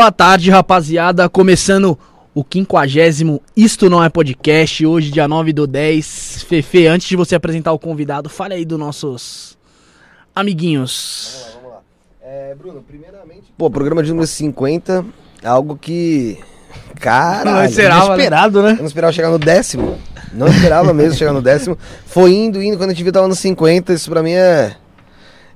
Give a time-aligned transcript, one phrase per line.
[0.00, 1.28] Boa tarde, rapaziada.
[1.28, 1.98] Começando
[2.34, 6.42] o quinquagésimo Isto Não É Podcast, hoje, dia 9 do 10.
[6.48, 9.58] Fefe, antes de você apresentar o convidado, fale aí dos nossos
[10.34, 11.48] amiguinhos.
[11.52, 11.80] Vamos lá, vamos lá.
[12.22, 13.52] É, Bruno, primeiramente.
[13.58, 15.04] Pô, programa de número 50
[15.42, 16.38] é algo que.
[16.98, 18.22] Cara, Não esperava, né?
[18.22, 18.70] Esperado, né?
[18.70, 19.98] eu não esperava chegar no décimo.
[20.32, 21.76] Não esperava mesmo chegar no décimo.
[22.06, 24.74] Foi indo, indo, quando a gente viu tava no 50, isso pra mim é.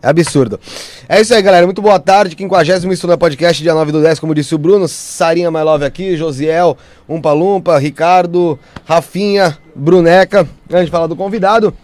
[0.04, 0.60] É absurdo.
[1.08, 1.64] É isso aí, galera.
[1.64, 2.36] Muito boa tarde.
[2.36, 4.86] 50 Estudando Podcast, dia 9 do 10, como disse o Bruno.
[4.86, 6.76] Sarinha My Love aqui, Josiel,
[7.08, 10.46] Umpa Lumpa, Ricardo, Rafinha, Bruneca.
[10.70, 11.74] Antes de falar do convidado.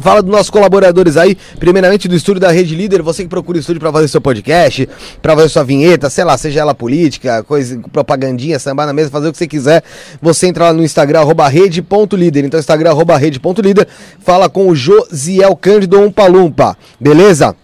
[0.00, 3.80] Fala dos nossos colaboradores aí, primeiramente do estúdio da Rede Líder, você que procura estúdio
[3.80, 4.88] pra fazer seu podcast,
[5.22, 9.28] pra fazer sua vinheta, sei lá, seja ela política, coisa, propagandinha, sambar na mesa, fazer
[9.28, 9.82] o que você quiser,
[10.20, 13.88] você entra lá no Instagram, arroba rede.líder, então Instagram, arroba rede.líder,
[14.20, 17.54] fala com o Josiel Cândido Umpalumpa, beleza?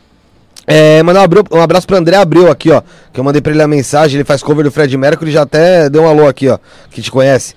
[0.66, 2.82] É, mandar um abraço pro André Abreu aqui, ó.
[3.12, 5.90] Que eu mandei pra ele a mensagem, ele faz cover do Fred Mercury, já até
[5.90, 6.58] deu um alô aqui, ó,
[6.90, 7.54] que te conhece.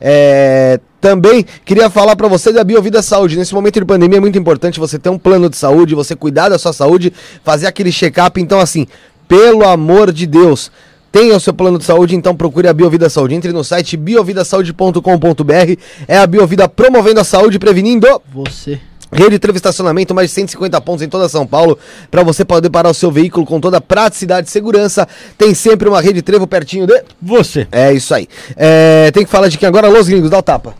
[0.00, 3.36] É, também queria falar pra você da Biovida Saúde.
[3.36, 6.48] Nesse momento de pandemia é muito importante você ter um plano de saúde, você cuidar
[6.48, 7.12] da sua saúde,
[7.44, 8.40] fazer aquele check-up.
[8.40, 8.86] Então, assim,
[9.28, 10.70] pelo amor de Deus,
[11.12, 13.34] tenha o seu plano de saúde, então procure a Biovida Saúde.
[13.34, 15.80] Entre no site biovidasaude.com.br.
[16.06, 18.06] É a Biovida promovendo a saúde e prevenindo.
[18.32, 18.80] Você.
[19.12, 21.78] Rede Trevo Estacionamento, mais de 150 pontos em toda São Paulo,
[22.10, 25.06] para você poder parar o seu veículo com toda a praticidade e segurança.
[25.38, 27.02] Tem sempre uma Rede Trevo pertinho de.
[27.22, 27.66] Você.
[27.70, 28.28] É isso aí.
[28.56, 29.88] É, tem que falar de quem agora?
[29.88, 30.74] Los Gringos, dá o tapa.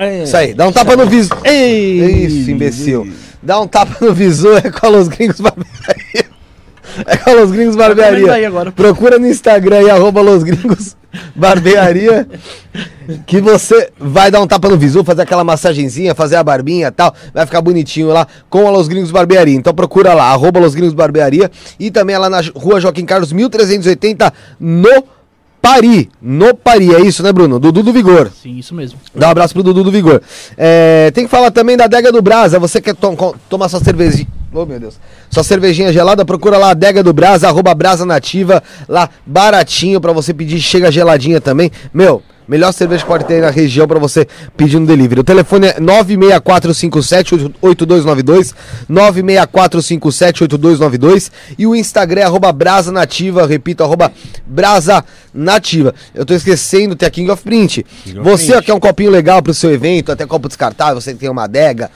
[0.00, 0.22] É.
[0.22, 1.28] Isso aí, dá um tapa no viso.
[1.44, 2.24] Ei!
[2.24, 3.06] Isso, imbecil.
[3.42, 6.30] Dá um tapa no visu, é com a Los Gringos Barbearia.
[7.06, 8.50] É com a Los Gringos Barbearia.
[8.74, 10.96] Procura no Instagram aí, arroba Los Gringos
[11.36, 12.26] Barbearia,
[13.26, 16.90] que você vai dar um tapa no visu, fazer aquela massagenzinha, fazer a barbinha e
[16.90, 19.54] tal, vai ficar bonitinho lá com a Los Gringos Barbearia.
[19.54, 23.32] Então procura lá, arroba Los Gringos Barbearia e também é lá na rua Joaquim Carlos,
[23.32, 25.04] 1380, no
[25.60, 26.08] Pari.
[26.20, 27.58] No Pari, é isso, né, Bruno?
[27.58, 28.30] Dudu do Vigor.
[28.42, 28.98] Sim, isso mesmo.
[29.14, 30.20] Dá um abraço pro Dudu do Vigor.
[30.56, 32.58] É, tem que falar também da Adega do Brasa.
[32.58, 34.26] Você quer to- tomar sua cervejinha.
[34.52, 34.98] Oh, meu Deus.
[35.30, 40.12] Sua cervejinha gelada, procura lá a Adega do Brasa, arroba Brasa Nativa, lá baratinho pra
[40.12, 41.70] você pedir, chega geladinha também.
[41.94, 44.26] Meu, melhor cerveja que pode ter aí na região pra você
[44.56, 45.20] pedir no delivery.
[45.20, 48.52] O telefone é 964578292,
[48.90, 54.10] 964578292 e o Instagram é arroba Brasa Nativa, repito, arroba
[54.44, 55.94] Brasa Nativa.
[56.12, 57.86] Eu tô esquecendo, tem a King of Print.
[58.04, 58.66] of você Print.
[58.66, 61.88] quer um copinho legal pro seu evento, até copo descartável, você tem uma adega,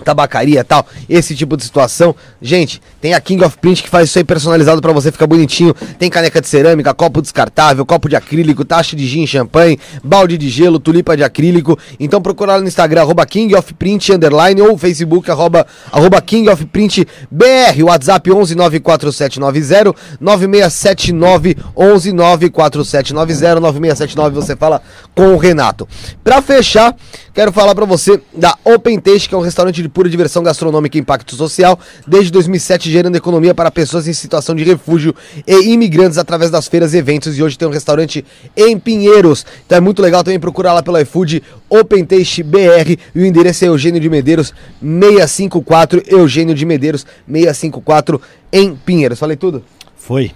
[0.00, 2.14] tabacaria tal, esse tipo de situação.
[2.40, 5.74] Gente, tem a King of Print que faz isso aí personalizado pra você ficar bonitinho.
[5.98, 10.48] Tem caneca de cerâmica, copo descartável, copo de acrílico, taxa de gin, champanhe, balde de
[10.48, 11.78] gelo, tulipa de acrílico.
[11.98, 16.48] Então procura lá no Instagram, arroba King of Print underline ou Facebook, arroba, arroba King
[16.48, 17.82] of Print BR.
[17.82, 24.34] WhatsApp 11 94790 9679 11 94790 9679.
[24.34, 24.82] Você fala
[25.14, 25.88] com o Renato.
[26.22, 26.94] Pra fechar,
[27.34, 30.96] quero falar pra você da Open Taste, que é um restaurante de pura diversão gastronômica
[30.96, 35.14] e impacto social, desde 2007 gerando economia para pessoas em situação de refúgio
[35.46, 37.36] e imigrantes através das feiras e eventos.
[37.36, 38.24] E hoje tem um restaurante
[38.56, 39.44] em Pinheiros.
[39.66, 43.64] Então é muito legal também procurar lá pelo iFood Open Taste BR e o endereço
[43.64, 48.20] é Eugênio de Medeiros 654, Eugênio de Medeiros 654
[48.52, 49.18] em Pinheiros.
[49.18, 49.62] Falei tudo?
[49.96, 50.32] Foi.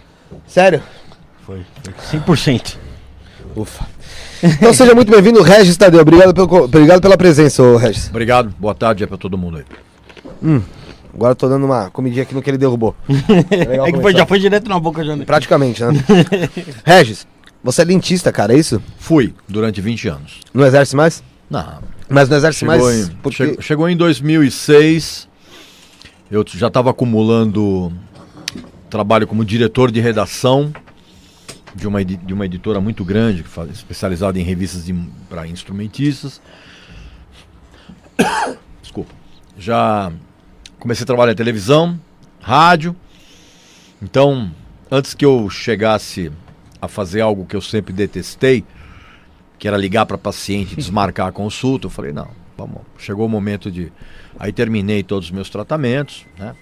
[0.47, 0.83] Sério?
[1.45, 1.65] Foi.
[1.83, 2.77] Foi 100%.
[3.57, 3.94] Ufa.
[4.45, 6.01] Então seja muito bem-vindo, Regis Tadeu.
[6.03, 8.09] Obrigado, pelo, obrigado pela presença, ô Regis.
[8.11, 10.61] Obrigado, boa tarde aí pra todo mundo aí.
[11.15, 12.95] Agora eu tô dando uma comidinha aqui no que ele derrubou.
[13.51, 15.17] legal É que foi- já foi direto na boca já.
[15.17, 15.25] né?
[15.25, 15.93] Praticamente, né?
[16.85, 17.27] Regis,
[17.63, 18.83] você é dentista, cara, é isso?
[18.99, 20.41] Fui durante 20 anos.
[20.53, 21.23] Não exerce mais?
[21.49, 23.37] Não, Mas não exerce chegou, mais em, porque...
[23.37, 25.29] chegou, chegou em 2006,
[26.31, 27.91] eu já estava acumulando
[28.91, 30.73] trabalho como diretor de redação
[31.75, 34.85] de uma, de uma editora muito grande, especializada em revistas
[35.29, 36.41] para instrumentistas.
[38.81, 39.13] Desculpa.
[39.59, 40.13] Já
[40.79, 41.99] comecei a trabalhar em televisão,
[42.41, 42.95] rádio.
[44.01, 44.51] Então,
[44.91, 46.31] antes que eu chegasse
[46.81, 48.65] a fazer algo que eu sempre detestei,
[49.59, 53.29] que era ligar para paciente e desmarcar a consulta, eu falei, não, vamos, chegou o
[53.29, 53.91] momento de...
[54.39, 56.55] Aí terminei todos os meus tratamentos, né?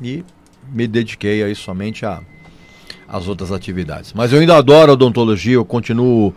[0.00, 0.24] E
[0.68, 2.22] me dediquei aí somente a
[3.12, 4.14] às outras atividades.
[4.14, 6.34] Mas eu ainda adoro odontologia, eu continuo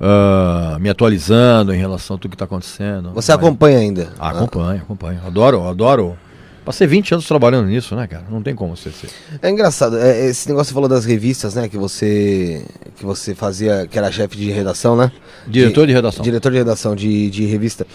[0.00, 3.12] ah, me atualizando em relação a tudo que está acontecendo.
[3.14, 4.12] Você Mas- acompanha ainda?
[4.18, 5.20] Ah, acompanho, acompanho.
[5.24, 6.18] Adoro, adoro.
[6.64, 8.24] Passei 20 anos trabalhando nisso, né, cara?
[8.28, 9.08] Não tem como você ser.
[9.40, 11.68] É engraçado, é, esse negócio que você falou das revistas, né?
[11.68, 15.12] Que você que você fazia, que era chefe de redação, né?
[15.46, 16.24] Diretor de redação.
[16.24, 17.86] Diretor de redação de, de revista.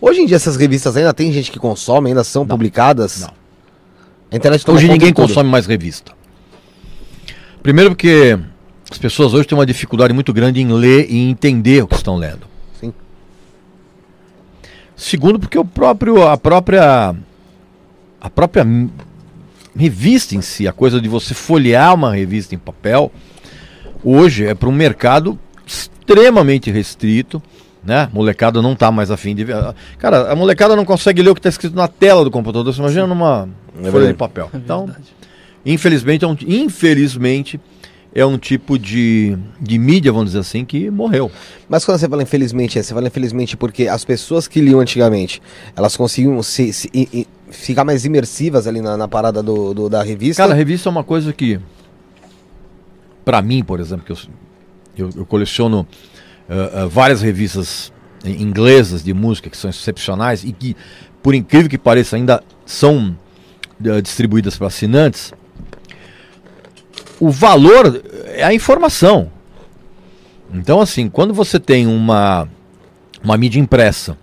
[0.00, 3.22] Hoje em dia essas revistas ainda tem gente que consome, ainda são publicadas?
[3.22, 3.30] Não.
[4.30, 6.12] A internet Hoje ninguém de consome mais revista.
[7.62, 8.38] Primeiro porque
[8.90, 12.16] As pessoas hoje têm uma dificuldade muito grande em ler e entender o que estão
[12.16, 12.46] lendo.
[12.78, 12.92] Sim.
[14.96, 17.14] Segundo, porque o próprio, a própria
[18.20, 18.64] a própria
[19.74, 23.10] revista em si, a coisa de você folhear uma revista em papel,
[24.04, 27.42] hoje é para um mercado extremamente restrito,
[27.82, 28.08] né?
[28.12, 29.56] Molecada não tá mais afim de ver.
[29.98, 32.72] Cara, a molecada não consegue ler o que está escrito na tela do computador.
[32.72, 33.48] Você imagina numa
[33.82, 34.50] É folha de papel.
[34.52, 34.88] É Então.
[35.64, 37.60] Infelizmente, é um, infelizmente,
[38.14, 41.30] é um tipo de, de mídia, vamos dizer assim, que morreu.
[41.68, 45.40] Mas quando você fala infelizmente, é, você fala infelizmente porque as pessoas que liam antigamente,
[45.74, 50.42] elas conseguiam se, se- ficar mais imersivas ali na, na parada do, do- da revista.
[50.42, 51.58] Cara, a revista é uma coisa que,
[53.24, 54.18] pra mim, por exemplo, que eu,
[54.96, 55.86] eu, eu coleciono
[56.48, 57.92] eh, eh, várias revistas
[58.24, 60.76] inglesas de música que são excepcionais e que,
[61.22, 63.16] por incrível que pareça, ainda são
[63.84, 65.32] eh, distribuídas para assinantes.
[67.22, 68.02] O valor
[68.34, 69.30] é a informação.
[70.52, 72.48] Então, assim, quando você tem uma,
[73.22, 74.18] uma mídia impressa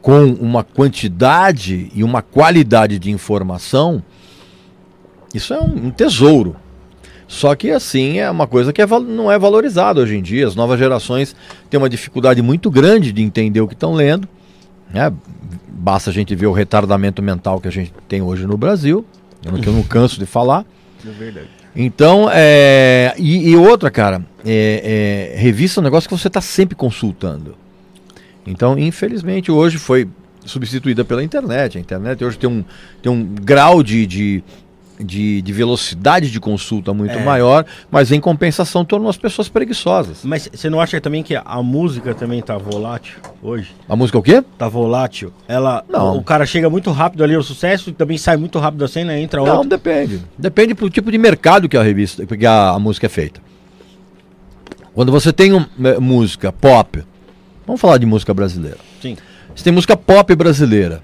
[0.00, 4.00] com uma quantidade e uma qualidade de informação,
[5.34, 6.54] isso é um, um tesouro.
[7.26, 10.46] Só que assim é uma coisa que é não é valorizada hoje em dia.
[10.46, 11.34] As novas gerações
[11.68, 14.28] têm uma dificuldade muito grande de entender o que estão lendo.
[14.88, 15.12] Né?
[15.66, 19.04] Basta a gente ver o retardamento mental que a gente tem hoje no Brasil,
[19.60, 20.64] que eu não canso de falar.
[21.04, 21.63] É verdade.
[21.76, 26.40] Então, é, e, e outra, cara, é, é, revista é um negócio que você está
[26.40, 27.56] sempre consultando.
[28.46, 30.08] Então, infelizmente, hoje foi
[30.44, 31.78] substituída pela internet.
[31.78, 32.64] A internet hoje tem um,
[33.02, 34.44] tem um grau de, de,
[34.98, 37.24] de, de velocidade de consulta muito É.
[37.24, 40.20] maior, mas em compensação tornou as pessoas preguiçosas.
[40.24, 43.74] Mas você não acha também que a música também tá volátil hoje?
[43.88, 44.44] A música é o quê?
[44.56, 45.32] Tá volátil?
[45.48, 45.84] Ela.
[45.88, 46.16] Não.
[46.16, 49.18] O cara chega muito rápido ali ao sucesso e também sai muito rápido da cena,
[49.18, 49.68] entra Não, outro.
[49.68, 50.20] depende.
[50.38, 53.40] Depende do tipo de mercado que a revista, que a, a música é feita.
[54.94, 57.02] Quando você tem um, eh, música pop,
[57.66, 58.78] vamos falar de música brasileira.
[59.02, 59.16] Sim.
[59.54, 61.02] Você tem música pop brasileira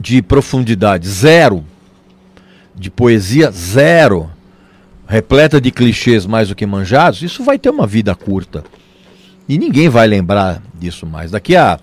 [0.00, 1.62] de profundidade zero,
[2.76, 4.28] de poesia zero,
[5.08, 8.64] repleta de clichês mais do que manjados, isso vai ter uma vida curta.
[9.48, 11.30] E ninguém vai lembrar disso mais.
[11.30, 11.78] Daqui a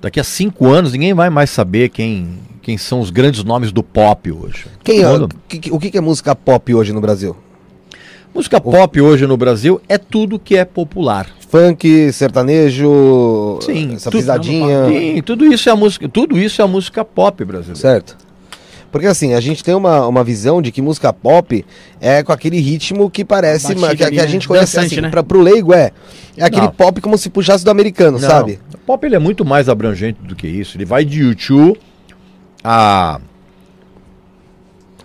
[0.00, 3.82] daqui a cinco anos ninguém vai mais saber quem quem são os grandes nomes do
[3.82, 4.66] pop hoje.
[4.82, 7.36] Quem, Todo é- que- o que que é música pop hoje no Brasil?
[8.34, 11.26] Música pop hoje no Brasil é tudo que é popular.
[11.48, 16.64] Funk, sertanejo, Sim, essa tudo- pisadinha, Sim, tudo isso é a música, tudo isso é
[16.64, 17.76] a música pop brasileira.
[17.80, 18.16] certo?
[18.94, 21.66] Porque assim, a gente tem uma, uma visão de que música pop
[22.00, 24.28] é com aquele ritmo que parece, Batida que, que a né?
[24.28, 25.10] gente conhece Dançante, assim, né?
[25.10, 25.90] pra, pro leigo é,
[26.36, 26.70] é aquele Não.
[26.70, 28.60] pop como se puxasse do americano, Não, sabe?
[28.72, 30.76] O pop ele é muito mais abrangente do que isso.
[30.76, 31.76] Ele vai de YouTube
[32.62, 33.20] a.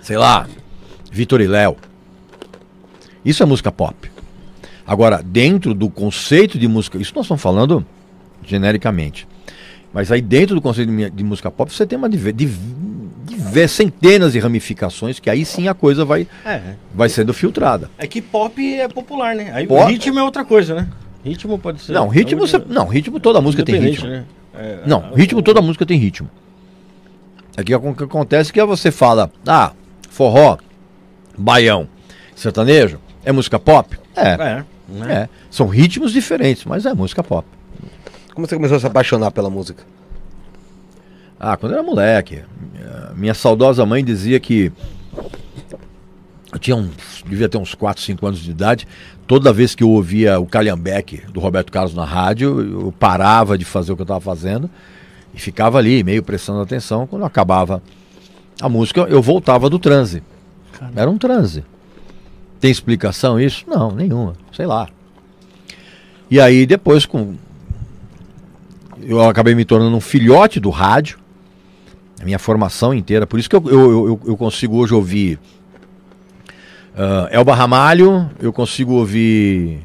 [0.04, 0.48] sei lá,
[1.12, 1.76] Vitor e Léo.
[3.26, 3.96] Isso é música pop.
[4.86, 7.00] Agora, dentro do conceito de música.
[7.00, 7.84] Isso nós estamos falando
[8.46, 9.28] genericamente.
[9.94, 12.58] Mas aí dentro do conceito de, de música pop, você tem uma diver, div-
[13.26, 16.76] diver- centenas de ramificações que aí sim a coisa vai, É.
[16.94, 17.90] vai sendo filtrada.
[17.98, 19.52] É que pop é popular, né?
[19.54, 20.88] Aí Pop- ritmo é outra coisa, né?
[21.26, 21.92] Ritmo pode ser.
[21.94, 24.08] Não, ritmo, você, não, ritmo toda música tem ritmo.
[24.08, 24.26] Né?
[24.54, 26.30] É, Não, a- ritmo, o- toda música tem ritmo.
[27.58, 29.74] Aqui o que acontece é que você fala, ah,
[30.10, 30.58] forró,
[31.38, 31.88] baião,
[32.36, 33.98] sertanejo, é música pop?
[34.16, 34.38] É, É.
[34.38, 34.66] né?
[35.10, 35.30] é.
[35.52, 37.46] São ritmos diferentes, mas é música pop.
[38.40, 39.84] Como você começou a se apaixonar pela música?
[41.38, 42.42] Ah, quando eu era moleque,
[43.14, 44.72] minha, saudosa mãe dizia que
[46.50, 48.88] eu tinha uns, devia ter uns 4, 5 anos de idade,
[49.28, 53.66] toda vez que eu ouvia o Calhambeque do Roberto Carlos na rádio, eu parava de
[53.66, 54.70] fazer o que eu estava fazendo
[55.34, 57.06] e ficava ali, meio prestando atenção.
[57.06, 57.84] Quando acabava
[58.62, 60.24] a música, eu voltava do transe.
[60.72, 61.02] Caramba.
[61.02, 61.66] Era um transe.
[62.58, 63.66] Tem explicação isso?
[63.68, 64.38] Não, nenhuma.
[64.54, 64.88] Sei lá.
[66.32, 67.36] E aí depois com
[69.04, 71.18] eu acabei me tornando um filhote do rádio.
[72.22, 73.26] A minha formação inteira.
[73.26, 75.40] Por isso que eu, eu, eu, eu consigo hoje ouvir
[77.02, 79.80] ah, Elba Ramalho, eu consigo ouvir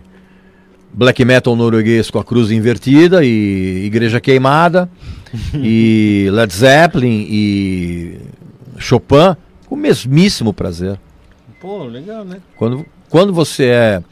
[0.92, 4.90] black metal norueguês com a cruz invertida e Igreja Queimada
[5.54, 8.20] e Led Zeppelin e
[8.78, 10.98] Chopin com o mesmíssimo prazer.
[11.60, 12.40] Pô, legal, né?
[12.56, 14.02] Quando, quando você é.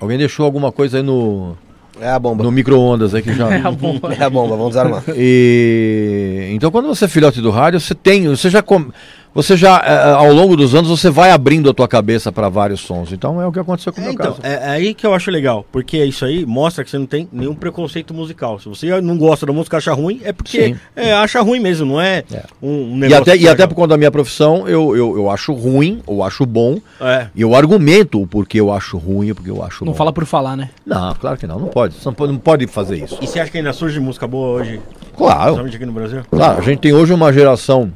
[0.00, 1.58] Alguém deixou alguma coisa aí no,
[2.00, 2.42] É a bomba.
[2.44, 3.48] no micro-ondas aí que já.
[3.54, 4.14] É a bomba.
[4.14, 5.02] É a bomba, vamos desarmar.
[5.16, 8.90] E então quando você é filhote do rádio, você tem, você já com-
[9.34, 12.80] você já, é, ao longo dos anos, você vai abrindo a tua cabeça para vários
[12.80, 13.12] sons.
[13.12, 14.40] Então é o que aconteceu com o É, meu então, caso.
[14.42, 17.28] é, é aí que eu acho legal, porque isso aí mostra que você não tem
[17.32, 18.58] nenhum preconceito musical.
[18.58, 22.00] Se você não gosta da música, acha ruim, é porque é, acha ruim mesmo, não
[22.00, 22.42] é, É.
[22.62, 25.30] um, um E negócio até, e até por conta da minha profissão, eu, eu, eu
[25.30, 27.26] acho ruim, ou acho bom, É.
[27.34, 29.96] e eu argumento o porquê eu acho ruim e porque eu acho Não bom.
[29.98, 30.70] fala por falar, né?
[30.84, 31.94] Não, claro que não, não pode.
[31.94, 33.18] Você não pode, não pode fazer isso.
[33.22, 34.80] E você acha que ainda surge música boa hoje,
[35.16, 36.22] Claro, principalmente aqui no Brasil?
[36.30, 37.92] claro, a gente tem hoje uma geração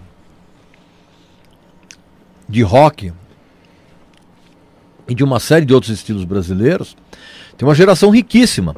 [2.48, 3.12] de rock
[5.08, 6.96] e de uma série de outros estilos brasileiros.
[7.56, 8.74] Tem uma geração riquíssima.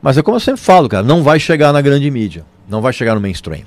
[0.00, 2.92] Mas é como eu sempre falo, cara, não vai chegar na grande mídia, não vai
[2.92, 3.64] chegar no mainstream.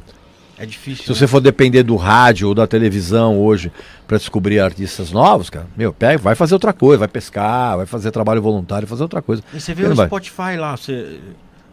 [0.57, 1.05] É difícil.
[1.05, 3.71] Se você for depender do rádio ou da televisão hoje
[4.05, 8.11] para descobrir artistas novos, cara, meu, pega, vai fazer outra coisa, vai pescar, vai fazer
[8.11, 9.41] trabalho voluntário, fazer outra coisa.
[9.53, 9.95] E você vê o.
[9.95, 11.19] Spotify lá, você,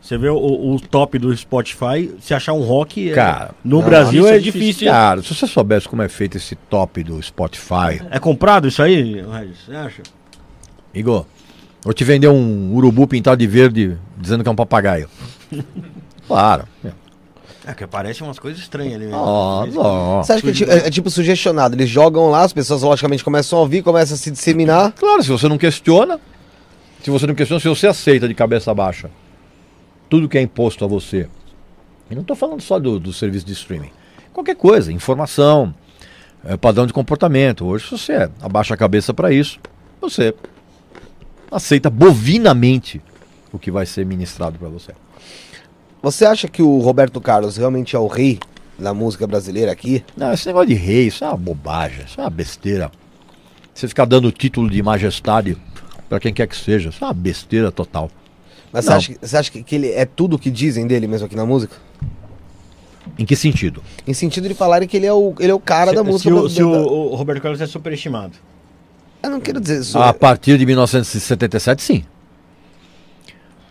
[0.07, 3.85] você vê o, o top do Spotify, se achar um rock, é- Cara, no não,
[3.85, 4.87] Brasil é é difícil.
[4.89, 9.21] Cara, se você soubesse como é feito esse top do Spotify, É comprado isso aí,
[9.23, 9.59] Regis?
[9.67, 10.03] Você acha?
[10.95, 11.27] Igor,
[11.83, 15.09] vou te vender um urubu pintado de verde dizendo que é um papagaio.
[16.27, 16.65] Claro.
[17.65, 19.21] É que aparecem umas coisas estranhas ali mesmo.
[19.21, 20.23] Ó, ó.
[20.23, 21.75] Você acha que é, ti- é- é tipo sugestionado?
[21.77, 24.93] Eles jogam lá, as pessoas logicamente começam a ouvir, começam a se disseminar.
[24.93, 26.19] Claro, se você não questiona,
[27.03, 29.09] se você não questiona, se você aceita de cabeça baixa
[30.09, 31.29] tudo que é imposto a você,
[32.11, 33.91] e não estou falando só do, do serviço de streaming,
[34.33, 35.75] qualquer coisa, informação,
[36.45, 37.65] é, padrão de comportamento.
[37.65, 39.59] Hoje, se você abaixa a cabeça para isso,
[40.01, 40.35] você
[41.51, 43.01] aceita bovinamente
[43.53, 44.93] o que vai ser ministrado para você.
[46.03, 48.39] Você acha que o Roberto Carlos realmente é o rei
[48.79, 50.05] da música brasileira aqui?
[50.17, 52.93] Não, esse negócio de rei, isso é uma bobagem, isso é uma besteira.
[53.75, 55.57] Você ficar dando título de majestade
[56.09, 58.11] para quem quer que seja, isso é uma besteira total.
[58.76, 61.26] Mas você acha, que- você acha que, ele é tudo o que dizem dele mesmo
[61.26, 61.76] aqui na música?
[63.18, 63.83] Em que sentido?
[64.06, 66.30] Em sentido de falarem que ele é o, ele é o cara da se, música
[66.30, 66.95] se o, se o, brasileira.
[66.97, 68.33] o Roberto Carlos é superestimado.
[69.23, 69.99] Eu não quero dizer isso.
[69.99, 72.04] A partir de 1977, sim.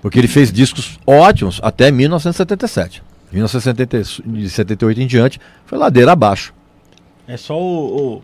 [0.01, 3.03] Porque ele fez discos ótimos até 1977.
[3.31, 6.53] 1978 em diante, foi ladeira abaixo.
[7.27, 8.21] É só o,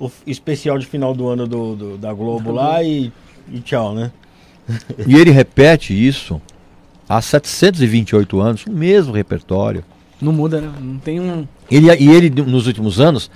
[0.00, 3.12] o, o especial de final do ano do, do- da Globo lá e,
[3.50, 4.10] e tchau, né?
[5.06, 6.40] E ele repete isso
[7.08, 9.84] há 728 anos, o mesmo repertório.
[10.20, 10.72] Não muda, né?
[10.80, 11.46] Não tem um.
[11.70, 13.30] Ele, e ele, nos últimos anos,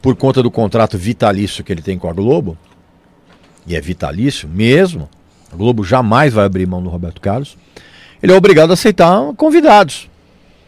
[0.00, 2.56] por conta do contrato vitalício que ele tem com a Globo,
[3.66, 5.08] e é vitalício mesmo,
[5.52, 7.56] a Globo jamais vai abrir mão do Roberto Carlos,
[8.22, 10.08] ele é obrigado a aceitar convidados.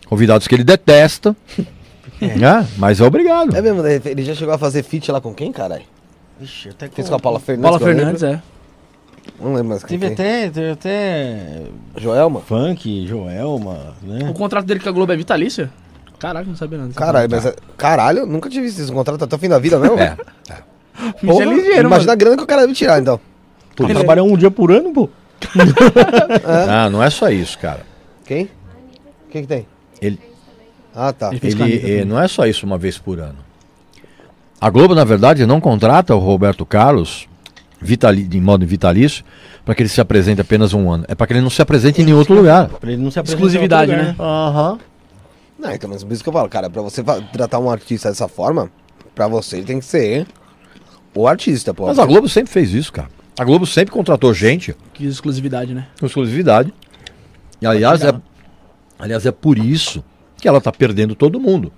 [0.06, 1.36] Convidados que ele detesta,
[2.20, 2.66] né?
[2.76, 3.56] mas é obrigado.
[3.56, 4.00] É mesmo, né?
[4.04, 5.84] ele já chegou a fazer feat lá com quem, caralho?
[6.40, 7.78] Ixi, até Fez com a Paula Fernandes.
[7.78, 7.94] Paula.
[7.94, 8.42] Fernandes, é.
[9.40, 9.98] Não lembro mais quem.
[9.98, 10.26] Teve quem.
[10.26, 11.62] até, teve até
[11.96, 12.40] Joelma?
[12.40, 14.28] funk, Joelma, né?
[14.28, 15.70] O contrato dele com a Globo é vitalício?
[16.18, 16.92] Caraca, não sabia nada.
[16.94, 17.46] Caralho, mas.
[17.46, 19.98] é- Caralho, eu nunca tive visto esse contrato até o fim da vida, não?
[19.98, 20.16] É.
[21.22, 23.18] Bicho é ligeiro, Imagina a grana que o cara deve tirar, então.
[23.78, 25.08] Ele trabalha um dia por ano, pô.
[26.68, 27.80] Ah, não é só isso, cara.
[28.26, 28.50] Quem?
[29.30, 29.66] Quem que tem?
[30.02, 30.18] Ele,
[30.94, 31.30] Ah, tá.
[31.30, 32.04] Ele fez ele, eh, também.
[32.04, 33.38] não é só isso uma vez por ano.
[34.60, 37.26] A Globo, na verdade, não contrata o Roberto Carlos
[37.80, 39.24] vitali, de modo vitalício
[39.64, 41.04] para que ele se apresente apenas um ano.
[41.08, 42.68] É para que ele não se apresente em nenhum outro lugar.
[42.68, 44.12] Pra ele não se apresentar Exclusividade, em outro né?
[44.12, 44.78] lugar, Aham.
[45.58, 48.26] Não, então, mas por isso que eu falo, cara, pra você tratar um artista dessa
[48.26, 48.70] forma,
[49.14, 50.26] pra você ele tem que ser
[51.14, 51.86] o artista, pô.
[51.86, 53.08] Mas a Globo sempre fez isso, cara.
[53.38, 55.86] A Globo sempre contratou gente Que exclusividade, né?
[55.98, 56.72] com exclusividade.
[57.60, 58.12] E aliás, é,
[58.98, 60.02] aliás, é por isso
[60.38, 61.70] que ela tá perdendo todo mundo.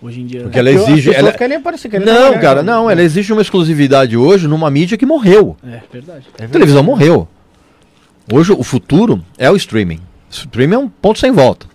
[0.00, 0.42] Hoje em dia.
[0.42, 1.14] Porque ela as exige.
[1.14, 1.32] Ela...
[1.32, 2.88] querem aparecer, querem Não, trabalhar, cara, não.
[2.88, 5.56] Ela exige uma exclusividade hoje numa mídia que morreu.
[5.64, 6.26] É, verdade.
[6.38, 7.26] É A televisão morreu.
[8.32, 10.00] Hoje o futuro é o streaming.
[10.30, 11.66] O streaming é um ponto sem volta.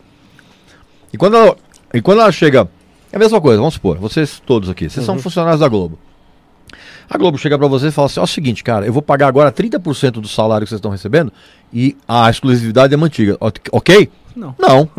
[1.11, 1.55] E quando ela,
[1.93, 2.67] e quando ela chega.
[3.11, 5.99] É a mesma coisa, vamos supor, vocês todos aqui, vocês são funcionários da Globo.
[7.07, 9.03] A Globo chega pra vocês e fala assim: ó, é o seguinte, cara, eu vou
[9.03, 11.31] pagar agora 30% do salário que vocês estão recebendo
[11.71, 13.37] e a exclusividade é mantida.
[13.39, 14.09] Ok-?
[14.35, 14.55] Não.
[14.57, 14.85] Não.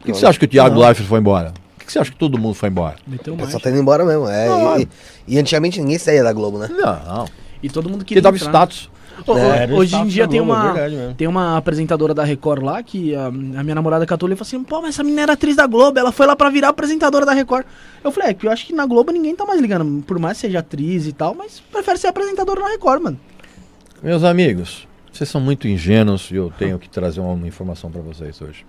[0.00, 0.78] Por que, que você acha que o Thiago.
[0.78, 1.54] Leifert foi embora?
[1.90, 2.96] Que, que você acha que todo mundo foi embora?
[3.06, 3.46] Meteu mais.
[3.46, 4.28] pessoal tá indo embora mesmo.
[4.28, 4.46] É,
[4.80, 4.88] e,
[5.26, 6.68] e antigamente ninguém saía da Globo, né?
[6.68, 7.26] Não.
[7.62, 8.22] E todo mundo Porque queria.
[8.22, 8.48] dava entrar.
[8.48, 8.90] status.
[9.26, 11.14] Ô, É, era o hoje em status dia da tem Globo, é uma, verdade mesmo.
[11.14, 14.62] tem uma apresentadora da Record lá que a, a minha namorada catou e falou assim:
[14.64, 17.32] pô, mas essa menina era atriz da Globo, ela foi lá pra virar apresentadora da
[17.32, 17.66] Record.
[18.02, 20.38] Eu falei: é que eu acho que na Globo ninguém tá mais ligando, por mais
[20.38, 23.20] que seja atriz e tal, mas prefere ser apresentadora na Record, mano.
[24.02, 28.40] Meus amigos, vocês são muito ingênuos e eu tenho que trazer uma informação para vocês
[28.40, 28.64] hoje.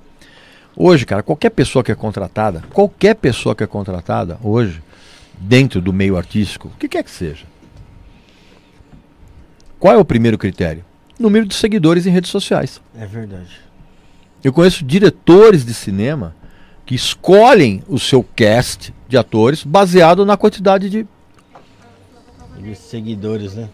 [0.75, 4.81] Hoje, cara, qualquer pessoa que é contratada, qualquer pessoa que é contratada hoje,
[5.37, 7.45] dentro do meio artístico, o que quer que seja.
[9.79, 10.85] Qual é o primeiro critério?
[11.19, 12.79] Número de seguidores em redes sociais.
[12.95, 13.59] É verdade.
[14.43, 16.35] Eu conheço diretores de cinema
[16.85, 21.07] que escolhem o seu cast de atores baseado na quantidade de.
[22.59, 23.69] De seguidores, né?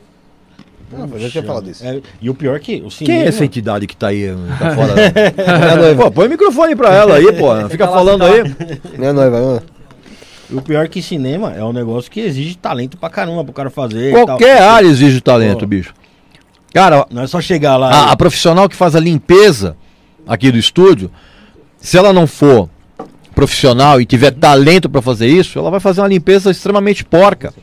[0.91, 1.85] Não, mas eu tinha falado disso.
[1.85, 3.23] É, e o pior é que o Quem cinema...
[3.23, 4.33] é essa entidade que tá aí?
[4.59, 4.93] Tá fora?
[5.97, 7.53] pô, põe o microfone pra ela aí, pô.
[7.53, 8.43] Não fica falando aí.
[8.97, 9.63] Minha noiva, minha noiva.
[10.49, 13.69] O pior é que cinema é um negócio que exige talento pra caramba pro cara
[13.69, 14.11] fazer.
[14.11, 14.25] e tal.
[14.25, 15.67] Qualquer área exige talento, Pô.
[15.67, 15.93] bicho.
[16.73, 17.89] Cara, Não é só chegar lá.
[17.89, 19.75] a, a profissional que faz a limpeza
[20.25, 21.11] aqui do estúdio,
[21.77, 22.69] se ela não for
[23.35, 27.53] profissional e tiver talento pra fazer isso, ela vai fazer uma limpeza extremamente porca.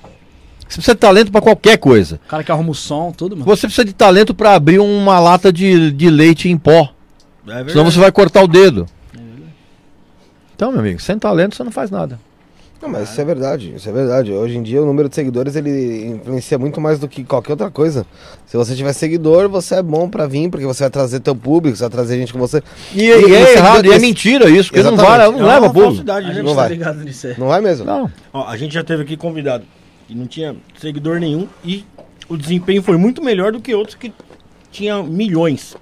[0.68, 2.20] Você precisa de talento pra qualquer coisa.
[2.26, 3.46] O cara que arruma o som, tudo, mano.
[3.46, 6.88] Você precisa de talento pra abrir uma lata de, de leite em pó.
[7.46, 7.68] É.
[7.68, 8.86] Senão você vai cortar o dedo.
[10.56, 12.18] Então, meu amigo, sem talento você não faz nada.
[12.80, 14.30] Não, mas isso é verdade, isso é verdade.
[14.32, 17.70] Hoje em dia o número de seguidores ele influencia muito mais do que qualquer outra
[17.70, 18.04] coisa.
[18.46, 21.76] Se você tiver seguidor, você é bom pra vir, porque você vai trazer teu público,
[21.76, 22.62] você vai trazer gente com você.
[22.94, 25.38] E, E e você é errado, e é mentira isso, porque não, vai, É não
[25.38, 25.82] uma leva público.
[25.94, 26.68] falsidade, A gente Não tá vai.
[26.68, 27.34] ligado nisso aí.
[27.38, 27.86] Não vai mesmo?
[27.86, 28.10] Não.
[28.32, 29.64] Ó, a gente já teve aqui convidado
[30.06, 31.84] que não tinha seguidor nenhum e
[32.28, 34.12] o desempenho foi muito melhor do que outros que
[34.70, 35.76] tinham milhões.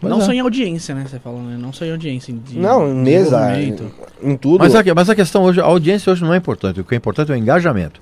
[0.00, 0.24] Pois não é.
[0.24, 1.06] só em audiência, né?
[1.08, 1.56] Você falou, né?
[1.58, 2.34] Não só em audiência.
[2.34, 3.94] De Não, em mesa, em, desenvolvimento.
[4.22, 4.58] em tudo.
[4.58, 6.80] Mas a, mas a questão hoje, a audiência hoje não é importante.
[6.80, 8.00] O que é importante é o engajamento.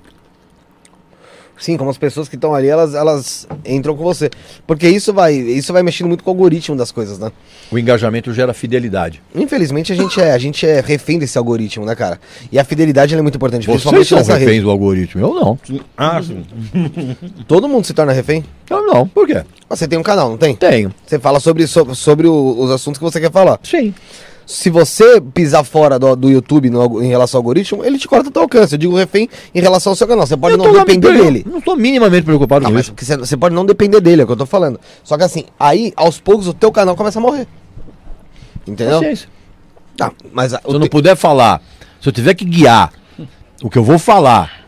[1.57, 4.29] Sim, como as pessoas que estão ali, elas, elas entram com você.
[4.67, 7.31] Porque isso vai, isso vai mexendo muito com o algoritmo das coisas, né?
[7.71, 9.21] O engajamento gera fidelidade.
[9.33, 12.19] Infelizmente a gente é, a gente é refém desse algoritmo, né, cara?
[12.51, 14.61] E a fidelidade ela é muito importante, Vocês principalmente são nessa reféns rede.
[14.63, 15.21] do algoritmo.
[15.21, 15.59] Eu não.
[15.97, 16.43] Ah, sim.
[17.47, 18.43] Todo mundo se torna refém.
[18.69, 19.07] Eu não.
[19.07, 19.43] Por quê?
[19.69, 20.55] Você tem um canal, não tem?
[20.55, 20.93] Tenho.
[21.05, 23.59] Você fala sobre, sobre, sobre o- os assuntos que você quer falar.
[23.63, 23.93] Sim.
[24.45, 28.29] Se você pisar fora do, do YouTube no em relação ao algoritmo, ele te corta
[28.29, 28.75] o teu alcance.
[28.75, 30.27] Eu digo refém em relação ao seu canal.
[30.27, 31.45] Você pode Eu não me depender dele.
[31.49, 32.93] Não tô minimamente preocupado Não, com isso.
[33.21, 34.79] você, pode não depender dele, é o que eu tô falando.
[35.03, 37.47] Só que assim, aí, aos poucos, o teu canal começa a morrer.
[38.67, 38.99] Entendeu?
[38.99, 39.29] Paciência.
[39.97, 41.61] Tá, mas a- Se eu não te- puder falar,
[42.01, 42.91] se eu tiver que guiar
[43.63, 44.64] o que eu vou falar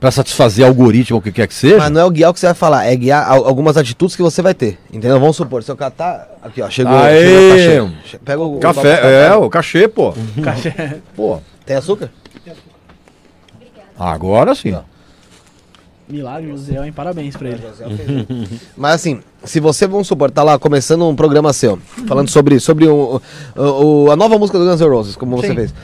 [0.00, 2.34] pra satisfazer algoritmo ou o que quer que seja, Mas não é o guiar o
[2.34, 4.78] que você vai falar, é guiar al- algumas atitudes que você vai ter.
[4.92, 5.18] Entendeu?
[5.20, 6.28] Vamos supor, se eu catar.
[6.42, 7.58] Aqui, ó, chegou, Aê!
[7.58, 8.18] chegou o cachê.
[8.18, 10.14] Pega o, o café, copo- é, o cachê, pô.
[10.42, 10.72] Cachê.
[11.16, 12.10] Pô, Tem açúcar?
[13.98, 14.74] agora sim.
[16.06, 16.92] Milagre, José, hein?
[16.92, 17.62] Parabéns pra ele.
[18.76, 22.86] Mas assim, se você, vamos supor, tá lá começando um programa seu, falando sobre, sobre
[22.86, 23.22] o,
[23.56, 23.62] o-
[24.04, 25.54] o- a nova música do Guns N' Roses, como você Sim.
[25.54, 25.74] fez.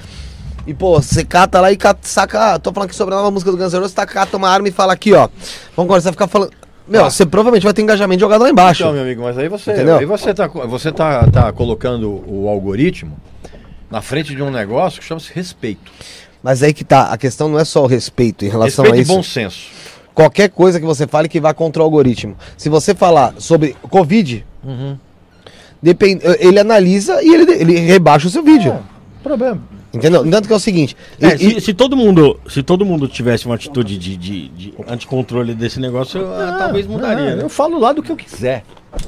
[0.67, 2.59] E, pô, você cata lá e cata, saca.
[2.59, 4.69] Tô falando aqui sobre a nova música do Guns N' Roses, tá, cata uma arma
[4.69, 5.29] e fala aqui, ó.
[5.77, 6.53] Vamos começar a ficar falando.
[6.87, 8.83] Meu, você provavelmente vai ter engajamento jogado lá embaixo.
[8.83, 9.99] Então, meu amigo, mas aí você, Entendeu?
[9.99, 13.17] aí você tá, você tá, tá colocando o algoritmo
[13.89, 15.93] na frente de um negócio que chama-se respeito.
[16.43, 18.99] Mas aí que tá, a questão não é só o respeito em relação respeito a
[18.99, 19.15] e isso.
[19.15, 19.69] bom senso.
[20.13, 22.37] Qualquer coisa que você fale que vá contra o algoritmo.
[22.57, 24.45] Se você falar sobre Covid,
[25.81, 28.77] depende, ele analisa e ele, ele rebaixa o seu vídeo.
[29.23, 29.61] Problema.
[29.93, 30.25] Entendeu?
[30.31, 30.97] Tanto que é o seguinte.
[31.21, 34.49] e- É, e- se, se todo mundo, se todo mundo tivesse uma atitude de, de,
[34.49, 37.33] de anticontrole desse negócio, eu, ah, talvez mudaria.
[37.33, 37.43] Ah, né?
[37.43, 38.63] Eu falo lá do que eu quiser.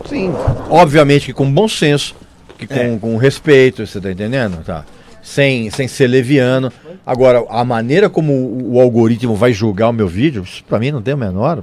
[0.09, 0.33] sim.
[0.69, 2.15] Obviamente que com bom senso,
[2.59, 2.99] que com, É.
[2.99, 4.63] com respeito, você tá entendendo?
[4.65, 4.85] Tá.
[5.23, 6.73] Sem, sem ser leviano.
[7.07, 10.91] Agora, a maneira como o, o algoritmo vai julgar o meu vídeo, isso pra mim
[10.91, 11.63] não tem o menor.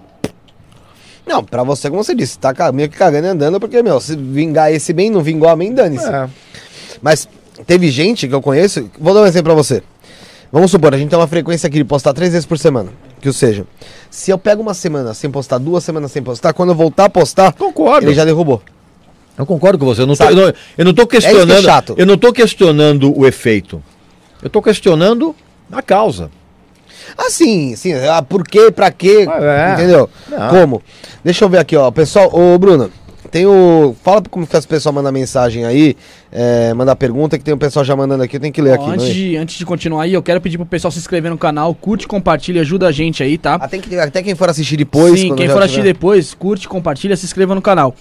[1.28, 4.16] Não, pra você, como você disse, tá meio que cagando e andando, porque, meu, se
[4.16, 6.08] vingar esse bem, não vingou a mim, dane-se.
[6.10, 6.28] É.
[7.02, 7.28] Mas
[7.66, 9.84] teve gente que eu conheço, vou dar um exemplo pra você.
[10.52, 12.92] Vamos supor, a gente tem uma frequência aqui de postar três vezes por semana.
[13.22, 13.66] Que ou seja,
[14.10, 17.10] se eu pego uma semana sem postar, duas semanas sem postar, quando eu voltar a
[17.10, 18.08] postar, Concordo.
[18.08, 18.62] ele já derrubou.
[19.38, 20.02] Eu concordo com você.
[20.02, 21.52] Eu não, tô, eu não, eu não tô questionando.
[21.52, 21.96] É isso que é chato.
[21.98, 23.82] Eu não tô questionando o efeito.
[24.42, 25.36] Eu tô questionando
[25.72, 26.30] a causa.
[27.18, 27.94] Ah, sim, sim.
[27.94, 29.28] Ah, por quê, pra quê?
[29.30, 29.74] É.
[29.74, 30.10] Entendeu?
[30.28, 30.50] Não.
[30.50, 30.84] Como?
[31.24, 31.90] Deixa eu ver aqui, ó.
[31.90, 32.92] Pessoal, ô Bruno,
[33.30, 33.96] tem o.
[34.04, 35.96] Fala como que as pessoas mandam mensagem aí,
[36.32, 38.82] é, mandar pergunta, que tem o pessoal já mandando aqui, eu tenho que ler Ó,
[38.82, 38.92] aqui.
[38.92, 39.14] antes, é?
[39.14, 42.08] de, antes de continuar aí, eu quero pedir pro pessoal se inscrever no canal, curte,
[42.08, 43.56] compartilha, ajuda a gente aí, tá?
[43.56, 45.20] Ah, tem que, até quem for assistir depois.
[45.20, 47.96] Sim, quem for assistir tiver- depois, curte, compartilha, se inscreva no canal.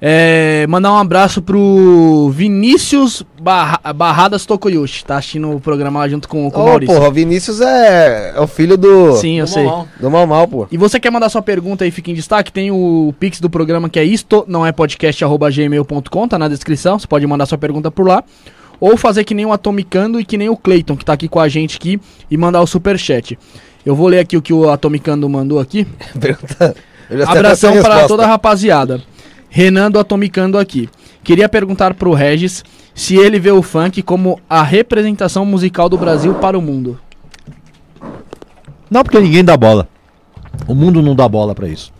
[0.00, 6.28] É, mandar um abraço pro Vinícius Barra- Barradas Tokoyoshi, tá assistindo o programa lá junto
[6.28, 6.94] com, com o Ô, Maurício.
[6.94, 9.14] porra, o Vinícius é, é o filho do.
[9.16, 9.64] Sim, eu Do sei.
[9.64, 9.88] Mamão.
[10.00, 10.66] Do Mal Mal, pô.
[10.70, 13.88] E você quer mandar sua pergunta aí, fica em destaque, tem o Pix do programa
[13.88, 17.56] que é isto, não é podcast, arroba gmail.com, tá na descrição, você pode mandar sua
[17.58, 18.22] pergunta por lá.
[18.80, 21.38] Ou fazer que nem o Atomicando e que nem o Clayton, que tá aqui com
[21.40, 21.98] a gente aqui,
[22.30, 23.38] e mandar o superchat.
[23.86, 25.86] Eu vou ler aqui o que o Atomicando mandou aqui.
[27.26, 29.00] Abração para toda a rapaziada.
[29.54, 30.90] Renan do Atomicando aqui.
[31.22, 36.34] Queria perguntar pro Regis se ele vê o funk como a representação musical do Brasil
[36.34, 36.98] para o mundo.
[38.90, 39.88] Não, porque ninguém dá bola.
[40.66, 41.92] O mundo não dá bola pra isso.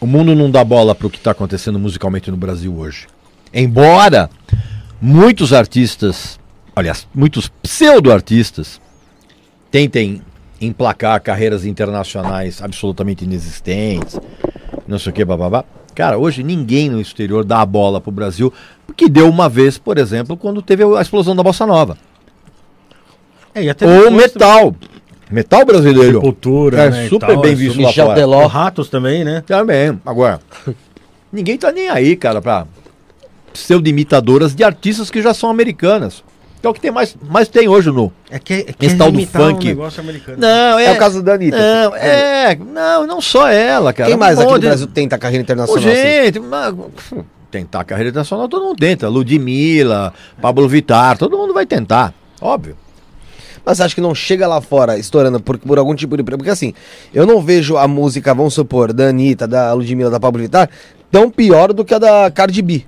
[0.00, 3.06] O mundo não dá bola pro que tá acontecendo musicalmente no Brasil hoje.
[3.54, 4.28] Embora
[5.00, 6.40] muitos artistas,
[6.74, 8.80] aliás, muitos pseudo-artistas
[9.70, 10.20] tentem
[10.60, 14.18] emplacar carreiras internacionais absolutamente inexistentes,
[14.88, 15.64] não sei o que, bababá.
[15.94, 18.52] Cara, hoje ninguém no exterior dá a bola pro Brasil,
[18.86, 21.96] porque deu uma vez, por exemplo, quando teve a explosão da Bossa Nova.
[23.54, 24.74] É, e até Ou metal.
[25.30, 26.14] Metal brasileiro.
[26.14, 28.14] Sepultura, É né, super tal, bem visto lá Michel.
[28.14, 28.44] Teló.
[28.44, 29.42] O Ratos também, né?
[29.46, 29.98] Também.
[30.04, 30.40] Agora,
[31.32, 32.66] ninguém tá nem aí, cara, pra
[33.52, 36.22] pseudo-imitadoras de artistas que já são americanas.
[36.62, 38.12] Que é o que tem mais, mais tem hoje no.
[38.30, 39.74] É que, é que Esse tal do funk.
[39.74, 40.38] um.
[40.38, 41.58] Não, É, o caso da Anitta.
[41.58, 42.54] Não, é.
[42.54, 44.08] Não, não só ela, cara.
[44.08, 45.92] Quem mais Um aqui no Brasil tenta carreira Ô, internacional assim?
[45.92, 46.72] gente, mas,
[47.50, 49.08] tentar a carreira internacional todo mundo tenta.
[49.08, 52.14] Ludmilla, Pablo Vittar, todo mundo vai tentar.
[52.40, 52.76] Óbvio.
[53.64, 56.22] Mas você acha que não chega lá fora estourando por, por algum tipo de.
[56.22, 56.74] Porque assim,
[57.12, 60.70] eu não vejo a música, vamos supor, da Anitta, da Ludmilla, da Pablo Vittar,
[61.10, 62.84] tão pior do que a da Cardi B.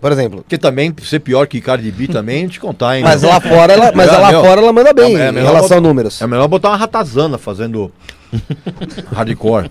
[0.00, 0.38] Por exemplo.
[0.42, 3.04] Porque também, ser pior que Cardi B também, te contar, hein?
[3.04, 5.34] Mas lá fora ela, mas É, lá meu, fora ela manda bem é, é em
[5.34, 6.22] relação a botar- números.
[6.22, 7.92] É melhor botar uma ratazana fazendo
[9.12, 9.70] hardcore.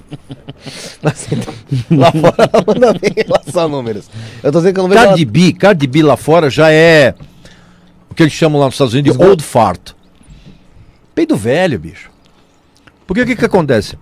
[1.01, 1.53] Mas, então,
[1.97, 4.09] lá fora ela manda bem em relação a números.
[4.43, 7.15] Eu tô dizendo que eu não vejo Cardi B, Cardi B lá fora já é
[8.09, 9.29] o que eles chamam lá nos Estados Unidos de Esgoto.
[9.31, 9.91] old fart.
[11.15, 12.11] Peido velho, bicho.
[13.07, 13.97] Porque o que que acontece?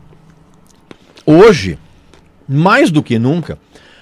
[1.26, 1.78] Hoje,
[2.48, 3.58] mais do que nunca,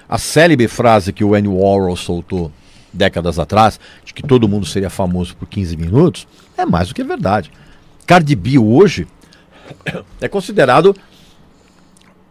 [0.08, 2.52] a célebre frase que o Andy Warhol soltou
[2.92, 7.04] décadas atrás, de que todo mundo seria famoso por 15 minutos, é mais do que
[7.04, 7.52] verdade.
[8.06, 9.08] Cardi B hoje
[10.22, 10.96] é considerado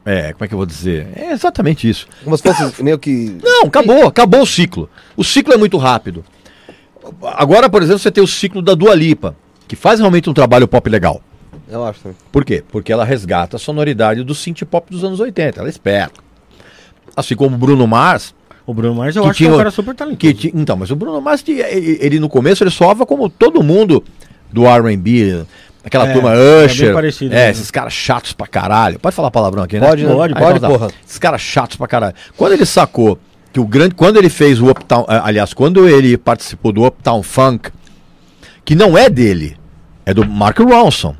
[0.06, 1.08] é, como é que eu vou dizer?
[1.16, 2.06] É exatamente isso.
[2.22, 3.38] como se fosse meio que.
[3.42, 4.88] Não, acabou, acabou o ciclo.
[5.16, 6.22] O ciclo é muito rápido.
[7.22, 9.34] Agora, por exemplo, você tem o ciclo da Dua Lipa,
[9.66, 11.22] que faz realmente um trabalho pop legal.
[11.68, 12.14] Eu acho.
[12.30, 12.62] Por quê?
[12.70, 15.60] Porque ela resgata a sonoridade do synth pop dos anos 80.
[15.60, 16.23] Ela é esperta.
[17.16, 18.35] Assim como o Bruno Mars,
[18.66, 20.50] O Bruno Mars eu Que acho que é tinha um cara super talentoso.
[20.55, 24.03] então, mas o Bruno Mars, ele, ele no começo ele soava como todo mundo
[24.53, 25.44] do R&B,
[25.85, 27.50] aquela É, turma é Usher, parecido é, mesmo.
[27.53, 28.98] esses caras chatos pra caralho.
[28.98, 29.87] Pode falar palavrão aqui, né?
[29.87, 30.12] Pode, né?
[30.12, 30.79] Pode, pode, então tá.
[30.79, 30.90] porra.
[31.07, 32.14] Esses caras chatos pra caralho.
[32.37, 33.18] Quando ele sacou
[33.53, 33.94] que o grande.
[33.94, 35.05] Quando ele fez o Uptown.
[35.09, 37.70] ah, Aliás, quando ele participou do Uptown Funk,
[38.64, 39.57] que não é dele,
[40.07, 41.14] é do Mark Ronson.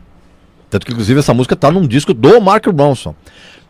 [0.71, 3.15] Tanto que, inclusive, essa música tá num disco do Mark Ronson.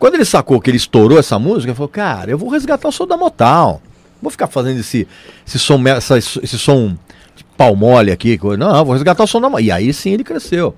[0.05, 2.91] Quando ele sacou que ele estourou essa música, ele falou: Cara, eu vou resgatar o
[2.91, 3.81] som da Motown.
[4.21, 5.07] Vou ficar fazendo esse,
[5.47, 6.95] esse som, essa- esse som
[7.35, 8.39] de pau mole aqui.
[8.55, 9.65] Não, vou resgatar o som da Motown.
[9.65, 10.75] E aí sim ele cresceu.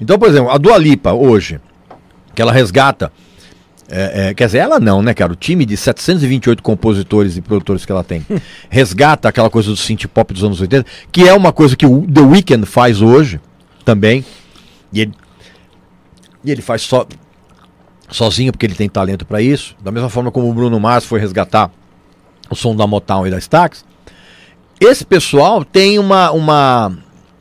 [0.00, 1.60] Então, por exemplo, a Dua Lipa, hoje,
[2.34, 3.12] que ela resgata.
[3.88, 5.32] é, é, quer dizer, ela não, né, cara?
[5.32, 8.26] O time de 728 compositores e produtores que ela tem
[8.68, 12.04] resgata aquela coisa do synth pop dos anos 80, que é uma coisa que o
[12.12, 13.40] The Weeknd faz hoje
[13.84, 14.24] também.
[14.92, 15.12] E ele,
[16.44, 17.06] e ele faz só
[18.14, 19.74] sozinho porque ele tem talento para isso.
[19.82, 21.70] Da mesma forma como o Bruno Mars foi resgatar
[22.48, 23.84] o som da Motown e da Stax.
[24.80, 26.96] Esse pessoal tem uma, uma,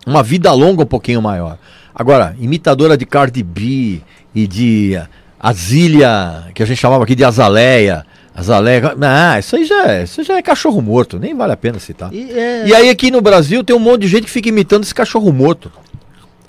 [0.06, 1.58] uma vida longa um pouquinho maior.
[1.94, 4.02] Agora, imitadora de Cardi B
[4.34, 5.00] e de
[5.40, 8.06] Azília, que a gente chamava aqui de Azaleia.
[8.36, 8.96] Azaleia.
[9.02, 12.12] Ah, isso aí já é, isso já é cachorro morto, nem vale a pena citar.
[12.12, 14.84] E, é- E aí aqui no Brasil tem um monte de gente que fica imitando
[14.84, 15.72] esse cachorro morto.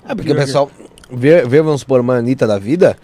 [0.07, 0.71] É porque o pessoal
[1.11, 2.97] vê, vê, vamos supor, uma Anitta da vida.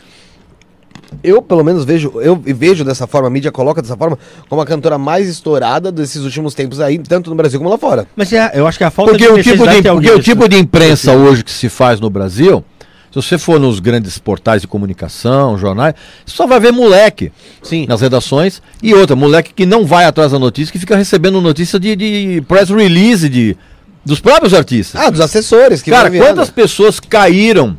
[1.24, 4.66] Eu, pelo menos, vejo, eu vejo dessa forma, a mídia coloca dessa forma, como a
[4.66, 8.08] cantora mais estourada desses últimos tempos aí, tanto no Brasil como lá fora.
[8.16, 10.48] Mas é, eu acho que a falta Porque, o tipo, de, de porque o tipo
[10.48, 12.64] de imprensa hoje que se faz no Brasil,
[13.12, 17.86] se você for nos grandes portais de comunicação, jornais, você só vai ver moleque Sim.
[17.88, 21.78] nas redações e outra, moleque que não vai atrás da notícia, que fica recebendo notícia
[21.78, 23.58] de, de press release de,
[24.06, 25.02] dos próprios artistas.
[25.02, 27.78] Ah, dos assessores que Cara, quantas pessoas caíram?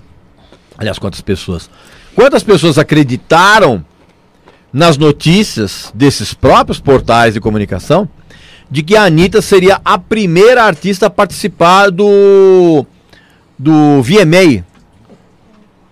[0.77, 1.71] Aliás, quantas pessoas?
[2.15, 3.85] Quantas pessoas acreditaram
[4.73, 8.09] nas notícias desses próprios portais de comunicação
[8.71, 12.87] de que a Anitta seria a primeira artista a participar do
[13.59, 14.65] do VMA?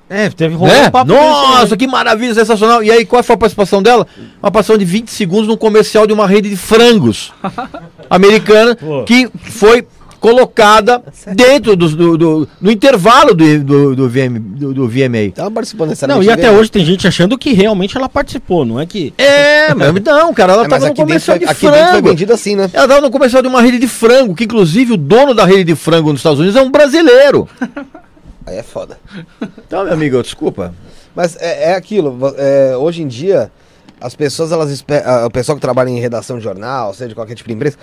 [0.09, 0.89] É, teve rolou Né?
[0.89, 1.77] um papo Nossa, desse, né?
[1.77, 2.83] que maravilha, sensacional.
[2.83, 4.05] E aí, qual foi a participação dela?
[4.43, 7.33] Uma participação de 20 segundos num comercial de uma rede de frangos
[8.11, 9.87] americana que foi
[10.21, 11.03] colocada
[11.35, 15.33] dentro do, do, do- no intervalo do, do, do, VM, do, do VMA.
[15.37, 16.29] Ela participou Não, necessariamente.
[16.29, 16.61] e até ganhou.
[16.61, 19.13] hoje tem gente achando que realmente ela participou, não é que.
[19.19, 21.79] É, mas não, cara, ela É, tava no aqui dentro, comercial foi, de aqui dentro
[21.81, 22.09] foi frango.
[22.09, 22.71] vendido assim, né?
[22.73, 25.65] Ela tava no comercial de uma rede de frango, que inclusive o dono da rede
[25.65, 27.49] de frango nos Estados Unidos é um brasileiro.
[28.47, 28.99] Aí é foda.
[29.67, 30.75] Então, meu amigo, desculpa.
[31.15, 33.51] Mas é, é aquilo, é, hoje em dia,
[34.01, 37.35] as pessoas, elas ah, o pessoal que trabalha em redação de jornal, seja de qualquer
[37.35, 37.77] tipo de empresa,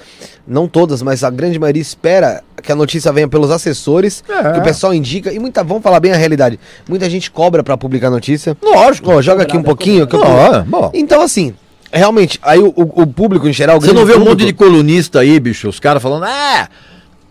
[0.47, 4.53] não todas, mas a grande maioria espera que a notícia venha pelos assessores, É.
[4.53, 7.77] que o pessoal indica, e muita, vamos falar bem a realidade, muita gente cobra pra
[7.77, 8.58] publicar notícia.
[8.62, 9.12] Lógico.
[9.12, 10.08] Ó, joga aqui um pouquinho.
[10.08, 10.89] que eu- bom.
[10.93, 11.53] Então, assim,
[11.93, 13.77] realmente, aí o, o- o público em geral...
[13.77, 16.67] o Você não vê um monte de colunista aí, bicho, os caras falando, é,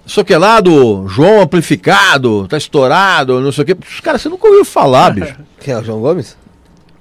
[0.07, 3.77] Só que lá do João Amplificado, tá estourado, não sei o quê.
[3.93, 5.35] Os caras, você nunca ouviu falar, bicho.
[5.59, 6.37] Quem é o João Gomes?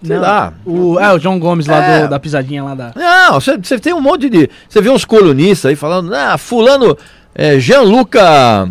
[0.03, 0.53] Sei lá.
[0.65, 2.01] O, é, o João Gomes lá É.
[2.03, 2.91] do- da pisadinha lá da.
[2.95, 4.49] Não, você, tem um monte de.
[4.69, 6.97] Você vê uns colunistas aí falando, ah, fulano,
[7.33, 8.67] é, Gianluca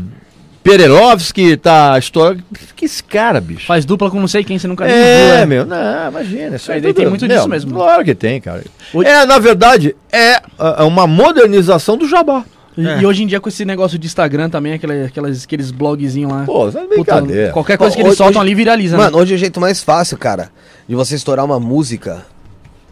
[0.62, 2.42] Pererovski tá estourado.
[2.74, 3.66] Que esse cara, bicho?
[3.66, 5.46] Faz dupla com não sei quem, você nunca viu, É, né?
[5.46, 6.56] meu, não, imagina.
[6.56, 7.74] Isso É, aí tudo- tem muito meu, disso mesmo.
[7.74, 8.62] Claro que tem, cara.
[8.92, 12.44] Hoje- É, na verdade, é ah, uma modernização do jabá.
[12.76, 13.00] E, É.
[13.02, 16.44] e hoje em dia com esse negócio de Instagram também, aquela, aquelas, aqueles blogzinhos lá.
[16.44, 19.22] Pô, isso é Puta, qualquer coisa que Hoje- eles soltam hoje- ali viraliza, Mano, né?
[19.22, 20.50] hoje é o jeito mais fácil, cara,
[20.88, 22.26] de você estourar uma música.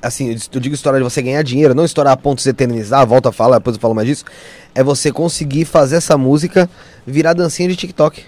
[0.01, 3.07] Assim, eu digo estourar de você ganhar dinheiro, não estourar a ponto de se eternizar,
[3.07, 4.25] volta a falar, depois eu falo mais disso.
[4.75, 6.69] É você conseguir fazer essa música
[7.07, 8.25] virar dancinha de TikTok.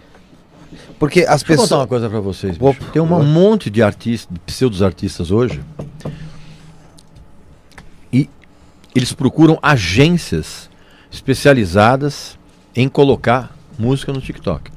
[0.98, 1.88] Porque as Deixa eu contar uma pessoas.
[1.88, 2.52] coisa pra vocês.
[2.58, 2.64] bicho.
[2.70, 5.60] Opa, Tem um monte de artistas, de pseudos-artistas hoje.
[8.12, 8.28] E
[8.94, 10.70] eles procuram agências
[11.16, 12.38] especializadas
[12.74, 14.70] em colocar música no TikTok.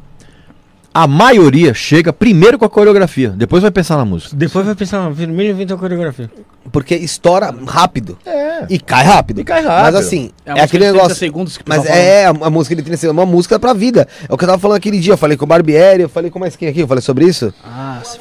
[0.94, 4.36] A maioria chega primeiro com a coreografia, depois vai pensar na música.
[4.36, 6.30] Depois vai pensar, "Ah, vermelho inventa a coreografia.
[6.72, 8.18] Porque estoura rápido.
[8.26, 8.66] É.
[8.68, 9.40] E cai rápido.
[9.40, 9.84] E cai rápido.
[9.84, 11.16] Mas assim, É é, aquele de 30 negócio.
[11.16, 14.08] segundos Mas é, a, a música de 30 segundos, uma música pra vida.
[14.28, 15.14] É o que eu tava falando aquele dia.
[15.14, 16.80] Eu falei com o Barbieri, eu falei com mais quem aqui?
[16.80, 17.54] Eu falei sobre isso?
[17.64, 18.20] Ah, se-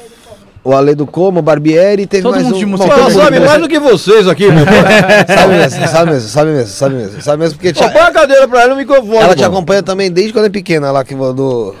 [0.63, 2.59] O Ale do Como, o Barbieri, teve Todo mais mundo um.
[2.59, 4.65] de música sabe mais do que vocês aqui, meu
[5.27, 7.21] Sabe mesmo, sabe mesmo, sabe mesmo, sabe mesmo.
[7.21, 9.15] Sabe mesmo porque tia- Põe a cadeira pra ela no microfone.
[9.17, 11.73] ela te acompanha também desde quando é pequena, lá que do.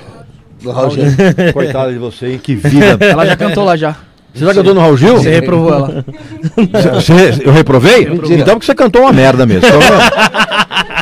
[0.61, 1.03] Do Raul Gil.
[1.53, 2.39] Coitada de você, hein?
[2.41, 2.97] Que vida.
[3.05, 3.95] ela já cantou lá já.
[4.33, 5.17] Você já cantou no Raul Gil?
[5.17, 6.05] Você reprovou ela.
[6.95, 8.07] Você- eu reprovei?
[8.09, 8.41] Mentira.
[8.41, 9.67] Então porque você cantou uma merda mesmo.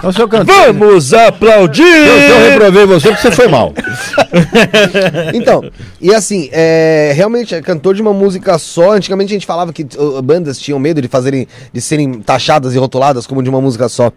[0.05, 0.55] Então, então se eu cantei.
[0.55, 1.83] Vamos aplaudir!
[1.83, 3.73] Eu, eu reprovei você porque você foi mal.
[5.33, 5.63] Então,
[6.01, 8.91] e assim, é, realmente é cantor de uma música só.
[8.91, 12.77] Antigamente a gente falava que uh, bandas tinham medo de fazerem, de serem taxadas e
[12.77, 14.11] rotuladas como de uma música só.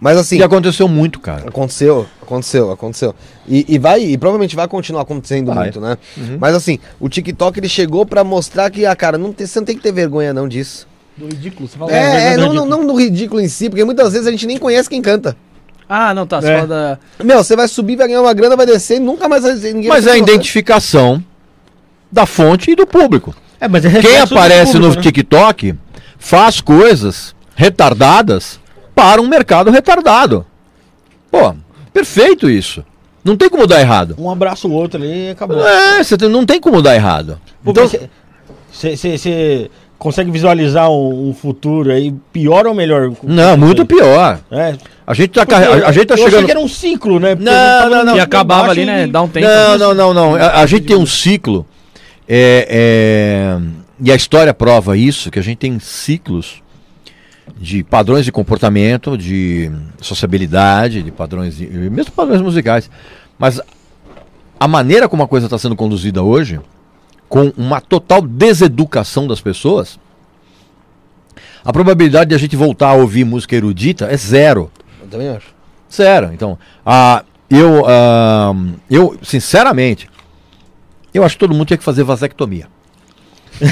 [0.00, 1.48] Mas assim, E aconteceu muito, cara.
[1.48, 3.14] aconteceu, aconteceu, aconteceu.
[3.48, 5.64] E, e vai, e provavelmente vai continuar acontecendo Vai.
[5.64, 5.96] muito, né?
[6.38, 9.66] Mas assim, o TikTok ele chegou pra mostrar que, ah, cara, não tem, você não
[9.66, 10.86] tem que ter vergonha não disso.
[11.16, 11.92] Do ridículo, você fala.
[11.92, 14.30] É, é, vergonha não, do não, não do ridículo em si, porque muitas vezes a
[14.30, 15.36] gente nem conhece quem canta.
[15.88, 16.40] Ah, não, tá.
[16.40, 16.54] Você É.
[16.56, 16.98] fala da.
[17.22, 19.88] Meu, você vai subir, vai ganhar uma grana, vai descer e nunca mais vai ninguém
[19.88, 21.22] Mas é a identificação
[22.10, 23.34] da fonte e do público.
[23.60, 25.02] É, mas é Quem aparece público, no né?
[25.02, 25.74] TikTok
[26.18, 28.58] faz coisas retardadas
[28.94, 30.46] para um mercado retardado.
[31.30, 31.54] Pô,
[31.92, 32.84] perfeito isso.
[33.24, 34.16] Não tem como dar errado.
[34.18, 35.64] Um abraço o outro ali e acabou.
[35.66, 37.38] É, você tem- não tem como dar errado.
[37.64, 37.88] Então,
[38.72, 39.70] Você
[40.02, 43.12] consegue visualizar um, um futuro aí pior ou melhor?
[43.22, 44.40] não, muito pior.
[44.50, 44.74] É.
[45.06, 46.44] A gente tá, a, a gente tá eu achei chegando.
[46.44, 47.36] que era um ciclo, né?
[47.36, 48.16] Porque Não, não, não.
[48.16, 49.06] E acabava ali, né?
[49.06, 49.46] Dá um tempo.
[49.46, 50.34] Não, não, não, não.
[50.34, 51.64] A, a gente tem um ciclo.
[52.28, 53.60] é, é,
[54.04, 56.60] e a história prova isso, que a gente tem ciclos
[57.56, 62.90] de padrões de comportamento, de sociabilidade, de padrões, de, mesmo padrões musicais.
[63.38, 63.60] Mas
[64.58, 66.58] a maneira como a coisa está sendo conduzida hoje,
[67.32, 69.98] com uma total deseducação das pessoas,
[71.64, 74.70] a probabilidade de a gente voltar a ouvir música erudita é zero.
[75.00, 75.46] Eu também acho.
[75.88, 78.54] Sério, então, ah, eu, ah,
[78.90, 80.10] eu, sinceramente,
[81.14, 82.66] eu acho que todo mundo tinha que fazer vasectomia.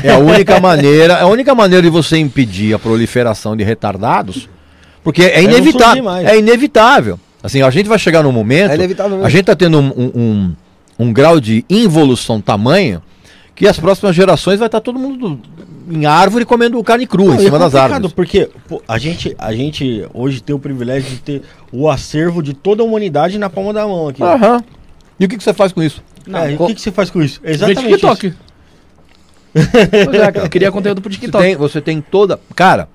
[0.03, 4.49] É a única maneira, é a única maneira de você impedir a proliferação de retardados,
[5.05, 6.11] porque é surgir inevitável.
[6.11, 7.21] É inevitável.
[7.43, 8.75] Assim, a gente vai chegar num momento, É
[9.23, 10.57] a gente está tendo um, um, um-
[10.99, 13.03] um grau de involução tamanho
[13.61, 15.39] que as próximas gerações vai estar todo mundo
[15.91, 18.13] em árvore comendo carne crua Não, em é cima das complicado, árvores.
[18.15, 22.55] Porque pô, a, gente, a gente hoje tem o privilégio de ter o acervo de
[22.55, 24.23] toda a humanidade na palma da mão aqui.
[24.23, 24.65] Aham.
[25.19, 26.03] E o que, que você faz com isso?
[26.33, 27.39] É, e co- o que, que você faz com isso?
[27.43, 28.27] Vê Exatamente TikTok.
[28.29, 28.37] isso.
[29.53, 31.45] Pois é, eu queria conteúdo pro Você TikTok.
[31.45, 32.41] tem, você tem toda.
[32.57, 32.89] Cara,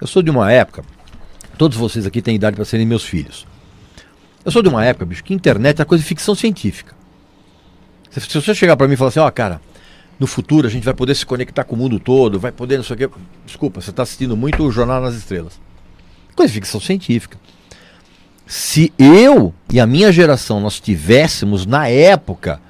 [0.00, 0.82] eu sou de uma época.
[1.56, 3.46] Todos vocês aqui têm idade para serem meus filhos.
[4.44, 6.92] Eu sou de uma época, bicho, que internet é coisa de ficção científica.
[8.10, 9.60] Se, se você chegar para mim e falar assim, ó, cara,
[10.22, 12.84] no futuro a gente vai poder se conectar com o mundo todo, vai poder não
[12.84, 13.10] sei o quê.
[13.44, 15.60] Desculpa, você está assistindo muito o Jornal nas Estrelas.
[16.36, 17.36] Coisa de ficção científica.
[18.46, 22.60] Se eu e a minha geração nós tivéssemos na época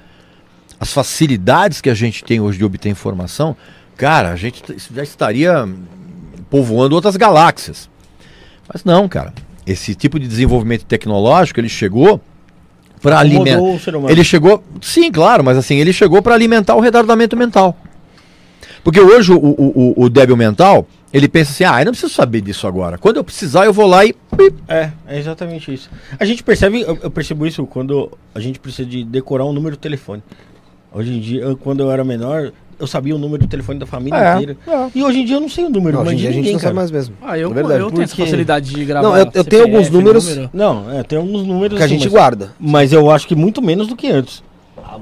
[0.79, 3.55] as facilidades que a gente tem hoje de obter informação,
[3.95, 5.69] cara, a gente já estaria
[6.49, 7.87] povoando outras galáxias.
[8.67, 9.31] Mas não, cara.
[9.63, 12.19] Esse tipo de desenvolvimento tecnológico, ele chegou
[13.03, 13.59] para alimentar.
[14.09, 17.77] Ele chegou, sim, claro, mas assim, ele chegou para alimentar o retardamento mental.
[18.83, 22.13] Porque hoje o, o, o, o débil mental, ele pensa assim, ah, eu não preciso
[22.13, 22.97] saber disso agora.
[22.97, 24.15] Quando eu precisar, eu vou lá e...
[24.67, 25.89] É, é exatamente isso.
[26.19, 29.75] A gente percebe, eu, eu percebo isso quando a gente precisa de decorar um número
[29.75, 30.23] de telefone.
[30.93, 33.85] Hoje em dia, eu- quando eu era menor, eu sabia o número do telefone da
[33.85, 34.57] família É, inteira.
[34.67, 34.87] é.
[34.95, 36.31] E hoje em dia eu não sei o número, Não, mas hoje em dia de
[36.31, 36.75] a gente ninguém, não sabe cara.
[36.75, 37.15] mais mesmo.
[37.21, 37.79] Ah, eu, É verdade.
[37.79, 39.07] eu tenho essa Porque- facilidade de gravar.
[39.07, 40.49] Não, eu- eu tenho alguns números- número.
[40.53, 41.77] Não, é, tem alguns números.
[41.77, 42.51] Que a gente mas, guarda.
[42.59, 44.43] mas eu acho que muito menos do que antes.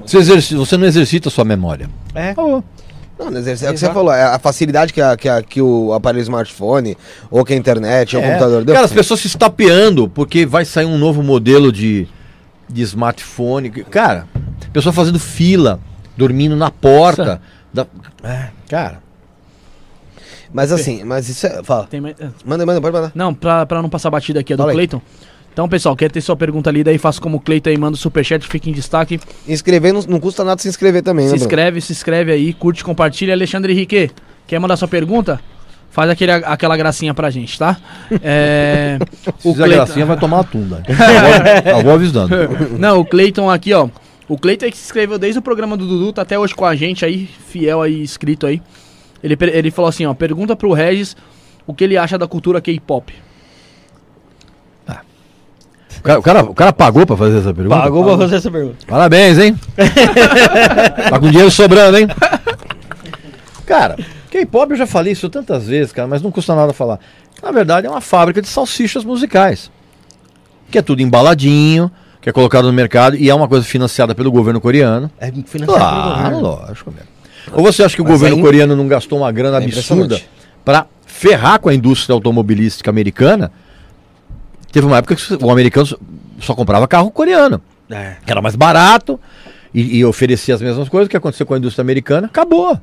[0.06, 1.88] Você, exercita- você não exercita a sua memória.
[2.14, 2.34] É.
[2.34, 5.42] Não, mas é, é o que você falou, é a facilidade que, a, que, a,
[5.42, 6.96] que o aparelho smartphone,
[7.30, 8.28] ou que a internet, ou o É.
[8.28, 8.74] computador deu.
[8.74, 12.08] Cara, as pessoas se estapeando porque vai sair um novo modelo de,
[12.68, 13.70] de smartphone.
[13.70, 14.26] Cara,
[14.72, 15.78] pessoa fazendo fila,
[16.16, 17.40] dormindo na porta.
[17.72, 17.86] Da-
[18.22, 18.98] É, cara.
[20.52, 21.62] Mas assim, mas isso é.
[21.62, 21.86] Fala.
[21.86, 23.12] Tem mais- Manda, manda, pode mandar.
[23.14, 24.76] Não, pra, pra não passar batida aqui, é do Fala aí.
[24.76, 25.00] Cleiton.
[25.52, 27.98] Então, pessoal, quer ter sua pergunta ali, daí faça como o Cleiton aí, manda o
[27.98, 29.20] superchat, fica em destaque.
[29.46, 31.38] Inscrever não, não custa nada se inscrever também, Se né?
[31.38, 31.46] Bruno?
[31.46, 33.34] inscreve, se inscreve aí, curte, compartilha.
[33.34, 34.10] Alexandre Henrique,
[34.46, 35.40] quer mandar sua pergunta?
[35.90, 37.76] Faz aquele, aquela gracinha pra gente, tá?
[38.22, 40.82] É, Se fizer Cleiton- gracinha, vai tomar uma tunda.
[40.88, 42.34] Eu vou- eu vou avisando.
[42.78, 43.88] Não, o Cleiton aqui, ó.
[44.32, 46.64] O Cleiton é que se inscreveu desde o programa do Dudu, tá até hoje com
[46.64, 48.62] a gente aí, fiel aí, inscrito aí.
[49.22, 51.14] Ele, ele falou assim, ó, pergunta pro Regis
[51.66, 53.12] o que ele acha da cultura K-pop.
[55.98, 57.78] O cara, o, cara, o cara pagou pra fazer essa pergunta?
[57.78, 58.86] Pagou pra fazer essa pergunta.
[58.86, 59.54] Parabéns, hein?
[61.10, 62.08] tá com dinheiro sobrando, hein?
[63.66, 63.98] Cara,
[64.30, 66.98] K-pop eu já falei isso tantas vezes, cara, mas não custa nada falar.
[67.42, 69.70] Na verdade, é uma fábrica de salsichas musicais.
[70.70, 74.30] Que é tudo embaladinho, que é colocado no mercado e é uma coisa financiada pelo
[74.32, 75.10] governo coreano.
[75.20, 76.40] É financiado Claro, pelo governo.
[76.40, 77.08] lógico mesmo.
[77.52, 80.20] Ou você acha que o Mas governo aí- coreano não gastou uma grana É absurda
[80.64, 83.50] para ferrar com a indústria automobilística americana?
[84.70, 85.86] Teve uma época que o americano
[86.40, 88.14] só- comprava carro coreano É.
[88.24, 89.18] que era mais barato
[89.74, 92.80] e, e oferecia as mesmas coisas que aconteceu com a indústria americana, acabou.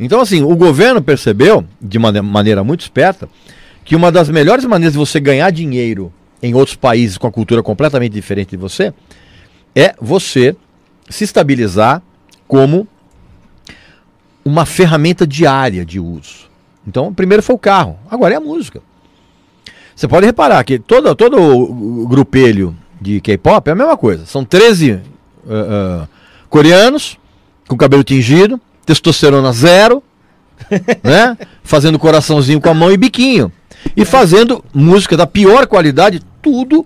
[0.00, 3.28] Então, assim, o governo percebeu, de mane- maneira muito esperta,
[3.84, 7.62] que uma das melhores maneiras de você ganhar dinheiro em outros países com a cultura
[7.62, 8.92] completamente diferente de você
[9.74, 10.56] é você
[11.08, 12.02] se estabilizar
[12.46, 12.86] como
[14.44, 16.48] uma ferramenta diária de uso.
[16.86, 18.80] Então, primeiro foi o carro, agora é a música.
[19.94, 24.24] Você pode reparar que todo, todo grupelho de K-pop é a mesma coisa.
[24.26, 24.98] São 13 ah,
[25.48, 26.08] ah,
[26.48, 27.18] coreanos
[27.66, 30.02] com cabelo tingido, testosterona zero,
[31.02, 31.36] né?
[31.62, 33.52] Fazendo coraçãozinho com a mão e biquinho.
[33.96, 36.84] E fazendo música da pior qualidade, tudo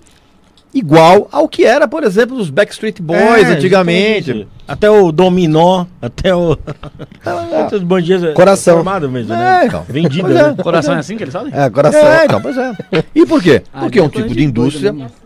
[0.75, 4.47] igual ao que era, por exemplo, os Backstreet Boys É, antigamente.
[4.67, 6.57] Até o Dominó, até o.
[7.25, 8.25] Até os bandidos.
[8.25, 8.77] é Coração.
[8.77, 9.67] Formado mesmo, É, né?
[9.67, 9.85] então.
[9.89, 10.31] Vendido.
[10.31, 10.35] É.
[10.53, 10.57] né?
[10.63, 11.51] Coração é assim que ele sabe?
[11.53, 12.01] É, coração.
[12.01, 12.73] É, então, pois é.
[13.15, 13.63] E por quê?
[13.73, 14.93] Ah, Porque é um tipo de indústria.
[14.93, 15.17] doido mesmo.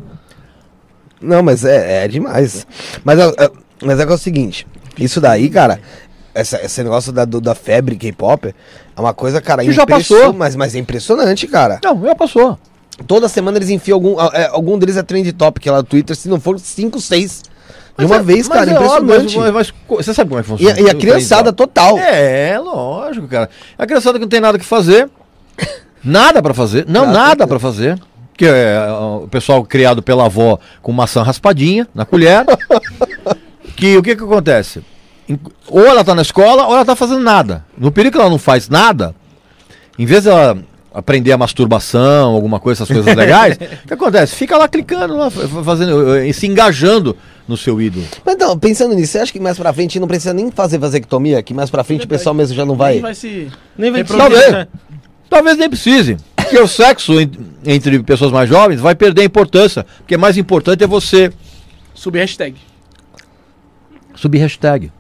[1.21, 2.67] Não, mas é, é demais.
[3.05, 3.51] Mas é, é-
[3.83, 4.67] mas é que é o seguinte,
[4.99, 5.81] isso daí, cara,
[6.35, 10.33] essa- esse negócio da, do- da febre K-pop é uma coisa, cara, Que já passou.
[10.33, 11.81] Mas, mas é impressionante, cara.
[11.85, 12.59] Não, já passou.
[13.07, 14.21] Toda semana eles enfiam algum.
[14.33, 17.43] é, algum deles é trend topic lá no Twitter, se não for 5, 6.
[17.99, 19.39] De Mas uma é- vez, mas cara, é óbvio, impressionante.
[19.39, 20.75] mas- mas co- você sabe como é que E, funciona?
[20.77, 21.99] a- e a criançada total.
[21.99, 23.49] É, lógico, cara.
[23.79, 25.09] A criançada que não tem nada que fazer,
[26.05, 27.99] nada pra fazer, não, a nada pra fazer.
[28.37, 32.45] Que é o pessoal criado pela avó com maçã raspadinha na colher.
[33.77, 34.83] que o que que acontece?
[35.69, 37.65] Ou ela tá na escola ou ela tá fazendo nada.
[37.79, 39.15] No período que ela não faz nada,
[39.99, 40.59] em vez dela
[40.99, 44.35] aprender a masturbação, alguma coisa, essas coisas legais, o que acontece?
[44.35, 47.15] Fica lá clicando, lá, fa- fazendo, eh, se engajando
[47.47, 48.05] no seu ídolo.
[48.25, 51.43] Mas então, pensando nisso, você acha que mais pra frente não precisa nem fazer vasectomia?
[51.43, 52.95] Que mais pra frente o pessoal mesmo já não vai.
[52.95, 53.49] Nem vai se...
[53.77, 54.51] Nem vai Talvez.
[54.53, 54.67] né?
[55.29, 56.17] Talvez nem precise.
[56.35, 57.31] Porque o sexo en-
[57.65, 59.85] entre pessoas mais jovens vai perder a importância.
[59.99, 61.31] Porque mais importante é você
[61.95, 62.57] Subir hashtag.
[64.15, 64.91] subir hashtag.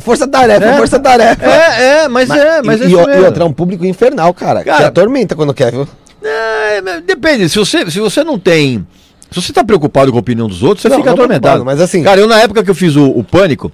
[0.00, 0.76] Força tarefa, É.
[0.76, 1.44] força tarefa.
[1.44, 3.24] É, é, mas, é, mas e, é e, isso e mesmo.
[3.26, 4.64] outra, é um público infernal, cara.
[4.64, 5.86] Cara- que atormenta quando quer, viu?
[6.22, 7.48] É, mas depende.
[7.48, 8.86] Se você, se você não tem.
[9.30, 11.64] Se você tá preocupado com a opinião dos outros, você Não, fica não atormentado.
[11.64, 13.70] mas assim- Cara, eu na época que eu fiz o, o pânico,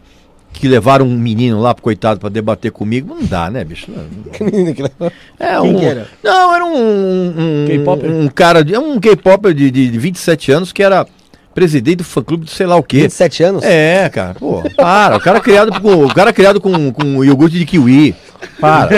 [0.52, 3.86] que levaram um menino lá, coitado, pra debater comigo, não dá, né, bicho?
[3.90, 4.00] Não-
[5.38, 6.06] É Quem um, que era?
[6.24, 7.28] Não, era um.
[7.28, 8.10] um K-popper?
[8.10, 8.76] Um cara de.
[8.76, 11.06] Um K-Popper de, de 27 anos que era
[11.54, 13.02] presidente do fã clube de sei lá o quê.
[13.02, 13.62] 27 anos?
[13.64, 15.16] É, cara, pô, para.
[15.16, 18.14] O cara criado com, o cara criado com, com iogurte de kiwi.
[18.60, 18.88] Para.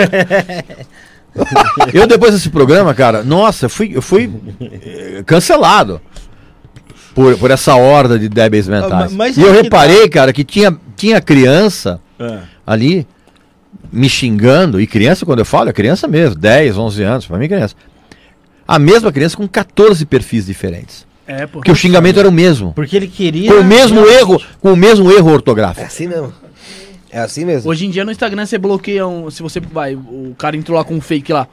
[1.93, 4.29] Eu depois desse programa, cara, nossa, eu fui, eu fui
[4.61, 5.99] eh, cancelado
[7.15, 9.11] por, por essa horda de débeis mentais.
[9.11, 12.39] Ah, mas e eu é que reparei, cara, que tinha, tinha criança É.
[12.65, 13.07] ali
[13.91, 17.45] me xingando, e criança, quando eu falo, é criança mesmo, 10, 11 anos, pra mim
[17.45, 17.75] é criança.
[18.67, 21.05] A mesma criança com 14 perfis diferentes.
[21.27, 21.45] É.
[21.47, 22.73] Porque o xingamento era o mesmo.
[22.73, 23.53] Porque ele queria.
[23.53, 25.85] Com o mesmo realmente- erro, com o mesmo erro É ortográfico.
[25.85, 26.33] assim mesmo.
[27.11, 27.69] É assim mesmo.
[27.69, 29.29] Hoje em dia no Instagram você bloqueia um.
[29.29, 31.47] Se você vai, o cara entrou lá com um fake lá.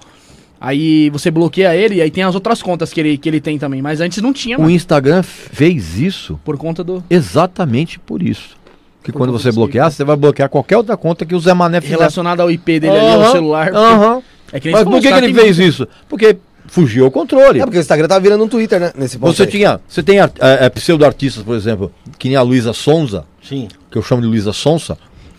[0.61, 3.59] Aí você bloqueia ele e aí tem as outras contas que ele, que ele tem
[3.59, 3.81] também.
[3.81, 7.03] Mas antes não tinha, O mano, Instagram fez isso por conta do.
[7.09, 8.59] exatamente por isso.
[9.03, 11.95] que quando você bloquear, você vai bloquear qualquer outra conta que o Zé Mané fizer.
[11.97, 13.75] Relacionado ao IP dele ali, ao Aham, celular.
[13.75, 14.23] aham.
[14.53, 15.87] É que nem Mas por que, que ele fez isso?
[16.09, 16.37] Porque
[16.71, 17.61] fugiu ao controle.
[17.61, 18.93] É porque o Instagram tá virando um Twitter, né?
[18.97, 19.49] Nesse ponto Você aí.
[19.51, 23.69] tinha, você tem é, é, pseudo-artistas, por exemplo, que nem a Luísa Sonza, Sim.
[23.91, 24.97] que eu chamo de Luísa Sonsa,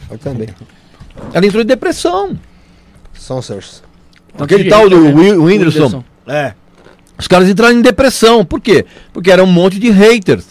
[0.09, 0.49] Eu também.
[1.33, 2.37] ela entrou em depressão.
[3.13, 3.81] Sonsors.
[4.33, 5.11] Tanto Aquele de tal do né?
[5.13, 6.03] Wi- Whindersson.
[6.27, 6.53] É.
[7.17, 8.43] Os caras entraram em depressão.
[8.43, 8.85] Por quê?
[9.13, 10.45] Porque era um monte de haters.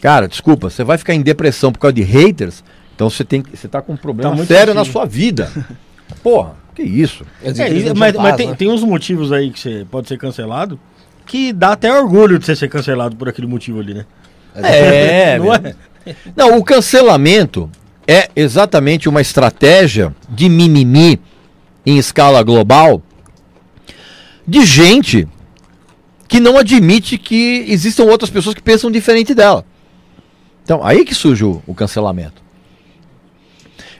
[0.00, 2.62] Cara, desculpa, você vai ficar em depressão por causa de haters?
[2.94, 4.92] Então você tem que- você tá com um problema Tá muito sério na sentido.
[4.92, 5.50] sua vida.
[6.22, 7.24] Porra, que isso?
[7.42, 8.54] É, não mas, mas tem, né?
[8.54, 10.78] tem uns motivos aí que você pode ser cancelado
[11.30, 14.04] que dá até orgulho de você ser cancelado por aquele motivo ali, né?
[14.56, 15.54] É, não meu.
[15.54, 15.76] é?
[16.34, 17.70] Não, o cancelamento
[18.04, 21.20] é exatamente uma estratégia de mimimi
[21.86, 23.00] em escala global
[24.44, 25.28] de gente
[26.26, 29.64] que não admite que existam outras pessoas que pensam diferente dela.
[30.64, 32.42] Então, aí que surge o, o cancelamento.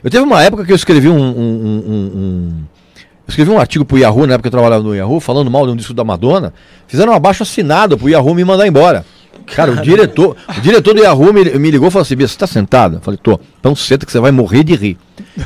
[0.03, 2.53] Eu teve uma época que eu escrevi um, um- um- um-
[3.27, 5.65] eu escrevi um artigo pro Yahoo, na época que eu trabalhava no Yahoo, falando mal
[5.65, 6.53] de um disco da Madonna.
[6.87, 9.05] Fizeram um abaixo assinado pro Yahoo me mandar embora.
[9.45, 12.37] Cara, o diretor, o diretor do Yahoo me, me ligou e falou assim: Bia, você
[12.37, 12.97] tá sentado?
[12.97, 13.39] Eu falei, tô.
[13.59, 14.97] Então senta que você vai morrer de rir.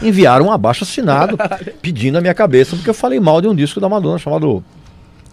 [0.01, 1.37] Enviaram um abaixo assinado
[1.81, 4.63] pedindo a minha cabeça, porque eu falei mal de um disco da Madonna chamado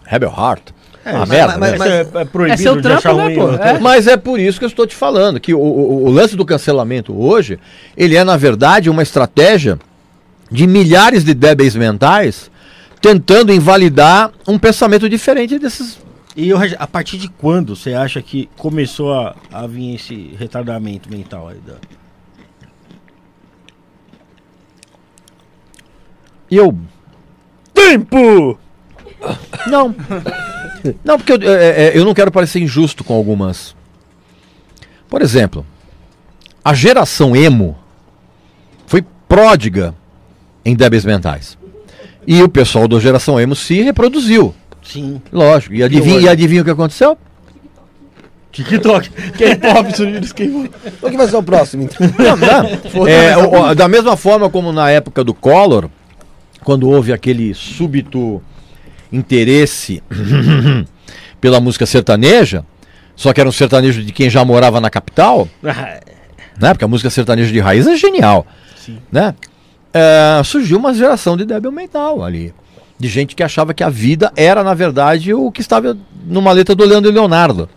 [0.04, 0.62] Rebel Heart.
[1.04, 1.58] É, uma mas- merda.
[1.58, 1.78] mas- né?
[1.78, 3.34] mas- Isso é, é proibido É seu de trampo, achar né, ruim.
[3.34, 3.46] pô?
[3.52, 3.58] né?
[3.76, 3.78] É.
[3.80, 6.44] Mas é por isso que eu estou te falando, que o, o- o lance do
[6.44, 7.58] cancelamento hoje,
[7.96, 9.78] ele é, na verdade, uma estratégia
[10.50, 12.50] de milhares de débeis mentais
[13.00, 15.98] tentando invalidar um pensamento diferente desses.
[16.36, 21.10] E Regi- a partir de quando você acha que começou a, a vir esse retardamento
[21.10, 21.58] mental aí?
[21.66, 21.74] Da...
[26.50, 26.76] E eu.
[27.74, 28.58] Tempo!
[29.66, 29.94] Não.
[31.04, 33.74] Não, porque eu, é, é, eu não quero parecer injusto com algumas.
[35.08, 35.64] Por exemplo,
[36.64, 37.76] a geração emo
[38.86, 39.94] foi pródiga
[40.64, 41.58] em débeis mentais.
[42.26, 44.54] E o pessoal da geração emo se reproduziu.
[44.82, 45.20] Sim.
[45.32, 45.74] Lógico.
[45.74, 47.16] E adivinha, e adivinha o que aconteceu?
[48.52, 49.08] TikTok.
[49.10, 50.70] K-pop, surgiu K-pop.
[51.00, 52.06] O que vai ser o próximo, então?
[52.18, 53.08] Não, não.
[53.08, 55.88] É, o- o- da mesma forma como na época do Collor,
[56.62, 58.42] quando houve aquele súbito
[59.12, 60.02] interesse
[61.40, 62.64] pela música sertaneja,
[63.14, 66.72] só que era um sertanejo de quem já morava na capital, né?
[66.72, 68.46] Porque a música sertaneja de raiz é genial,
[68.76, 68.98] Sim.
[69.10, 69.34] né?
[69.92, 72.54] É, surgiu uma geração de débil mental ali,
[72.98, 76.74] de gente que achava que a vida era na verdade o que estava numa letra
[76.74, 77.68] do Leandro e Leonardo.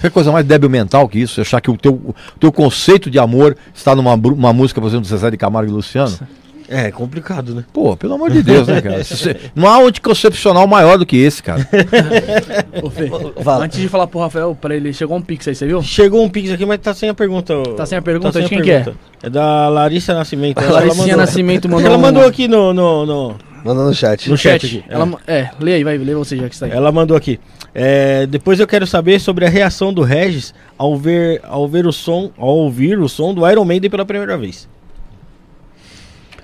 [0.00, 1.42] Que coisa mais débil mental que isso?
[1.42, 5.02] Achar que o teu, o teu conceito de amor está numa uma música, por exemplo,
[5.02, 6.18] do Zezé de Camargo e Luciano?
[6.72, 7.64] É complicado, né?
[7.72, 9.02] Pô, pelo amor de Deus, né, cara?
[9.56, 11.66] Não há um anticoncepcional maior do que esse, cara.
[12.80, 13.10] Ô, Fê,
[13.42, 13.64] Fala.
[13.64, 15.82] Antes de falar pro Rafael, pra ele, chegou um pix aí, você viu?
[15.82, 17.54] Chegou um pix aqui, mas tá sem a pergunta.
[17.76, 18.32] Tá sem a pergunta?
[18.32, 18.92] sem De a quem que é?
[19.22, 20.58] É da Larissa Nascimento.
[20.58, 24.30] A mandou- Nascimento mandou Ela mandou aqui no, no, no, Manda no chat.
[24.30, 24.66] no chat.
[24.66, 24.78] Chat.
[24.78, 24.84] aqui.
[24.88, 26.72] Ela, ma- é, lê aí, vai, lê você já que está aí.
[26.72, 27.40] Ela mandou aqui.
[27.74, 31.92] É, depois eu quero saber sobre a reação do Regis ao ver, ao ver o
[31.92, 34.68] som, ao ouvir o som do Iron Maiden pela primeira vez.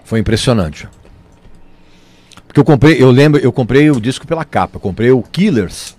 [0.06, 0.88] Foi impressionante.
[2.46, 4.78] Porque eu comprei, eu lembro, eu comprei o disco pela capa.
[4.78, 5.96] Comprei o Killers,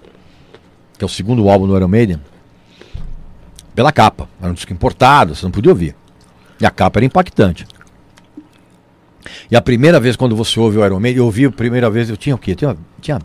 [0.97, 2.21] que é o segundo álbum do Iron Maiden,
[3.75, 4.29] pela capa.
[4.41, 5.93] Era um disco importado, você não podia ouvir.
[6.57, 7.67] E a capa era impactante.
[9.51, 12.09] E a primeira vez quando você ouve o Iron Maiden, eu ouvi a primeira vez,
[12.09, 12.51] eu tinha o quê?
[12.51, 13.19] Eu tinha, tinha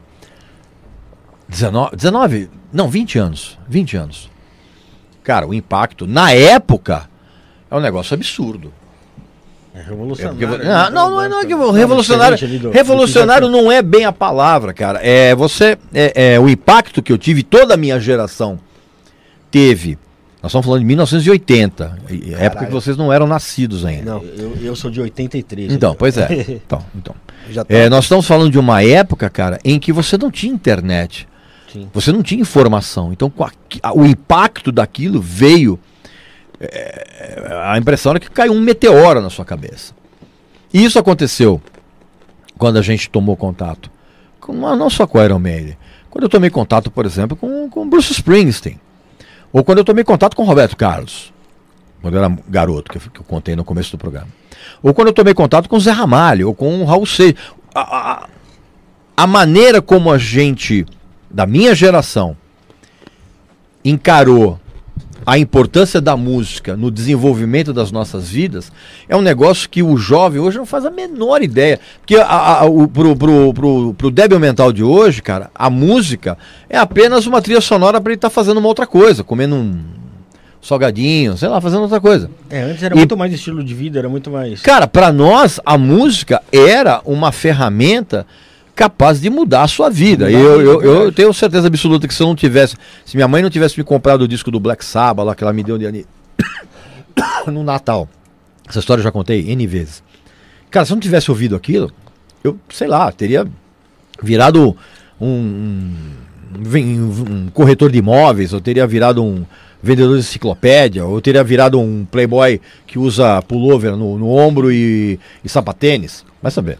[1.48, 3.56] 19, 19, não, 20 anos.
[3.68, 4.28] 20 anos.
[5.22, 7.08] Cara, o impacto, na época,
[7.70, 8.81] é um negócio absurdo.
[9.74, 10.38] É É revolucionário.
[10.38, 12.58] porque vo- não, não, não é, não é que revolucionário.
[12.58, 15.00] do- Revolucionário não é bem a palavra, cara.
[15.02, 18.58] É você, é, é, o impacto que eu tive, toda a minha geração
[19.50, 19.98] teve.
[20.42, 22.70] Nós estamos falando de 1980, e- época que Caralho.
[22.72, 24.12] vocês não eram nascidos ainda.
[24.14, 24.22] Não.
[24.36, 25.72] Eu, eu sou de 83.
[25.72, 25.96] Então, né?
[25.98, 26.26] pois é.
[26.66, 27.14] Então, então.
[27.54, 27.64] tá.
[27.68, 31.28] É, nós estamos falando de uma época, cara, em que você não tinha internet.
[31.72, 31.88] Sim.
[31.94, 33.12] Você não tinha informação.
[33.12, 33.32] Então,
[33.82, 35.78] a- o impacto daquilo veio.
[36.70, 39.94] É, a impressão era que caiu um meteoro na sua cabeça.
[40.72, 41.60] E isso aconteceu
[42.58, 43.90] quando a gente tomou contato.
[44.40, 45.76] Com, não não só com o Iron Maiden.
[46.10, 48.78] Quando eu tomei contato, por exemplo, com, com Bruce Springsteen.
[49.52, 51.32] Ou quando eu tomei contato com Roberto Carlos.
[52.00, 54.28] Quando eu era garoto, que eu, que eu contei no começo do programa.
[54.82, 57.38] Ou quando eu tomei contato com Zé Ramalho, ou com o Raul Seixas.
[57.74, 58.28] A, a-
[59.16, 60.86] a maneira como a gente,
[61.30, 62.36] da minha geração,
[63.84, 64.58] encarou
[65.24, 68.72] a importância da música no desenvolvimento das nossas vidas
[69.08, 71.78] é um negócio que o jovem hoje não faz a menor ideia.
[72.00, 72.24] Porque a,
[72.60, 76.36] a, o, pro, pro, pro, pro débil mental de hoje, cara, a música
[76.68, 79.78] é apenas uma trilha sonora para ele estar fazendo uma outra coisa, comendo um,
[80.60, 82.30] salgadinho, sei lá, fazendo outra coisa.
[82.48, 84.60] É, antes era E- muito mais estilo de vida, era muito mais.
[84.62, 88.26] Cara, pra nós, a música era uma ferramenta
[88.74, 90.30] capaz de mudar a sua vida.
[90.30, 93.50] Eu, eu, eu tenho certeza absoluta que se eu não tivesse, se minha mãe não
[93.50, 96.06] tivesse me comprado o disco do Black Sabbath, lá que ela me deu de
[97.46, 98.08] no Natal,
[98.68, 100.02] essa história eu já contei N vezes.
[100.70, 101.92] Cara, se eu não tivesse ouvido aquilo,
[102.42, 103.46] eu, sei lá, teria
[104.22, 104.76] virado
[105.20, 105.92] um, um,
[107.30, 109.44] um corretor de imóveis, eu teria virado um
[109.82, 114.72] vendedor de enciclopédia, ou eu teria virado um playboy que usa pullover no, no ombro
[114.72, 116.24] e, e sapatênis.
[116.40, 116.78] Vai saber.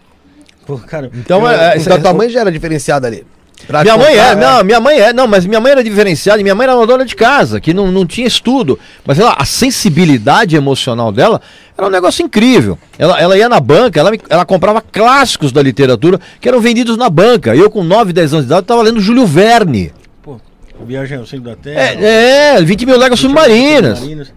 [0.67, 3.27] Pô, cara, Então, eu- é, Então tua mãe já era diferenciada ali.
[3.67, 4.41] Pra minha mãe contar, é, né?
[4.41, 6.87] não, minha mãe é, não, mas minha mãe era diferenciada, e minha mãe era uma
[6.87, 11.41] dona de casa, que não, não tinha estudo, mas ela, a sensibilidade emocional dela
[11.79, 12.77] era um negócio incrível.
[12.99, 17.09] Ela, ela ia na banca, ela, ela comprava clássicos da literatura que eram vendidos na
[17.09, 17.55] banca.
[17.55, 19.93] Eu, com 9, 10 anos de idade, estava lendo Júlio Verne.
[20.23, 20.41] Pô,
[20.85, 21.81] Viagem ao Centro da Terra.
[21.81, 23.99] É, é 20 mil léguas submarinas.
[23.99, 24.33] Submarinas.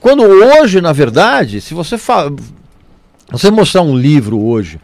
[0.00, 2.30] Quando hoje, na verdade, se você fa...
[3.30, 4.80] você mostrar um livro hoje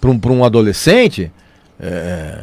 [0.00, 1.30] para um, pra um adolescente,
[1.80, 2.34] é,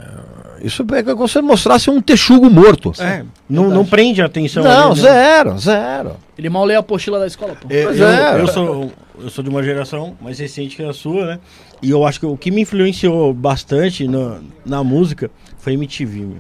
[0.62, 2.92] isso é como se você mostrasse um texugo morto.
[3.00, 4.64] É, não, não prende a atenção.
[4.64, 5.08] Não, ali, né?
[5.10, 6.12] zero, zero.
[6.38, 7.68] Ele mal lê a apostila da escola, pô.
[7.70, 8.42] Eu, Pois eu- é.
[8.42, 8.92] eu sou,
[9.22, 11.40] eu sou de uma geração mais recente que a sua, né?
[11.82, 15.30] E eu acho que o que me influenciou bastante na, na música
[15.60, 16.38] foi MTV, meu.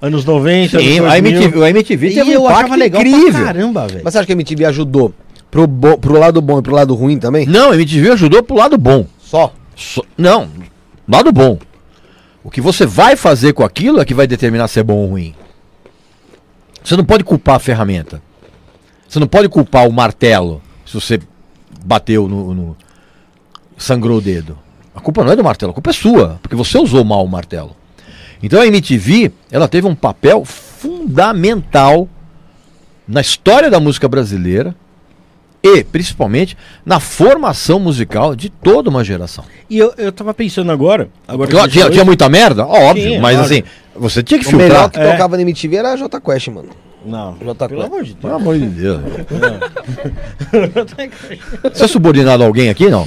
[0.00, 1.32] Anos 90, Sim, anos a 2000.
[1.40, 3.32] MTV, o MTV E teve um eu impacto achava legal incrível.
[3.32, 4.00] pra caramba, velho.
[4.04, 5.12] Mas você acha que a MTV ajudou
[5.50, 7.46] pro, bo- pro lado bom e pro lado ruim também?
[7.46, 9.06] Não, a MTV ajudou pro lado bom.
[9.18, 9.52] Só.
[9.76, 10.50] Só- não,
[11.06, 11.58] lado bom.
[12.42, 15.06] O que você vai fazer com aquilo é que vai determinar se é bom ou
[15.10, 15.34] ruim.
[16.82, 18.22] Você não pode culpar a ferramenta.
[19.08, 21.20] Você não pode culpar o martelo se você
[21.84, 22.76] bateu no, no-
[23.76, 24.58] sangrou o dedo.
[24.94, 27.28] A culpa não é do martelo, a culpa é sua, porque você usou mal o
[27.28, 27.76] martelo.
[28.42, 32.08] Então a MTV, ela teve um papel fundamental
[33.06, 34.74] na história da música brasileira
[35.66, 39.44] e, principalmente, na formação musical de toda uma geração.
[39.68, 41.08] E eu, eu tava pensando agora.
[41.26, 42.64] agora Claro, tinha, tinha muita merda?
[42.66, 43.52] Óbvio, Tinha, mas claro.
[43.52, 43.62] assim,
[43.94, 44.90] você tinha que O melhor filtrar.
[44.90, 45.12] que É.
[45.12, 46.68] tocava na MTV era a J Quest, mano.
[47.04, 48.42] Não, Jota pelo amor de Pelo Deus.
[48.42, 49.00] amor de Deus.
[51.72, 53.04] Você é subordinado a alguém aqui, não?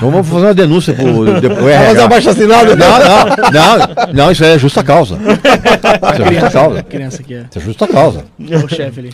[0.00, 1.86] Vamos fazer uma denúncia pro, de- pro RH.
[1.88, 2.76] fazer abaixo assinado?
[2.76, 5.16] Não, não, não, não, isso é justa causa.
[5.16, 6.82] Isso é justa causa.
[6.82, 7.44] Criança que é.
[7.48, 8.24] Isso é justa causa.
[8.38, 9.10] O chefe ali.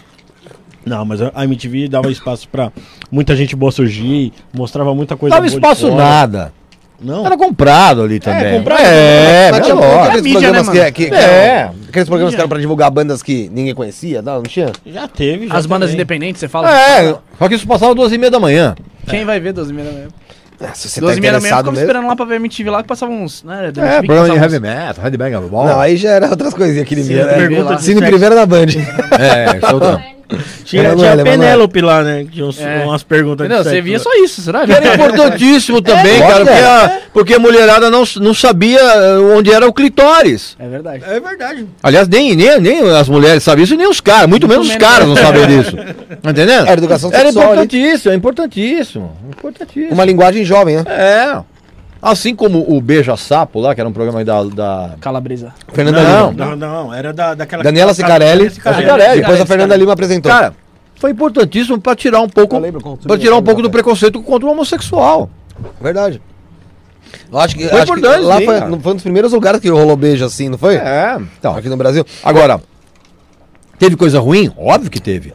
[0.86, 2.70] Não, mas a a MTV dava espaço pra
[3.10, 5.96] muita gente boa surgir, mostrava muita coisa Dava boa de espaço fora.
[6.04, 6.52] nada.
[6.98, 7.26] Não.
[7.26, 8.56] Era comprado ali também.
[8.56, 8.80] comprado.
[8.80, 10.02] É, Mas é tinha lógico.
[10.04, 10.92] aqueles mídia, programas né, que, mano?
[10.92, 11.56] que, que É.
[11.58, 14.72] eram- aqueles programas que eram pra divulgar bandas que ninguém conhecia, não, não tinha?
[14.86, 15.96] Já teve, já As bandas também.
[16.00, 16.70] independentes, você fala?
[16.74, 18.74] É, só que isso passava duas e meia da manhã.
[19.08, 20.08] Quem vai ver 12 e meia da manhã?
[20.58, 22.24] Ah, se você tá 12 e meia da manhã eu interessado ficava esperando lá pra
[22.24, 23.42] ver MTV lá que passava uns.
[23.44, 25.66] Né, da É, que programa de heavy metal, headbanger, ball.
[25.66, 27.28] Não, aí já era outras coisinhas, aquele Sim, mesmo.
[27.34, 28.10] pergunta É, de Cine sexo.
[28.10, 28.66] Primeiro na Band.
[29.20, 30.15] É, é outra.
[30.64, 31.16] Tinha, tinha a.
[31.22, 32.24] Penélope lá, né?
[32.24, 32.82] que Tinha uns- É.
[32.84, 33.62] umas perguntas Entendeu?
[33.64, 34.66] Você via só isso, será?
[34.66, 36.66] Que era importantíssimo também, lógico cara, que porque é.
[36.66, 40.56] a, porque a mulherada não, não sabia eh, onde era o clitóris.
[40.58, 41.04] É verdade.
[41.06, 41.66] É verdade.
[41.82, 44.88] Aliás, nem, nem, nem as mulheres sabiam isso, nem os caras, muito, menos os menos.
[44.88, 45.76] caras não sabem disso.
[46.22, 46.66] Tá entendendo?
[46.66, 47.52] Era educação Era sexual ali.
[47.64, 49.16] importantíssimo, é importantíssimo.
[49.28, 49.92] Importantíssimo.
[49.92, 50.84] Uma linguagem jovem, né?
[50.88, 51.38] É.
[52.06, 54.44] Assim como o Beija Sapo lá, que era um programa da.
[54.44, 54.94] da...
[55.00, 55.52] Calabresa.
[55.72, 56.30] Fernanda Não.
[56.30, 56.46] Lima.
[56.46, 57.64] Não, não, era da, daquela...
[57.64, 58.48] Daniela Cicarelli.
[58.48, 59.20] Cicarelli.
[59.20, 60.30] Depois a Fernanda Lima apresentou.
[60.30, 60.54] Cara,
[61.00, 62.60] foi importantíssimo para tirar um pouco.
[63.08, 65.28] Para tirar um pouco do preconceito contra o homossexual.
[65.80, 66.22] Verdade.
[67.32, 68.78] Eu acho que, Foi acho que importante, lá sim, foi, cara.
[68.80, 70.76] foi um dos primeiros lugares que rolou beijo assim, não foi?
[70.76, 71.18] É.
[71.38, 72.06] Então, Aqui no Brasil.
[72.22, 72.60] Agora,
[73.80, 74.52] teve coisa ruim?
[74.56, 75.34] Óbvio que teve.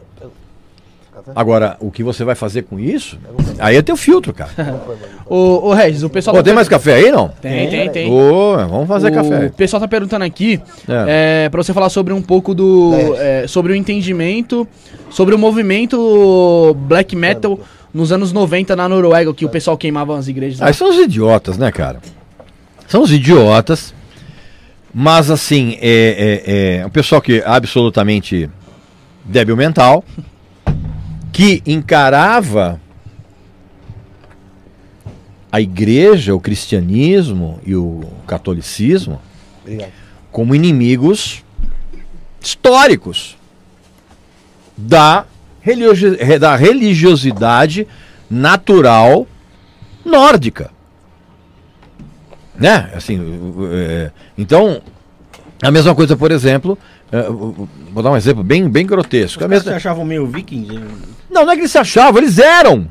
[1.34, 3.18] Agora, o que você vai fazer com isso?
[3.58, 4.50] Aí é teu filtro, cara.
[5.26, 6.34] Ô, ô Regis, o pessoal.
[6.34, 7.28] Pô, tá tem mais café aí, não?
[7.28, 8.10] Tem, tem, tem.
[8.12, 9.48] Ô, vamos fazer o café.
[9.50, 11.44] pessoal tá perguntando aqui É.
[11.44, 11.48] é.
[11.48, 12.92] pra você falar sobre um pouco do.
[13.18, 14.66] é, sobre o entendimento,
[15.10, 17.58] sobre o movimento black metal
[17.94, 20.60] nos anos 90 na Noruega, que o pessoal queimava as igrejas.
[20.60, 20.66] lá.
[20.66, 22.00] Aí são os idiotas, né, cara?
[22.88, 23.94] São os idiotas.
[24.94, 28.50] Mas, assim, é, é, é um pessoal que é absolutamente
[29.24, 30.04] débil mental,
[31.32, 32.78] que encarava
[35.50, 39.20] a igreja, o cristianismo e o catolicismo
[39.62, 39.92] Obrigado.
[40.30, 41.42] como inimigos
[42.40, 43.36] históricos
[44.76, 45.26] da,
[45.60, 47.86] religio- da religiosidade
[48.30, 49.26] natural
[50.04, 50.70] nórdica.
[52.54, 52.90] Né?
[52.94, 53.20] Assim,
[53.72, 54.82] é, então,
[55.62, 56.78] a mesma coisa, por exemplo,
[57.12, 59.38] uh, uh, vou dar um exemplo bem, bem grotesco.
[59.38, 60.72] Os caras mesma- se achavam meio vikings.
[60.72, 60.86] né?
[61.30, 62.88] não, não é que eles se achavam, eles eram.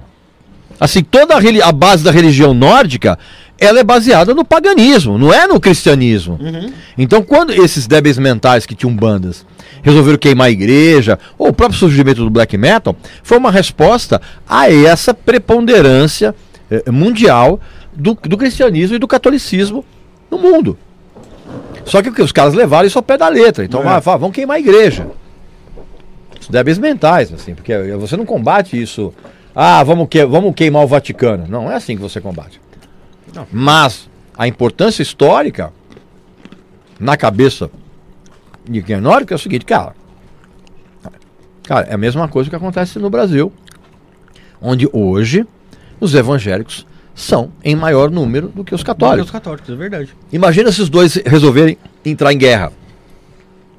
[0.80, 3.18] Assim, toda a, a base da religião nórdica
[3.62, 6.40] ela é baseada no paganismo, não é no cristianismo.
[6.42, 6.74] Uhum.
[6.98, 9.46] Então, quando esses débeis mentais que tinham bandas
[9.84, 14.20] resolveram queimar a igreja, ou o próprio surgimento do black metal, foi uma resposta
[14.50, 16.34] a essa preponderância
[16.72, 17.60] eh, mundial
[17.94, 19.86] do, do cristianismo e do catolicismo
[20.30, 20.76] no mundo.
[21.86, 23.64] Só que o que os caras levaram isso ao pé da letra.
[23.66, 24.00] Então, É.
[24.00, 25.08] vamos queimar a igreja.
[26.40, 29.14] Os débeis mentais, assim, porque você não combate isso.
[29.56, 31.46] Ah, vamos, que, vamos queimar o Vaticano.
[31.48, 32.60] Não, é assim que você combate.
[33.34, 33.46] Não.
[33.52, 35.72] Mas a importância histórica
[37.00, 37.70] na cabeça
[38.68, 39.94] de quem é nórdico é o seguinte, cara.
[41.64, 43.52] Cara, é a mesma coisa que acontece no Brasil,
[44.62, 45.46] onde hoje
[46.00, 46.86] os evangélicos
[47.22, 49.30] são em maior número do que os Os católicos.
[49.32, 50.10] católicos, é verdade.
[50.32, 52.72] Imagina se os dois resolverem entrar em guerra.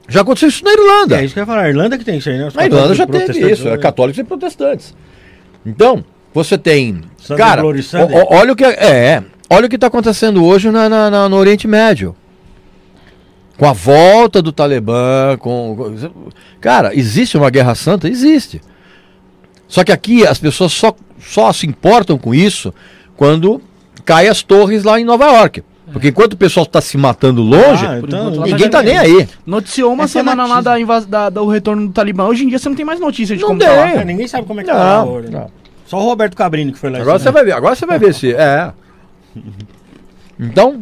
[0.09, 1.21] Já aconteceu isso na Irlanda.
[1.21, 1.63] É isso que eu ia falar.
[1.63, 2.49] A Irlanda que tem isso aí, né?
[2.49, 3.79] Os Na Irlanda católicos já teve isso, é né?
[3.79, 4.95] católicos e protestantes.
[5.65, 7.03] Então, você tem.
[7.19, 10.89] Sunday cara, o- olha o que é, é, olha o que está acontecendo hoje na-
[10.89, 12.15] na- na- no Oriente Médio.
[13.57, 15.95] Com a volta do Talibã, com-
[16.61, 18.61] cara, existe uma guerra santa, existe.
[19.69, 22.75] Só que aqui as pessoas só, só se importam com isso
[23.23, 23.63] quando
[24.05, 25.63] caem as torres lá em Nova York.
[25.93, 28.83] Porque enquanto o pessoal está se matando longe, Ah, então, enquanto, lá ninguém tá tá
[28.83, 29.29] nem aí.
[29.47, 32.25] Noticiou uma É semana lá da, invas- da- do retorno do Talibã.
[32.27, 33.69] Hoje em dia você não tem mais notícia de Não como tem.
[33.69, 33.91] tá lá.
[33.93, 35.31] É, ninguém sabe como é que tá lá Não, agora.
[35.31, 35.51] não.
[35.87, 36.99] Só o Roberto Cabrini que foi lá.
[36.99, 38.33] Agora você vai ver, agora você vai ver se.
[38.35, 38.73] É.
[40.41, 40.81] Então,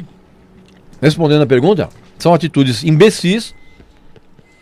[1.03, 3.55] respondendo a pergunta, são atitudes imbecis,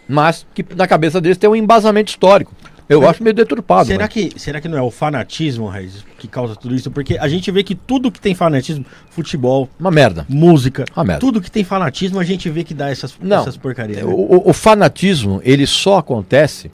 [0.09, 2.53] mas que na cabeça deles tem um embasamento histórico.
[2.89, 3.87] Eu acho meio deturpado.
[3.89, 6.91] Será mas- que, será que não é o fanatismo, Raiz, que causa tudo isso?
[6.91, 10.25] Porque a gente vê que tudo que tem fanatismo, futebol, Uma merda.
[10.29, 11.21] música, Uma merda.
[11.21, 13.43] tudo que tem fanatismo, a gente vê que dá essas, Não.
[13.43, 13.99] essas porcarias.
[13.99, 14.05] né?
[14.05, 16.71] O, o- fanatismo, ele só acontece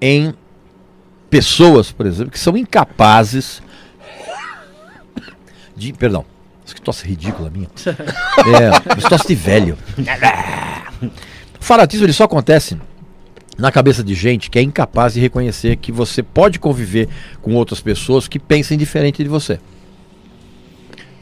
[0.00, 0.32] em
[1.28, 3.60] pessoas, por exemplo, que são incapazes
[5.76, 5.92] de.
[5.92, 6.24] Perdão.
[6.64, 7.68] Isso que tosse ridícula minha.
[8.46, 9.76] É, tosse de velho.
[11.60, 12.76] O fanatismo ele só acontece
[13.56, 17.08] na cabeça de gente que é incapaz de reconhecer que você pode conviver
[17.40, 19.58] com outras pessoas que pensem diferente de você.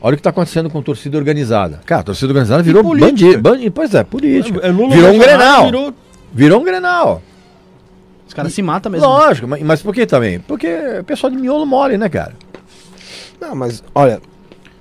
[0.01, 1.81] Olha o que está acontecendo com torcida organizada.
[1.87, 3.41] Cara, a torcida organizada virou bandido.
[3.41, 4.59] Bandi, pois é, política.
[4.61, 5.65] É, Lula virou um grenal.
[5.67, 5.95] Virou...
[6.33, 7.23] Virou um grenal.
[8.27, 9.07] Os caras se matam mesmo.
[9.07, 10.41] Lógico, mas, mas por que também?
[10.41, 10.67] Porque
[11.01, 12.35] o pessoal de miolo mole, né, cara?
[13.41, 14.21] Não, mas olha,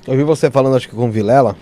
[0.07, 1.55] eu vi você falando, acho que com o Vilela,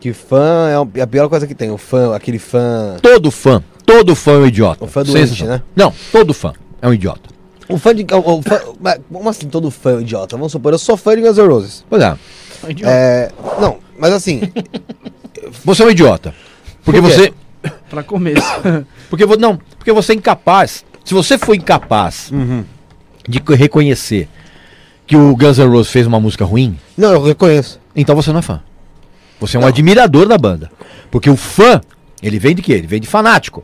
[0.00, 1.70] que fã é é a pior coisa que tem.
[1.70, 2.96] O fã, aquele fã.
[3.02, 4.84] Todo fã, todo fã é um idiota.
[4.84, 5.62] O fã doente, né?
[5.76, 7.30] Não, todo fã é um idiota.
[7.68, 8.04] O fã de.
[8.12, 10.36] O, o fã, mas como assim todo fã é um idiota?
[10.36, 11.84] Vamos supor, eu sou fã de Guns N' Roses.
[11.88, 12.16] Pois é,
[12.82, 13.30] É.
[13.60, 14.40] Não, mas assim.
[15.64, 16.34] você é um idiota.
[16.84, 17.16] Porque Por quê?
[17.16, 17.34] você.
[17.88, 18.42] Pra começo.
[19.08, 20.84] Porque, vo- não, porque você é incapaz.
[21.04, 22.30] Se você for incapaz
[23.28, 24.28] de co- reconhecer
[25.06, 27.78] que o Guns N' Roses fez uma música ruim, não, eu reconheço.
[27.94, 28.60] então você não é fã.
[29.40, 30.70] Você é um admirador da banda.
[31.10, 31.80] Porque o fã,
[32.22, 32.72] ele vem de quê?
[32.72, 33.62] Ele vem de fanático.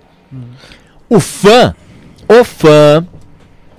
[1.09, 1.75] O fã,
[2.29, 3.07] o fã,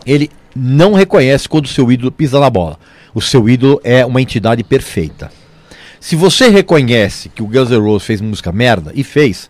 [0.05, 2.77] ele não reconhece quando o seu ídolo pisa na bola.
[3.13, 5.31] O seu ídolo é uma entidade perfeita.
[5.99, 9.49] Se você reconhece que o Guns N' Roses fez música merda, e fez,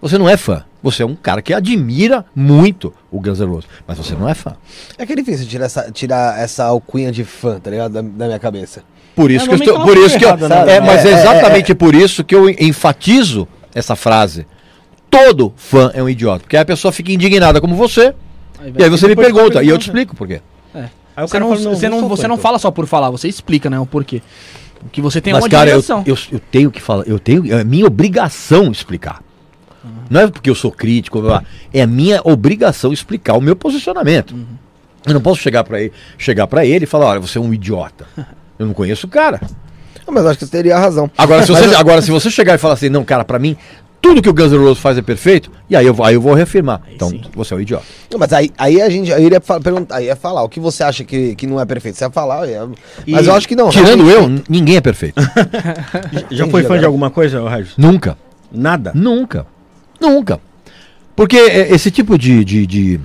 [0.00, 0.64] você não é fã.
[0.82, 4.34] Você é um cara que admira muito o Guns N' Roses, mas você não é
[4.34, 4.54] fã.
[4.98, 7.92] É que é difícil tirar essa, tirar essa alcunha de fã, tá ligado?
[7.92, 8.82] Da, da minha cabeça.
[9.16, 10.76] Por isso É, que eu estou, por isso que eu, errado, né?
[10.76, 14.46] é, mas é É, é, exatamente por isso que eu enfatizo essa frase.
[15.16, 18.14] Todo fã é um idiota, porque aí a pessoa fica indignada como você,
[18.76, 20.40] e aí você me pergunta, e eu te explico por quê.
[21.16, 22.42] Aí o Você cara não, fala, você não, você não então.
[22.42, 24.20] fala só por falar, você explica, né, o porquê.
[24.84, 27.54] O que você tem Mas uma cara, eu, eu, eu tenho que falar, eu tenho,
[27.54, 29.22] é minha obrigação explicar.
[30.10, 31.22] Não é porque eu sou crítico,
[31.72, 34.34] é a minha obrigação explicar o meu posicionamento.
[35.06, 37.52] Eu não posso chegar para ele, chegar para ele e falar, olha, você é um
[37.54, 38.06] idiota.
[38.58, 39.40] Eu não conheço o cara.
[40.06, 41.10] Não, mas eu acho que você teria razão.
[41.16, 43.56] Agora, se você, agora, se você chegar e falar assim, não, cara, pra mim,
[44.04, 46.20] tudo que o Guns N' Roses faz é perfeito, e aí eu, vou- aí eu
[46.20, 46.82] vou reafirmar.
[46.94, 47.22] Então, sim.
[47.34, 47.84] você é um idiota.
[48.12, 50.84] Não, mas aí, aí a gente aí iria perguntar, aí ia falar o que você
[50.84, 51.96] acha que, que não é perfeito.
[51.96, 52.68] Você ia falar, ia-
[53.08, 53.70] mas E- eu acho que não.
[53.70, 55.14] Tirando realmente- eu, ninguém é perfeito.
[56.30, 57.70] Já foi fã de alguma coisa, Raiz?
[57.78, 58.18] Nunca.
[58.52, 58.92] Nada.
[58.94, 59.46] Nunca.
[59.98, 60.38] Nunca.
[61.16, 63.00] Porque é, esse tipo de, de, de,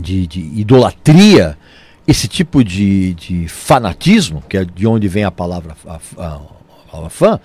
[0.00, 1.58] de- de idolatria,
[2.06, 6.90] esse tipo de, de fanatismo, que é de onde vem a palavra, a, a- a
[6.92, 7.40] palavra fã,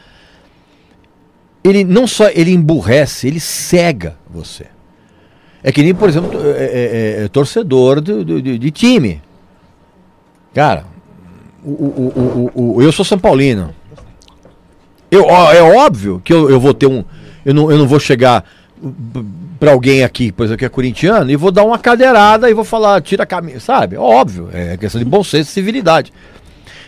[1.64, 4.66] ele não só ele emburrece, ele cega você.
[5.64, 9.22] É que nem, por exemplo, é, é- é- é torcedor do, do- de, de time.
[10.53, 10.86] Cara,
[11.64, 13.74] o, o- o- o- eu sou São Paulino.
[15.09, 17.03] Eu, é óbvio que eu, eu vou ter um.
[17.45, 18.43] Eu não, eu não vou chegar
[19.59, 22.64] para alguém aqui, por exemplo, que é corintiano, e vou dar uma cadeirada e vou
[22.64, 23.95] falar, tira a camisa, sabe?
[23.97, 26.12] Óbvio, é questão de bom senso e civilidade.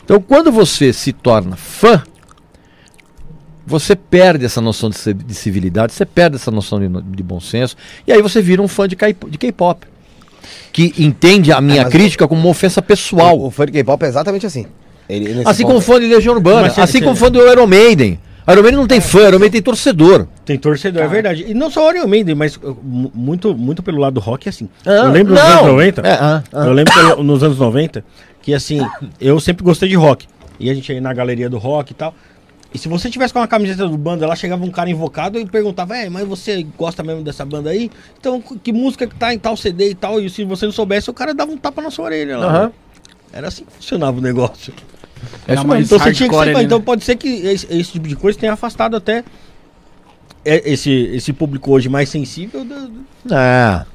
[0.04, 2.02] Então, quando você se torna fã,
[3.66, 7.40] você perde essa noção de, ci- de civilidade, você perde essa noção de, de bom
[7.40, 9.88] senso, e aí você vira um fã de K-pop.
[10.72, 13.40] Que entende a minha mas- crítica como uma ofensa O, pessoal.
[13.40, 14.66] o fã de K-pop é exatamente assim.
[15.08, 18.20] Ele, Assim como fã de Legião Urbana, Mas assim como fã do Iron Maiden.
[18.48, 20.28] Iron Maiden não tem fã, Iron Maiden tem torcedor.
[20.46, 21.46] Tem torcedor, é verdade.
[21.48, 24.50] E não só o Iron Maiden, mas uh, mu- muito, muito pelo lado do rock,
[24.50, 24.68] assim.
[24.86, 25.50] Ah, eu lembro nos não.
[25.60, 26.02] anos 90.
[26.02, 26.66] É, ah, ah.
[26.66, 28.04] Eu lembro pelo- nos anos 90
[28.42, 28.86] que, assim,
[29.22, 30.26] eu sempre gostei de rock.
[30.60, 32.14] E a gente ia na galeria do rock e tal.
[32.74, 35.46] E se você tivesse com uma camiseta do banda, lá chegava um cara invocado e
[35.46, 37.92] perguntava, é, mas você gosta mesmo dessa banda aí?
[38.20, 40.20] Então, que música que tá em tal CD e tal?
[40.20, 42.46] E se você não soubesse, o cara dava um tapa na sua orelha lá.
[42.48, 42.72] Aham.
[43.32, 44.74] Era assim que funcionava o negócio.
[45.48, 46.86] É mais Então você tinha que ser, ali, então né?
[46.86, 49.24] pode ser que esse, esse tipo de coisa tenha afastado até
[50.44, 53.06] é, esse, esse público hoje mais sensível do.
[53.34, 53.86] É.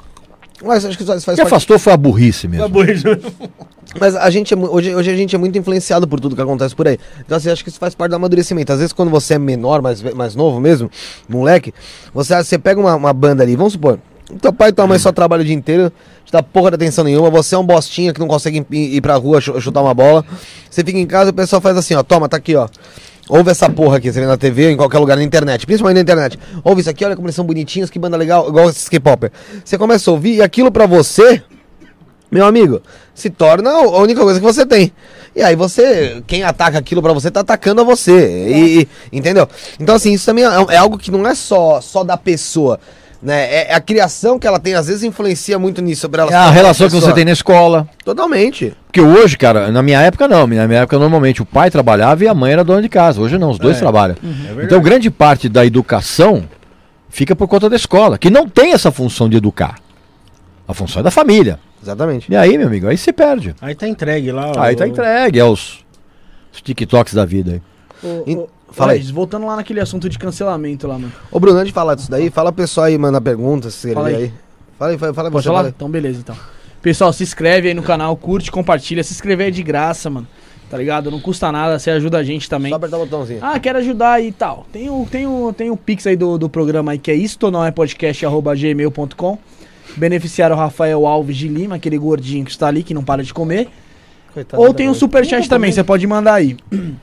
[0.65, 2.69] Mas acho que isso faz O que parte- afastou foi a burrice mesmo.
[3.99, 6.75] Mas a gente é, hoje, hoje a gente é muito influenciado por tudo que acontece
[6.75, 6.99] por aí.
[7.21, 8.73] Então, assim, acho que isso faz parte do amadurecimento.
[8.73, 10.91] Às vezes, quando você é menor, mais, mais novo mesmo,
[11.29, 11.73] moleque,
[12.13, 13.99] você, você pega uma, uma banda ali, vamos supor,
[14.43, 15.91] teu pai e tua mãe só trabalham o dia inteiro,
[16.25, 19.15] te dá porra de atenção nenhuma, você é um bostinha que não consegue ir, pra
[19.17, 20.23] rua chu- chutar uma bola.
[20.69, 22.69] Você fica em casa e o pessoal faz assim, ó, toma, tá aqui, ó.
[23.31, 25.97] Ouve essa porra aqui, você vê na TV ou em qualquer lugar na internet, principalmente
[25.97, 26.39] na internet.
[26.65, 29.31] Ouve isso aqui, olha como eles são bonitinhos, que banda legal, igual esses K-Popper.
[29.65, 31.43] Você começa a ouvir e aquilo pra você
[32.31, 32.81] meu amigo,
[33.15, 34.93] se torna a única coisa que você tem.
[35.37, 38.49] E aí você, quem ataca aquilo pra você, tá atacando a você.
[38.49, 39.49] E, e- entendeu?
[39.79, 42.81] Então, assim, isso também é, é algo que não é só, só da pessoa.
[43.23, 43.47] Né?
[43.53, 46.31] É, é a criação que ela tem, às vezes influencia muito nisso sobre ela.
[46.31, 47.89] É a relação que você tem na escola.
[48.05, 48.73] Totalmente.
[48.87, 50.47] Porque hoje, cara, na minha época não.
[50.47, 53.21] Na minha época, normalmente, o pai trabalhava e a mãe era dona de casa.
[53.21, 53.81] Hoje não, os dois É.
[53.81, 54.17] trabalham.
[54.23, 54.67] verdade.
[54.67, 56.45] então, grande parte da educação
[57.09, 59.77] fica por conta da escola, que não tem essa função de educar.
[60.67, 61.59] A função é da família.
[61.83, 62.31] Exatamente.
[62.31, 63.55] E aí, meu amigo, aí se perde.
[63.61, 64.53] Aí tá entregue lá.
[64.59, 65.85] Aí o- tá entregue aos
[66.53, 67.63] os TikToks da vida aí.
[68.27, 69.03] E- Ô, ô, fala aí.
[69.13, 71.13] Voltando lá naquele assunto de cancelamento lá, mano.
[71.31, 73.75] Ô, Bruno, antes de falar disso daí, fala pro pessoal aí, manda perguntas.
[73.75, 74.25] Se Fala ele aí.
[74.25, 74.33] aí.
[74.79, 75.49] Fala aí, fala, fala Pode você.
[75.49, 75.59] falar?
[75.59, 75.75] fala aí.
[75.77, 76.37] Então, beleza, então.
[76.83, 79.03] Pessoal, se inscreve aí no canal, curte, compartilha.
[79.03, 80.27] Se inscrever é de graça, mano.
[80.71, 81.11] Tá ligado?
[81.11, 82.69] Não custa nada, você ajuda a gente também.
[82.71, 83.41] Só apertar o botãozinho.
[83.43, 84.67] Ah, quero ajudar aí e tal.
[84.71, 87.51] Tem o, tem o, tem o Pix aí do, do programa aí, que é isto
[87.51, 89.39] não é podcast, arroba gmail.com.
[89.97, 93.69] Beneficiário Rafael Alves de Lima, aquele gordinho que está ali, que não para de comer.
[94.33, 94.99] Coitado Ou tem o mãe.
[94.99, 96.57] superchat também, você pode mandar aí.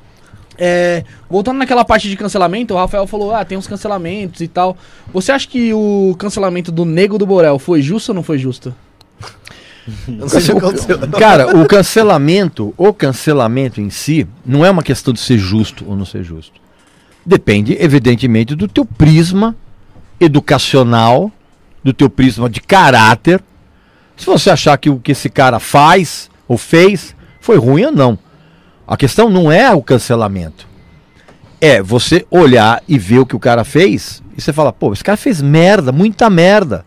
[0.58, 4.78] É, voltando naquela parte de cancelamento, o Rafael falou: ah, tem uns cancelamentos e tal.
[5.12, 8.74] Você acha que o cancelamento do Nego do Borel foi justo ou não foi justo?
[10.08, 10.98] Eu não sei o que aconteceu.
[11.20, 15.96] Cara, o cancelamento, o cancelamento em si, não é uma questão de ser justo ou
[15.96, 16.54] não ser justo.
[17.26, 19.56] Depende, evidentemente, do teu prisma
[20.20, 21.32] educacional,
[21.86, 23.40] do teu prisma de caráter.
[24.18, 28.18] Se você achar que o que esse cara faz ou fez foi ruim ou não.
[28.88, 30.68] A questão não é o cancelamento.
[31.62, 35.04] É você olhar e ver o que o cara fez e você fala, pô, esse
[35.04, 36.84] cara fez merda, muita merda.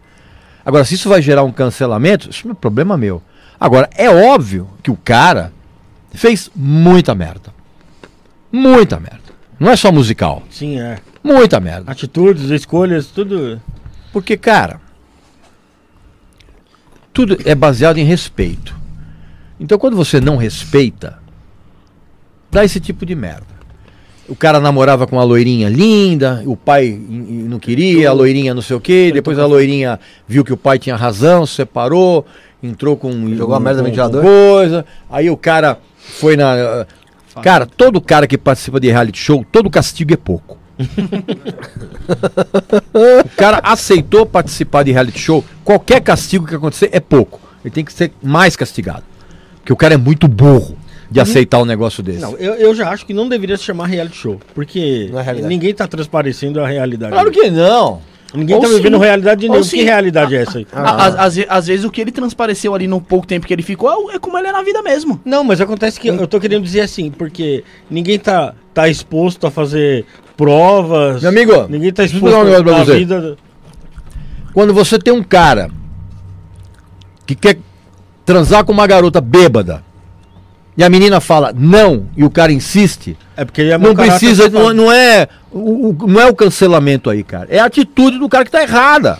[0.67, 3.23] Agora, se isso vai gerar um cancelamento, isso não é problema meu.
[3.59, 5.53] Agora, é óbvio que o cara
[6.13, 7.55] fez muita merda.
[8.51, 9.29] Muita merda.
[9.61, 10.43] Não é só musical.
[10.51, 10.99] Sim, é.
[11.23, 11.91] Muita merda.
[11.91, 13.61] Atitudes, escolhas, tudo.
[14.13, 14.81] Porque, cara,
[17.19, 18.77] tudo é baseado em respeito.
[19.59, 21.19] Então, quando você não respeita,
[22.49, 23.59] dá esse tipo de merda.
[24.29, 28.77] O cara namorava com uma loirinha linda, o pai não queria, a loirinha não sei
[28.77, 29.99] o quê, depois a loirinha
[30.29, 32.25] viu que o pai tinha razão, se separou,
[32.63, 34.23] entrou com Jogou a merda no ventilador?
[34.23, 36.87] coisa, aí o cara foi na
[37.43, 40.57] Cara, todo cara que participa de reality show, todo castigo é pouco.
[42.95, 47.41] O cara aceitou participar de reality show, qualquer castigo que acontecer é pouco.
[47.65, 49.03] Ele tem que ser mais castigado.
[49.57, 50.77] Porque o cara é muito burro
[51.11, 52.21] de aceitar um negócio desse.
[52.21, 54.41] Não, eu, eu já acho que não deveria se chamar reality show.
[54.55, 57.13] Porque é ninguém tá transparecendo a realidade.
[57.13, 58.01] Claro que não.
[58.35, 59.05] Ninguém Ou tá vivendo sim.
[59.05, 59.67] realidade nenhuma.
[59.67, 60.67] Que realidade é essa aí?
[60.71, 63.63] Às, às ve- às vezes o que ele transpareceu ali no pouco tempo que ele
[63.63, 65.19] ficou é é como ele é na vida mesmo.
[65.25, 69.51] Não, mas acontece que eu tô querendo dizer assim, porque ninguém tá, tá exposto a
[69.51, 70.05] fazer
[70.39, 71.21] provas.
[71.21, 72.99] Meu amigo, ninguém tá eu exposto um negócio pra à você.
[72.99, 73.37] vida.
[74.55, 75.69] Quando você tem um cara
[77.27, 77.59] que quer
[78.25, 79.83] transar com uma garota bêbada
[80.77, 84.49] e a menina fala não e o cara insiste, É porque ele é não precisa,
[84.49, 87.49] não, não é o, o- não é o cancelamento aí, cara.
[87.51, 89.19] É a atitude do cara que tá errada.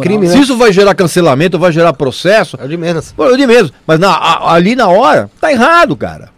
[0.00, 0.40] Crime, Se né?
[0.42, 3.12] isso vai gerar cancelamento, vai gerar processo, É o de menos.
[3.12, 6.30] Pô, eu digo mesmo, mas na- a- ali na hora, tá errado, cara.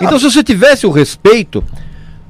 [0.00, 1.62] Então, se você tivesse o respeito,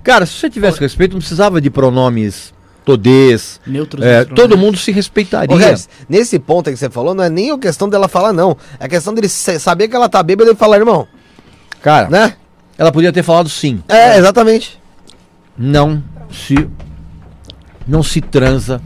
[0.06, 2.54] cara, se você tivesse respeito, não precisava de pronomes
[2.84, 3.60] todês.
[3.66, 4.04] Neutros.
[4.04, 5.54] É, todo mundo se respeitaria.
[5.54, 8.32] Ô, Regis, nesse ponto aí que você falou, não é nem a questão dela falar
[8.32, 8.56] não.
[8.78, 11.06] É a questão dele sa- saber que ela tá bêbada e falar, irmão,
[11.82, 12.36] Cara, né?
[12.78, 13.82] ela podia ter falado sim.
[13.88, 14.80] É, exatamente.
[15.58, 16.68] Não se
[17.86, 18.80] não se transa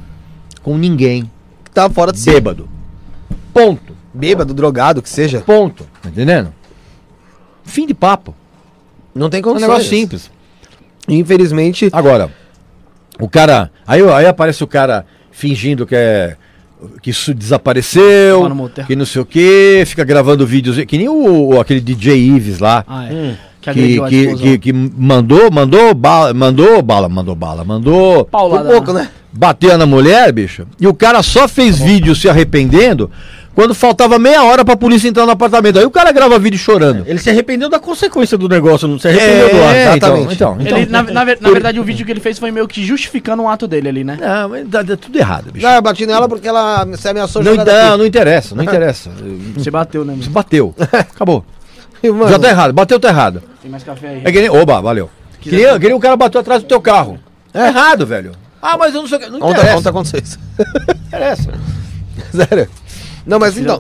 [0.63, 1.31] com ninguém
[1.75, 2.31] Tá fora de si.
[2.31, 2.69] bêbado.
[3.53, 3.95] Ponto.
[4.13, 5.41] Bêbado, drogado, que seja.
[5.41, 5.87] Ponto.
[6.03, 6.53] Tá entendendo?
[7.65, 8.35] Fim de papo.
[9.15, 10.31] Não tem É um negócio simples.
[11.09, 12.31] Infelizmente, Agora,
[13.19, 13.71] o cara.
[13.87, 16.37] Aí, aí aparece o cara fingindo que é.
[17.03, 18.49] Que isso desapareceu,
[18.87, 20.83] que não sei o que, fica gravando vídeos.
[20.87, 22.83] Que nem o, o- aquele DJ Ives lá.
[22.89, 23.13] Ah, é.
[23.13, 23.35] Hum.
[23.61, 28.25] Que Que, que, que, mandou, mandou bala, mandou bala, mandou bala, mandou.
[28.25, 29.11] Paulada, por pouco, né?
[29.31, 30.67] Bateu na mulher, bicho.
[30.81, 33.11] E o cara só fez vídeo se arrependendo
[33.55, 35.79] quando faltava meia hora pra polícia entrar no apartamento.
[35.79, 37.05] Aí o cara grava vídeo chorando.
[37.07, 39.75] Ele se arrependeu da consequência do negócio, não se arrependeu do ato.
[39.75, 40.35] É, exatamente.
[40.35, 42.67] Então, então, Ele, então, na, na na verdade, o vídeo que ele fez foi meio
[42.69, 44.19] que justificando o ato dele ali, né?
[44.21, 45.67] Não, mas dá, dá tudo errado, bicho.
[45.67, 49.11] Não, eu bati nela porque ela se ameaçou Não, não, não interessa, não interessa.
[49.57, 50.75] Você bateu, né, Você bateu.
[50.93, 51.45] Acabou.
[52.03, 53.43] Mano, Já tá errado, bateu, tá errado.
[53.61, 54.23] Tem mais café aí.
[54.25, 54.49] É que nem.
[54.49, 55.11] Oba, valeu.
[55.41, 57.19] Queria, queria um cara bateu atrás do teu carro.
[57.53, 58.33] É errado, velho.
[58.63, 59.27] Ah, mas eu não sei o que.
[59.29, 59.77] Não interessa.
[59.77, 60.39] ontem aconteceu isso.
[60.59, 61.51] Não interessa.
[62.33, 62.69] Sério.
[63.27, 63.75] Não, mas então.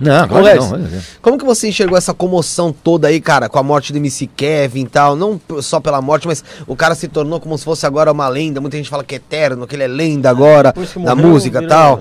[0.00, 0.26] Não,
[0.56, 0.78] não.
[0.78, 0.88] não.
[1.22, 4.82] como que você enxergou essa comoção toda aí, cara, com a morte do MC Kevin
[4.82, 5.14] e tal?
[5.16, 8.60] Não só pela morte, mas o cara se tornou como se fosse agora uma lenda.
[8.60, 10.72] Muita gente fala que é eterno, que ele é lenda agora,
[11.04, 11.96] da música e tal.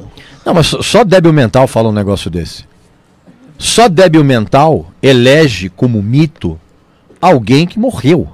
[0.46, 2.64] Não, mas só- só débil mental fala um negócio desse.
[3.58, 6.60] Só débil mental elege como mito
[7.22, 8.28] alguém que morreu.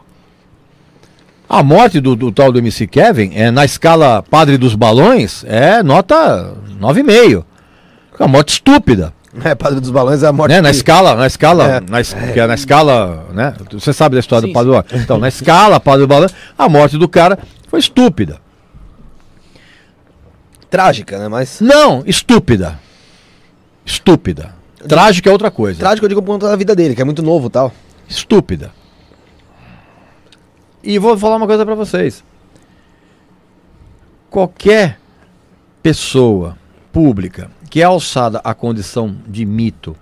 [1.47, 5.84] A morte do, do tal do MC Kevin é na escala Padre dos Balões é
[5.84, 7.43] nota 9,5.
[8.20, 9.13] É uma morte estúpida.
[9.43, 10.51] É, Padre dos Balões é a morte.
[10.53, 10.61] né?
[10.61, 11.80] Na que- escala, na escala, É.
[11.82, 13.53] na, es- que é na escala, né?
[13.74, 14.97] Você sabe da história Sim, do Padre do.
[14.97, 17.38] Então, na escala Padre do Balões, a morte do cara
[17.68, 18.39] foi estúpida.
[20.70, 21.28] Trágica, né?
[21.28, 21.59] Mas.
[21.59, 22.80] Não, estúpida.
[23.86, 24.55] Estúpida.
[24.88, 25.80] Trágica é outra coisa.
[25.80, 27.72] Trágico eu digo por conta da vida dele, que é muito novo e tal.
[28.07, 28.72] Estúpida.
[30.84, 32.24] E vou falar uma coisa pra vocês.
[34.30, 34.99] Qualquer
[35.82, 36.57] pessoa
[36.96, 39.98] pública que é alçada à condição de mito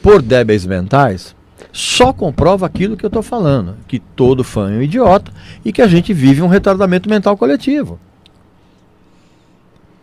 [0.00, 1.34] por débeis mentais
[1.72, 5.32] só comprova aquilo que eu tô falando, que todo fã é um idiota
[5.64, 7.98] e que a gente vive um retardamento mental coletivo.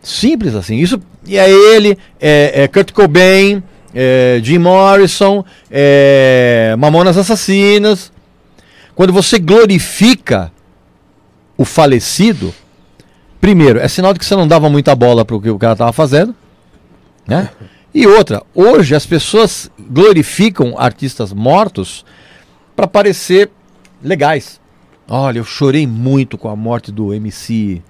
[0.02, 0.76] Simples assim.
[0.76, 3.62] Isso e é ele, é, é Kurt Cobain,
[3.94, 8.12] é Jim Morrison, é Mamonas Assassinas.
[8.94, 10.52] Quando você glorifica
[11.56, 12.52] o falecido,
[13.40, 15.72] primeiro, é sinal de que você não dava muita bola para o que o cara
[15.72, 16.34] estava fazendo,
[17.26, 17.50] né?
[17.94, 22.04] E outra, hoje as pessoas glorificam artistas mortos
[22.76, 23.50] para parecer
[24.02, 24.60] legais.
[25.08, 27.82] Olha, eu chorei muito com a morte do MC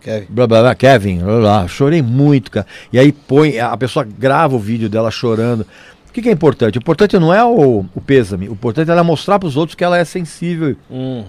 [0.00, 0.26] Kevin.
[0.30, 2.66] blá, blá, blá, Kevin, blá, blá, chorei muito, cara.
[2.92, 5.66] E aí põe, a pessoa grava o vídeo dela chorando.
[6.08, 6.78] O que, que é importante?
[6.78, 9.74] O importante não é o, o pêsame, o importante é ela mostrar para os outros
[9.74, 10.76] que ela é sensível.
[10.90, 11.24] Hum.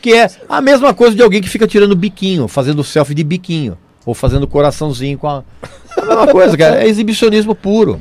[0.00, 3.76] Que é a mesma coisa de alguém que fica tirando biquinho, fazendo selfie de biquinho.
[4.06, 5.44] Ou fazendo coraçãozinho com a.
[5.96, 6.82] É a mesma coisa, cara.
[6.82, 8.00] É exibicionismo puro.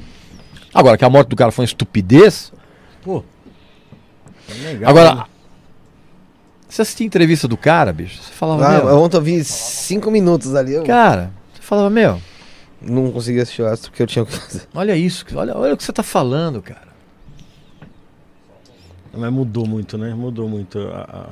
[0.73, 2.53] Agora, que a morte do cara foi uma estupidez.
[3.03, 3.23] Pô.
[4.63, 5.23] Legal, Agora, né?
[6.67, 8.17] você assistia a entrevista do cara, bicho?
[8.21, 8.97] Você falava, Ah, meu.
[8.99, 10.73] ontem eu vi cinco minutos ali.
[10.73, 12.21] Eu Cara, você falava, meu.
[12.81, 14.61] não consegui assistir o Astro porque eu tinha o que fazer.
[14.73, 16.87] Olha isso, olha, olha o que você tá falando, cara.
[19.15, 20.13] Mas mudou muito, né?
[20.13, 21.27] Mudou muito a.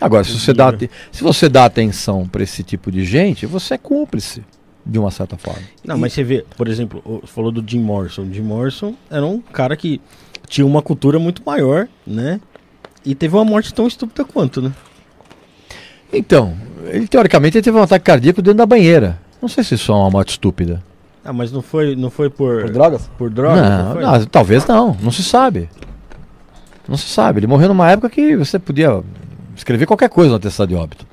[0.00, 0.72] a- Agora, se você, dá,
[1.12, 4.42] se você dá atenção pra esse tipo de gente, você é cúmplice,
[4.84, 5.60] de uma certa forma.
[5.84, 8.26] Não, mas você vê, por exemplo, você falou do Jim Morrison.
[8.32, 10.00] Jim Morrison era um cara que
[10.48, 12.40] tinha uma cultura muito maior, né?
[13.04, 14.72] E teve uma morte tão estúpida quanto, né?
[16.12, 16.54] Então,
[16.86, 19.18] ele teoricamente ele teve um ataque cardíaco dentro da banheira.
[19.40, 20.82] Não sei se isso é uma morte estúpida.
[21.24, 23.10] Ah, mas não foi, não foi por, Por drogas?
[23.16, 23.60] por droga?
[23.84, 24.02] não, foi?
[24.02, 25.68] não, talvez não, não se sabe.
[26.90, 27.38] Não se sabe.
[27.38, 29.00] Ele morreu numa época que você podia
[29.56, 31.06] escrever qualquer coisa no atestado de óbito.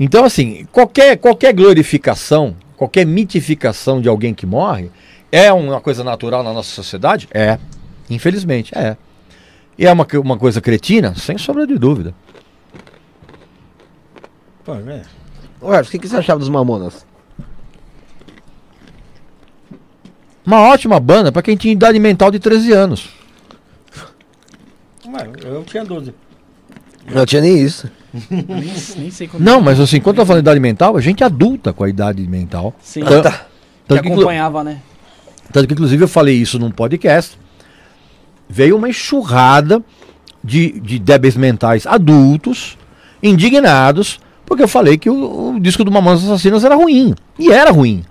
[0.00, 4.90] Então, assim, qualquer, qualquer glorificação, qualquer mitificação de alguém que morre
[5.30, 7.28] é uma coisa natural na nossa sociedade?
[7.30, 7.58] É.
[8.08, 8.96] Infelizmente, é.
[9.76, 11.14] E é uma, uma coisa cretina?
[11.14, 12.14] Sem sombra de dúvida.
[14.64, 15.02] Pô, é.
[15.60, 17.04] Ué, o que, que você achava dos Mamonas?
[20.44, 23.21] Uma ótima banda para quem tinha idade mental de 13 anos.
[25.44, 26.14] Eu tinha 12.
[27.12, 27.90] Não tinha nem isso.
[28.30, 28.46] Nem,
[28.98, 29.42] nem sei quando.
[29.42, 32.22] Não, mas assim, quando eu falo de idade mental, a gente adulta com a idade
[32.28, 32.74] mental.
[32.80, 33.02] Sim.
[33.02, 33.30] Tan- tá.
[33.32, 33.38] Que
[33.88, 34.80] Tanto que, inclu- acompanhava, né?
[35.50, 37.38] tanto que, inclusive, eu falei isso num podcast.
[38.48, 39.82] Veio uma enxurrada
[40.44, 42.76] de, de débeis mentais adultos,
[43.22, 47.14] indignados, porque eu falei que o, o disco do Mamonas Assassinas era ruim.
[47.38, 48.04] E era ruim.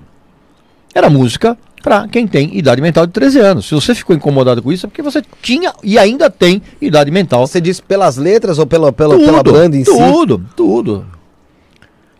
[0.93, 3.68] Era música para quem tem idade mental de 13 anos.
[3.68, 7.46] Se você ficou incomodado com isso, é porque você tinha e ainda tem idade mental.
[7.48, 9.92] Você disse pelas letras ou pela, pela, tudo, pela banda em si?
[9.92, 11.06] tudo, tudo.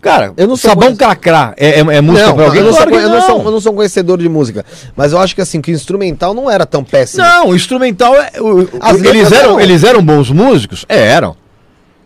[0.01, 2.59] Cara, Eu não sou sabão conhe- cracrá é, é, é música Não, pra alguém?
[2.62, 4.66] eu, não sou, Claro que eu, não sou, eu não sou um conhecedor de música,
[4.95, 7.24] mas eu acho que assim, que o instrumental não era tão péssimo.
[7.24, 8.32] Não, o instrumental é.
[8.41, 10.88] o- o- As eles, eram, eram- eles eram bons músicos?
[10.89, 11.36] É, eram.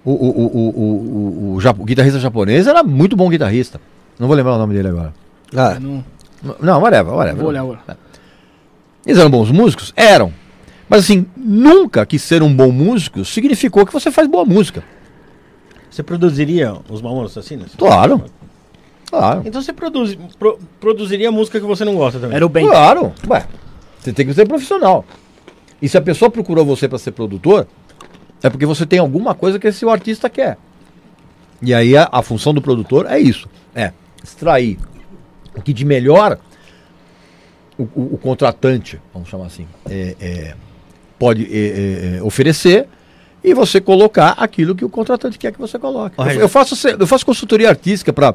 [0.03, 3.79] O, o, o, o, o, o, japo- o guitarrista japonês era muito bom guitarrista.
[4.19, 5.13] Não vou lembrar o nome dele agora.
[5.55, 6.03] Ah, Não,
[6.59, 7.39] Não, whatever, whatever.
[7.39, 7.79] vou olhar agora.
[9.05, 9.93] Eles eram bons músicos?
[9.95, 10.33] Eram.
[10.89, 14.83] Mas assim, nunca que ser um bom músico significou que você faz boa música.
[15.89, 17.73] Você produziria os Mamonas Assassinos?
[17.77, 18.23] Claro.
[19.09, 19.43] Claro.
[19.45, 22.35] Então você produz, pro- produziria música que você não gosta também.
[22.35, 22.67] Era o bem.
[22.67, 23.13] Claro.
[23.27, 23.45] Ué,
[23.99, 25.05] você tem que ser profissional.
[25.81, 27.67] E se a pessoa procurou você para ser produtor,
[28.43, 30.57] é porque você tem alguma coisa que esse artista quer.
[31.61, 33.91] E aí a, a função do produtor é isso: é
[34.23, 34.77] extrair
[35.57, 36.37] o que de melhor
[37.77, 40.53] o, o- o contratante, vamos chamar assim, é- é,
[41.19, 42.87] pode é, é, é, oferecer
[43.43, 46.15] e você colocar aquilo que o contratante quer que você coloque.
[46.35, 48.33] Eu, eu faço, eu faço consultoria artística para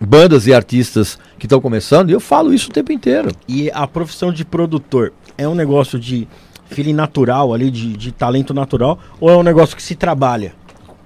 [0.00, 3.30] bandas e artistas que estão começando e eu falo isso o tempo inteiro.
[3.48, 6.28] E a profissão de produtor é um negócio de
[6.70, 10.52] feeling natural ali, de, de talento natural, ou é um negócio que se trabalha?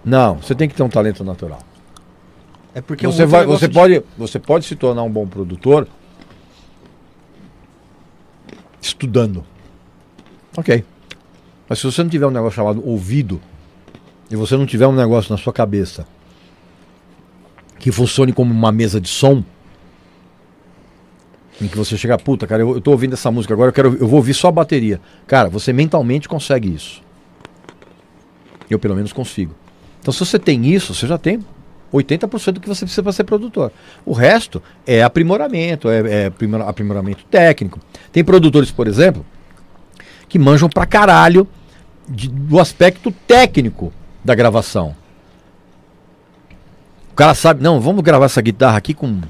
[0.04, 1.60] Não, você tem que ter um talento natural.
[2.74, 5.86] É porque você muito vai, você de- pode, você pode se tornar um bom produtor
[8.80, 9.44] estudando.
[10.56, 10.84] Ok.
[11.68, 13.40] Mas se você não tiver um negócio chamado ouvido
[14.30, 16.06] e você não tiver um negócio na sua cabeça
[17.78, 19.42] que funcione como uma mesa de som,
[21.60, 23.88] em que você chega, puta, cara, eu, eu tô ouvindo essa música agora, eu quero,
[23.96, 25.00] eu vou ouvir só a bateria.
[25.26, 27.02] Cara, você mentalmente consegue isso.
[28.70, 29.54] Eu pelo menos consigo.
[30.00, 31.44] Então, se você tem isso, você já tem
[31.92, 33.70] 80% do que você precisa para ser produtor.
[34.04, 37.78] O resto é aprimoramento, é, é aprimora- aprimoramento técnico.
[38.10, 39.24] Tem produtores, por exemplo,
[40.28, 41.46] que manjam pra caralho
[42.08, 43.92] de- do aspecto técnico
[44.24, 44.94] da gravação.
[47.10, 49.20] O cara sabe, não, vamos gravar essa guitarra aqui com,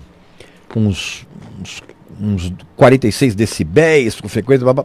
[0.68, 1.26] com uns,
[1.60, 1.82] uns,
[2.20, 4.64] uns 46 decibéis, com frequência.
[4.64, 4.84] blá, blá.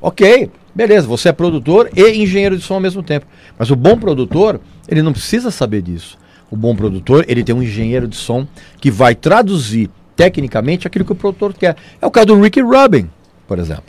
[0.00, 3.26] Ok, beleza, você é produtor e engenheiro de som ao mesmo tempo.
[3.58, 6.18] Mas o bom produtor, ele não precisa saber disso.
[6.52, 8.46] O bom produtor, ele tem um engenheiro de som
[8.78, 11.74] que vai traduzir tecnicamente aquilo que o produtor quer.
[11.98, 13.08] É o caso do Ricky Rubin,
[13.48, 13.84] por exemplo.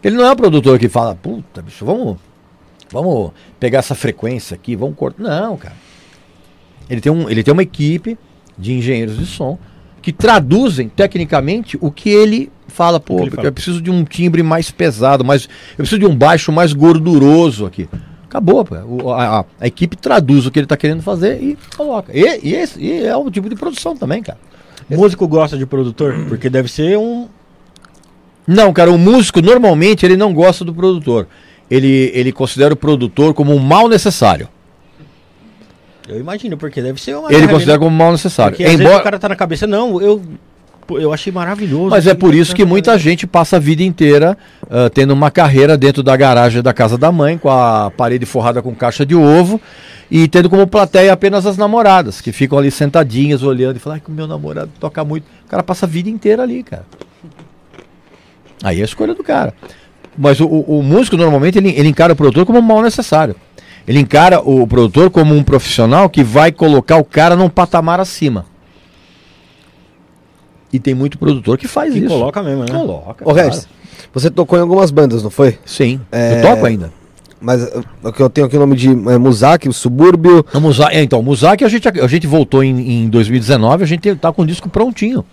[0.00, 2.18] Ele não é um produtor que fala, puta, bicho, vamos,
[2.92, 5.24] vamos pegar essa frequência aqui, vamos cortar.
[5.24, 5.74] Não, cara.
[6.88, 8.16] Ele tem, um, ele tem uma equipe
[8.56, 9.58] de engenheiros de som
[10.00, 13.00] que traduzem tecnicamente o que ele fala.
[13.00, 13.48] Pô, ele fala.
[13.48, 17.66] eu preciso de um timbre mais pesado, mais, eu preciso de um baixo mais gorduroso
[17.66, 17.88] aqui.
[18.30, 18.76] Acabou, pô.
[18.76, 22.16] O- a, a- equipe traduz o que ele está querendo fazer e coloca.
[22.16, 24.38] E, e esse e é o tipo de produção também, cara.
[24.88, 26.14] Músico gosta de produtor?
[26.28, 27.28] Porque deve ser um.
[28.46, 31.26] Não, cara, o músico normalmente ele não gosta do produtor.
[31.68, 34.48] Ele, ele considera o produtor como um mal necessário.
[36.08, 37.32] Eu imagino, porque deve ser uma.
[37.32, 37.84] Ele considera né?
[37.84, 38.52] como um mal necessário.
[38.52, 40.22] Porque vezes o Embora, cara tá na cabeça, não, eu.
[40.90, 41.90] Pô, Eu achei maravilhoso.
[41.90, 44.36] mas é por isso que muita gente passa a vida inteira
[44.68, 48.60] ah, tendo uma carreira dentro da garagem da casa da mãe, com a parede forrada
[48.60, 49.60] com caixa de ovo,
[50.10, 54.00] e tendo como plateia apenas as namoradas, que ficam ali sentadinhas olhando e falam, ai,
[54.00, 55.24] que o meu namorado toca muito.
[55.46, 56.84] O cara passa a vida inteira ali, cara.
[58.62, 59.54] Aí é a escolha do cara.
[60.18, 63.34] Mas o, o- o músico normalmente ele, ele encara o produtor como um mal necessário.
[63.86, 68.44] Ele encara o produtor como um profissional que vai colocar o cara num patamar acima.
[70.72, 72.08] E tem muito produtor que faz Que isso.
[72.08, 72.70] coloca mesmo, né?
[72.70, 73.24] Coloca.
[73.28, 73.48] Ô, claro.
[73.48, 73.68] Regis,
[74.12, 75.58] você tocou em algumas bandas, não foi?
[75.64, 76.00] Sim.
[76.12, 76.92] É, Eu toco ainda.
[77.40, 77.66] Mas
[78.02, 80.44] o que eu tenho aqui o nome de é, Muzak, o Subúrbio.
[80.60, 84.14] Musa- é, então, o Muzak a gente, a gente voltou em, em 2019, a gente
[84.16, 85.24] tá com o disco prontinho.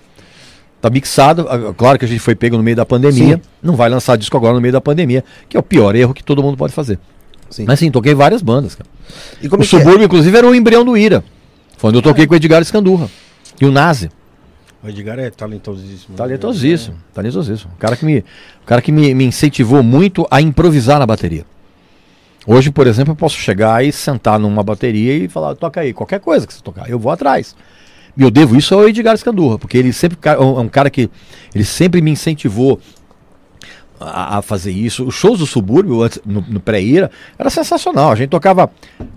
[0.79, 3.41] Tá mixado, ah, claro que a gente foi pego no meio da pandemia, Sim.
[3.63, 6.23] não vai lançar disco agora no meio da pandemia, que é o pior erro que
[6.23, 6.99] todo mundo pode fazer.
[7.49, 7.65] Sim.
[7.67, 8.87] Mas sim, toquei várias bandas, cara.
[9.41, 9.79] E como o é que é?
[9.79, 11.23] Subúrbio, inclusive, era o embrião do Ira.
[11.77, 13.09] Foi onde eu toquei com o Edgar Escandurra.
[13.59, 14.09] E o Nazi.
[14.83, 16.15] O Edgar é talentosíssimo.
[16.15, 16.97] Talentosíssimo.
[17.13, 17.71] Talentosíssimo.
[17.73, 21.45] O cara que, me, o cara que me, me incentivou muito a improvisar na bateria.
[22.45, 26.19] Hoje, por exemplo, eu posso chegar e sentar numa bateria e falar, toca aí, qualquer
[26.19, 27.55] coisa que você tocar, eu vou atrás.
[28.15, 30.89] E eu devo isso ao Edgar Escandurra, porque ele sempre é um é um cara
[30.89, 31.09] que
[31.53, 32.79] ele sempre me incentivou
[33.99, 35.05] a, a fazer isso.
[35.05, 38.11] Os shows do subúrbio, antes, no, no pré-ira, era sensacional.
[38.11, 38.69] A gente tocava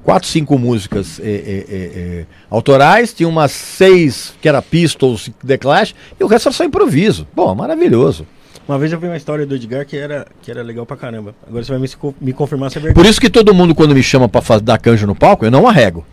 [0.02, 5.94] quatro, cinco músicas eh, eh, eh, autorais, tinha umas seis que era Pistols, The Clash,
[6.18, 7.26] e o resto era só improviso.
[7.34, 8.26] Bom, maravilhoso.
[8.68, 11.34] Uma vez eu vi uma história do Edgar que era, que era legal pra caramba.
[11.46, 11.88] Agora você vai me,
[12.20, 13.02] me confirmar se é verdade.
[13.02, 15.66] Por isso que todo mundo, quando me chama pra dar canja no palco, eu não
[15.66, 16.04] arrego.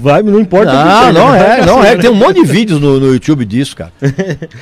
[0.00, 1.94] Vai, não importa Não, não seja, é, não assim, é.
[1.96, 2.02] né?
[2.02, 3.92] Tem um monte de vídeos no, no YouTube disso, cara.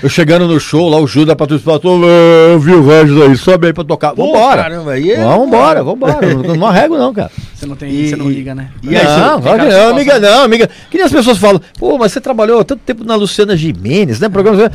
[0.02, 3.66] Eu chegando no show lá, o Judas Patrício falou, eu vi o Regis aí, sobe
[3.68, 4.12] aí pra tocar.
[4.14, 4.62] Pô, Vambora.
[4.62, 6.34] Caramba, aí é- Vambora, vambora.
[6.34, 7.30] Não, não arrego não, cara.
[7.54, 8.70] Você não tem, E- você não liga, né?
[8.82, 10.70] E aí, não, você- que não, você amiga, não, amiga.
[10.90, 14.28] Que nem as pessoas falam, pô, mas você trabalhou tanto tempo na Luciana Gimenez, né?
[14.28, 14.70] Programa.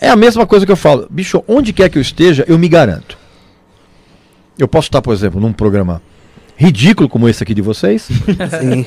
[0.00, 1.06] É a mesma coisa que eu falo.
[1.10, 3.16] Bicho, onde quer que eu esteja, eu me garanto.
[4.58, 6.02] Eu posso estar, por exemplo, num programa
[6.56, 8.02] ridículo como esse aqui de vocês.
[8.60, 8.84] Sim.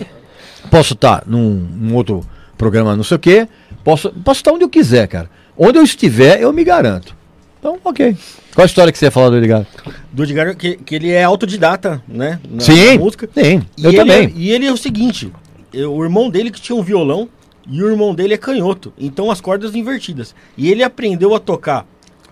[0.69, 2.21] Posso estar num, num outro
[2.57, 3.47] programa, não sei o quê.
[3.83, 5.29] Posso, posso estar onde eu quiser, cara.
[5.57, 7.15] Onde eu estiver, eu me garanto.
[7.59, 8.15] Então, ok.
[8.55, 9.65] Qual a história que você ia falar do Edgar?
[10.11, 12.39] Do Edgar, que, que ele é autodidata, né?
[12.49, 13.29] na- Sim, na música.
[13.33, 13.61] sim.
[13.77, 14.25] E Eu ele também.
[14.27, 15.31] é- e ele é o seguinte:
[15.73, 17.29] eu- o irmão dele que tinha um violão
[17.69, 18.91] e o irmão dele é canhoto.
[18.97, 20.33] Então as cordas invertidas.
[20.57, 21.85] E ele aprendeu a tocar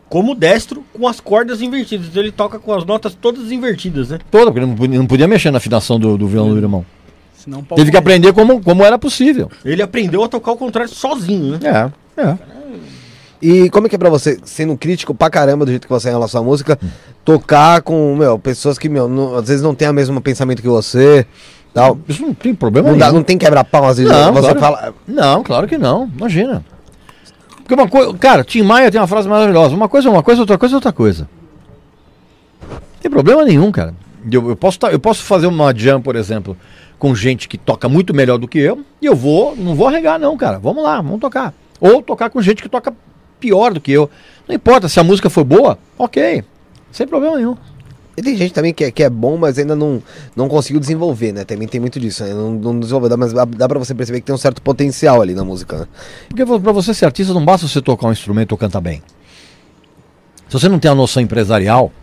[0.09, 2.07] como destro com as cordas invertidas.
[2.07, 4.19] Então ele toca com as notas todas invertidas, né?
[4.31, 6.85] Toda, porque não podia, não podia mexer na afinação do, do violão do irmão.
[7.43, 9.49] Senão pode Teve que aprender como, como era possível.
[9.63, 11.91] Ele aprendeu a tocar o contrário sozinho, né?
[12.17, 12.37] É, é.
[13.41, 16.09] E como é que é pra você, sendo crítico pra caramba do jeito que você
[16.09, 16.77] é em relação à música,
[17.23, 20.67] tocar com, meu, pessoas que, meu, não- às vezes não tem o mesmo pensamento que
[20.67, 21.25] você,
[21.73, 21.97] tal.
[22.09, 23.19] Isso não tem problema Não, dá, nenhum.
[23.19, 24.59] não tem quebra-pau, às vezes Não, você claro.
[24.59, 24.93] fala...
[25.07, 26.11] Não, claro que não.
[26.17, 26.65] Imagina.
[27.59, 28.13] Porque uma coisa.
[28.15, 29.73] Cara, Tim Maia tem uma frase maravilhosa.
[29.75, 31.29] Uma coisa é uma coisa, outra coisa é outra coisa.
[32.69, 33.93] Não tem problema nenhum, cara.
[34.29, 36.57] Eu, eu, posso tá- eu posso fazer uma jam, por exemplo,
[36.99, 40.19] com gente que toca muito melhor do que eu, e eu vou, não vou arregar,
[40.19, 40.59] não, cara.
[40.59, 41.53] Vamos lá, vamos tocar.
[41.79, 42.93] Ou tocar com gente que toca
[43.39, 44.09] pior do que eu.
[44.47, 46.43] Não importa, se a música for boa, ok.
[46.91, 47.55] Sem problema nenhum.
[48.17, 50.03] E tem gente também que é, que é bom, mas ainda não,
[50.35, 51.45] não conseguiu desenvolver, né?
[51.45, 52.33] Também tem muito disso, né?
[52.33, 55.45] Não, não desenvolveu, mas dá, pra você perceber que tem um certo potencial ali na
[55.45, 55.87] música, né?
[56.27, 59.01] Porque pra você ser artista não basta você tocar um instrumento ou cantar bem.
[60.49, 61.93] Se você não tem a noção empresarial,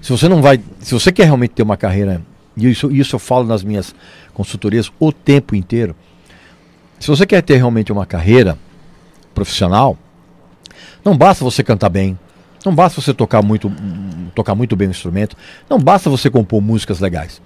[0.00, 2.22] se você não vai, se você quer realmente ter uma carreira,
[2.56, 3.94] e isso, isso eu falo nas minhas
[4.34, 5.94] consultorias o tempo inteiro.
[6.98, 8.58] Se você quer ter realmente uma carreira
[9.34, 9.96] profissional,
[11.04, 12.18] não basta você cantar bem,
[12.64, 13.72] não basta você tocar muito,
[14.34, 15.36] tocar muito bem o instrumento,
[15.68, 17.40] não basta você compor músicas legais.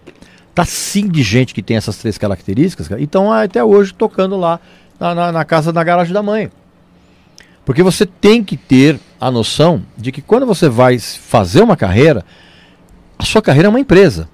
[0.54, 4.36] Tá sim de gente que tem essas três características, cara, e estão até hoje tocando
[4.36, 4.60] lá
[4.98, 6.50] na, na, na casa, na garagem da mãe.
[7.64, 12.24] Porque você tem que ter a noção de que quando você vai fazer uma carreira,
[13.18, 14.28] a sua carreira é uma empresa.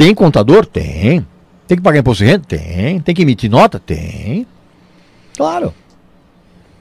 [0.00, 0.64] Tem contador?
[0.64, 1.26] Tem.
[1.68, 2.44] Tem que pagar imposto de renda?
[2.48, 3.00] Tem.
[3.00, 3.78] Tem que emitir nota?
[3.78, 4.46] Tem.
[5.36, 5.74] Claro.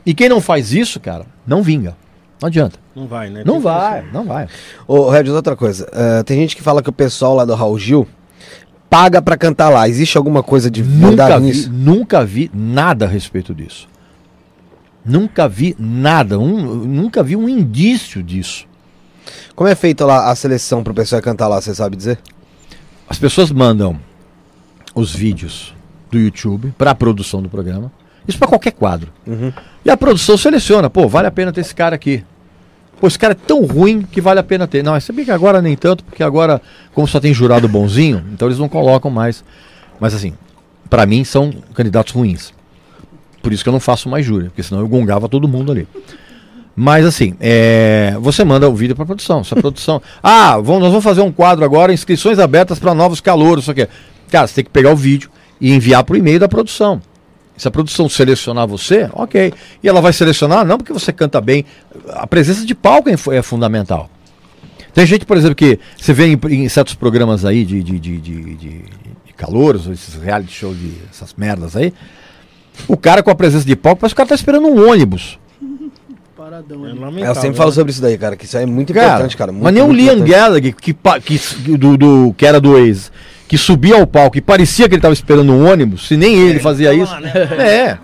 [0.05, 1.97] E quem não faz isso, cara, não vinga.
[2.41, 2.79] Não adianta.
[2.95, 3.43] Não vai, né?
[3.45, 4.47] Não Tem vai, não vai.
[4.87, 5.85] Ô, Regis, outra coisa.
[5.91, 8.07] eh, tem gente que fala que o pessoal lá do Raul Gil
[8.89, 9.89] paga pra cantar lá.
[9.89, 11.69] Existe alguma coisa de Nunca verdade vi, nisso?
[11.73, 13.89] nunca vi nada a respeito disso.
[15.03, 16.55] Nunca vi nada, um,
[16.85, 18.65] nunca vi um indício disso.
[19.57, 22.17] Como é feita lá a seleção pro pessoal cantar lá, você sabe dizer?
[23.09, 23.99] As pessoas mandam
[24.93, 25.73] os vídeos
[26.11, 27.91] do YouTube para a produção do programa.
[28.27, 29.11] Isso para qualquer quadro.
[29.25, 29.51] Uhum.
[29.83, 32.23] E a produção seleciona, pô, vale a pena ter esse cara aqui.
[33.01, 34.83] Pô, esse cara é tão ruim que vale a pena ter.
[34.83, 36.61] Não, você bem que agora nem tanto, porque agora,
[36.93, 39.43] como só tem jurado bonzinho, então eles não colocam mais.
[39.99, 40.33] Mas assim,
[40.89, 42.53] para mim são candidatos ruins.
[43.41, 45.87] Por isso que eu não faço mais júri, porque senão eu gongava todo mundo ali.
[46.75, 49.43] Mas assim, é, você manda o vídeo para produção.
[49.43, 50.01] Se a produção.
[50.23, 53.87] ah, vamos, nós vamos fazer um quadro agora, inscrições abertas para novos calouros, isso aqui.
[54.31, 55.29] Cara, você tem que pegar o vídeo
[55.59, 57.01] e enviar para o e-mail da produção.
[57.57, 59.53] Se a produção selecionar você, ok.
[59.83, 61.65] E ela vai selecionar, não porque você canta bem.
[62.11, 64.09] A presença de palco é, é fundamental.
[64.93, 68.17] Tem gente, por exemplo, que você vê em, em certos programas aí de, de, de,
[68.17, 68.85] de, de,
[69.39, 71.93] calouros, esses reality show de essas merdas aí.
[72.87, 75.38] O cara com a presença de palco, parece que o cara tá esperando um ônibus.
[76.49, 77.21] Paradão É ali.
[77.21, 77.75] eu sempre falo né?
[77.75, 79.51] sobre isso daí, cara, que isso aí é muito Cara, importante, cara.
[79.51, 80.19] muito, mas nem o Liam.
[80.21, 83.11] Gallagher, que, que, que- do, do- que era do ex,
[83.47, 86.59] que subia ao palco e parecia que ele estava esperando um ônibus, se nem ele
[86.59, 87.13] fazia tava isso.
[87.13, 87.31] lá, né?
[87.59, 87.97] É,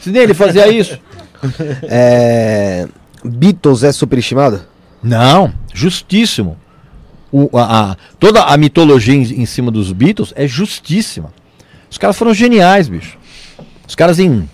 [0.00, 0.98] se nem ele fazia isso.
[1.84, 2.86] É...
[3.24, 4.62] Beatles é superestimado?
[5.02, 6.56] Não, justíssimo.
[7.32, 11.32] O- a, a- toda a mitologia em, em cima dos Beatles é justíssima.
[11.90, 13.16] Os caras foram geniais, bicho.
[13.86, 14.48] Os caras em,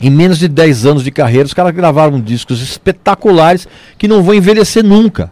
[0.00, 3.68] em menos de 10 anos de carreira, os caras gravaram discos espetaculares
[3.98, 5.30] que não vão envelhecer nunca.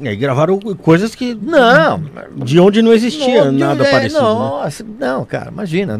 [0.00, 1.34] E aí gravaram coisas que.
[1.34, 2.00] Não,
[2.36, 4.22] De onde não existia Não, nada é, parecido.
[4.22, 4.28] né?
[4.28, 5.98] Nossa, não, cara, imagina.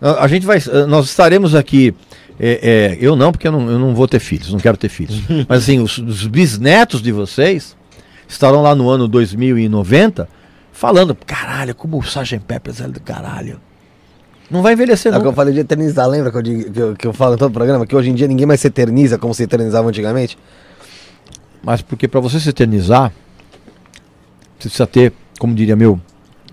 [0.00, 0.58] a, a gente vai.
[0.88, 1.94] Nós estaremos aqui.
[2.40, 4.88] é, é, eu não, porque eu não, eu não vou ter filhos, não quero ter
[4.88, 5.20] filhos.
[5.46, 7.76] Mas assim, os, os bisnetos de vocês
[8.26, 10.26] estarão lá no ano 2090
[10.72, 12.40] falando, caralho, como o Sgt.
[12.46, 13.60] Peppers é do caralho.
[14.54, 15.34] Não vai envelhecer É o que eu não.
[15.34, 17.52] falei de eternizar, lembra que eu, digo- que, eu, que eu falo em todo o
[17.52, 17.84] programa?
[17.84, 20.38] Que hoje em dia ninguém mais se eterniza como se eternizava antigamente?
[21.60, 23.10] Mas porque para você se eternizar,
[24.56, 26.00] você precisa ter, como diria meu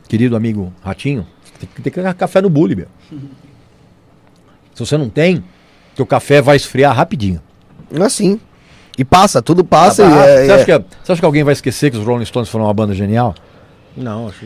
[0.07, 1.27] querido amigo Ratinho,
[1.59, 2.87] tem que ter café no bule, meu.
[4.73, 5.43] Se você não tem,
[5.95, 7.39] teu café vai esfriar rapidinho.
[8.03, 8.39] Assim.
[8.97, 10.03] E passa, tudo passa.
[10.07, 12.03] Ah, e é- você, acha é- que, você acha que alguém vai esquecer que os
[12.05, 13.35] Rolling Stones foram uma banda genial?
[13.95, 14.45] Não, acho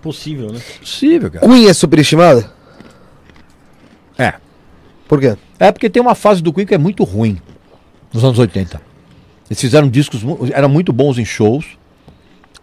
[0.00, 0.60] possível, né?
[0.78, 1.44] Possível, cara.
[1.48, 2.57] Queen é superestimado?
[4.18, 4.34] É.
[5.06, 5.36] Por quê?
[5.58, 7.40] É porque tem uma fase do Queen que é muito ruim,
[8.12, 8.80] nos anos 80.
[9.48, 10.20] Eles fizeram discos,
[10.52, 11.78] eram muito bons em shows,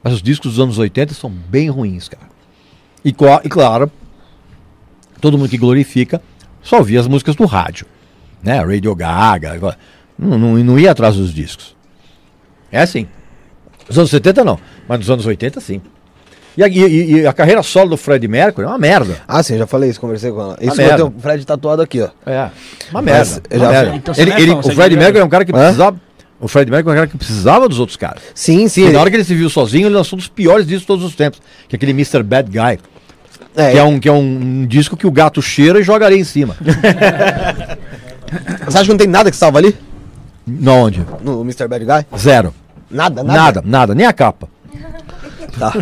[0.03, 2.29] mas os discos dos anos 80 são bem ruins, cara.
[3.03, 3.91] E, e claro,
[5.19, 6.21] todo mundo que glorifica
[6.61, 7.87] só ouvia as músicas do rádio,
[8.43, 8.59] né?
[8.59, 9.77] Radio Gaga,
[10.17, 11.75] não, não, não ia atrás dos discos.
[12.71, 13.07] É assim.
[13.87, 15.81] Nos anos 70 não, mas nos anos 80 sim.
[16.57, 19.17] E a, e- e a carreira solo do Fred Mercury é uma merda.
[19.27, 20.57] Ah, sim, eu já falei isso, conversei com ela.
[20.61, 22.09] Isso eu tenho o Fred tatuado aqui, ó.
[22.25, 22.49] É,
[22.91, 23.41] uma merda.
[23.51, 23.95] uma.
[23.97, 25.55] Então Ele- é fã, o Fred é Mercury é um cara que Hã?
[25.59, 25.99] precisava.
[26.39, 28.21] O Fred Mercury é um cara que precisava dos outros caras.
[28.33, 28.81] Sim, sim.
[28.81, 30.81] E ele- na hora que ele se viu sozinho, ele lançou um dos piores discos
[30.81, 31.41] de todos os tempos.
[31.67, 32.23] Que é aquele Mr.
[32.23, 32.79] Bad Guy.
[33.57, 36.19] é, Que é um, que é um disco que o gato cheira e joga areia
[36.19, 36.55] em cima.
[38.67, 39.75] Você acha que não tem nada que salva ali?
[40.45, 41.05] Não onde?
[41.21, 41.67] No Mr.
[41.67, 42.05] Bad Guy?
[42.17, 42.53] Zero.
[42.89, 43.37] Nada, Nada.
[43.39, 43.63] nada.
[43.65, 44.47] nada, nem a capa.
[45.57, 45.73] Tá.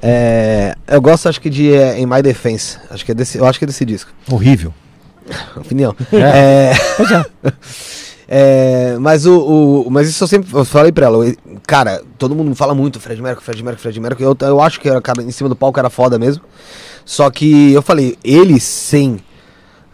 [0.00, 2.78] É, eu gosto, acho que de é, In My Defense.
[2.90, 4.10] Acho que é desse, eu acho que é desse disco.
[4.30, 4.72] Horrível.
[5.56, 5.94] Opinião.
[6.12, 6.72] É.
[8.30, 9.38] É, mas o,
[9.86, 11.26] o- Mas isso eu sempre eu falei pra ela.
[11.26, 11.34] eu-
[11.66, 14.24] Cara, todo mundo fala muito Fred Mercury, Fred Mercury, Fred Mercury.
[14.24, 16.44] Eu, eu acho que era, cara, em cima do palco era foda mesmo.
[17.06, 19.18] Só que eu falei, ele sem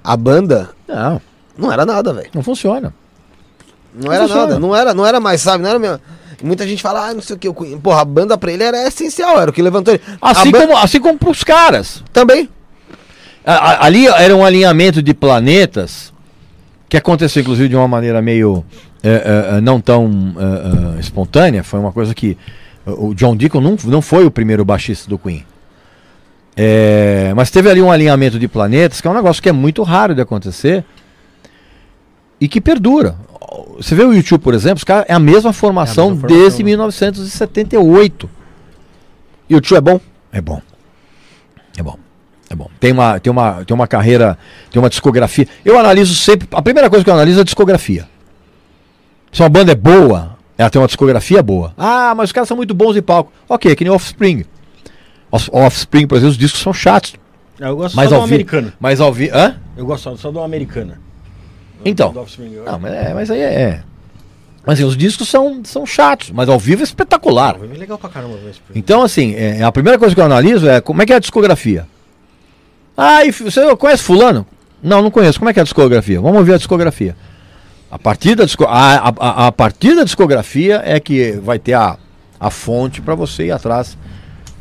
[0.03, 1.21] a banda Não,
[1.57, 2.31] não era nada, velho.
[2.35, 2.93] não funciona.
[3.95, 4.47] Não era funciona.
[4.49, 5.63] nada, não era, não era mais, sabe?
[5.63, 6.01] Não era mesmo.
[6.43, 7.49] Muita gente fala, ah, não sei o que.
[7.49, 7.79] o Queen.
[7.79, 10.03] Porra, a banda pra ele era essencial, era o que levantou ele.
[10.21, 12.03] Assim a como, assim como pros caras.
[12.13, 12.49] Também.
[13.45, 16.13] A- Ali era um alinhamento de planetas
[16.89, 18.65] que aconteceu, inclusive, de uma maneira meio
[19.03, 20.35] eh, eh, não tão
[20.97, 21.63] eh, espontânea.
[21.63, 22.37] Foi uma coisa que
[22.87, 25.45] o John Deacon não, não foi o primeiro baixista do Queen.
[27.35, 30.15] Mas teve ali um alinhamento de planetas que é um negócio que é muito raro
[30.15, 30.85] de acontecer
[32.41, 33.17] e que perdura.
[33.77, 36.63] Você vê o YouTube, por exemplo, os caras é a mesma formação, mesma formação, desde
[36.63, 36.71] né?
[36.71, 38.31] 1978.
[39.49, 40.01] E o tio é bom?
[40.33, 40.61] É bom.
[41.77, 41.99] É bom.
[42.51, 42.69] É bom.
[42.79, 44.39] Tem uma, tem uma, tem uma carreira,
[44.71, 45.47] tem uma discografia.
[45.65, 46.49] Eu analiso sempre.
[46.53, 48.09] A primeira coisa que eu analiso é a discografia.
[49.33, 51.75] Se uma banda é boa, ela tem uma discografia boa.
[51.77, 53.33] Ah, mas os caras são muito bons em palco.
[53.49, 54.45] Ok, é que nem Offspring.
[55.31, 57.15] Offspring, por exemplo, os discos são chatos.
[57.59, 58.35] Eu gosto Mas só do vivo.
[58.35, 58.73] americano.
[58.79, 59.37] Mas ao vivo.
[59.37, 59.57] Hã?
[59.77, 61.01] Eu gosto só, do americana.
[61.85, 62.13] Então.
[62.13, 63.83] Não, mas, é, mas aí é.
[64.67, 67.57] Mas assim, os discos são, são chatos, mas ao vivo é espetacular.
[67.63, 68.39] É legal pra caramba.
[68.75, 71.21] Então, assim, é, a primeira coisa que eu analiso é como é que é a
[71.21, 71.87] discografia.
[72.97, 74.47] Ah, e você conhece fulano?
[74.83, 75.39] Não, não conheço.
[75.39, 76.21] Como é que é a discografia?
[76.21, 77.15] Vamos ouvir a discografia.
[77.91, 81.75] A partir da, disco- a, a, a- a partir da discografia é que vai ter
[81.75, 81.99] a,
[82.41, 83.97] a fonte para você ir atrás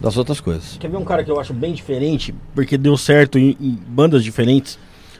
[0.02, 0.78] das outras coisas.
[0.80, 4.24] Quer ver um cara que eu acho bem diferente, porque deu certo em, em bandas
[4.24, 4.78] diferentes?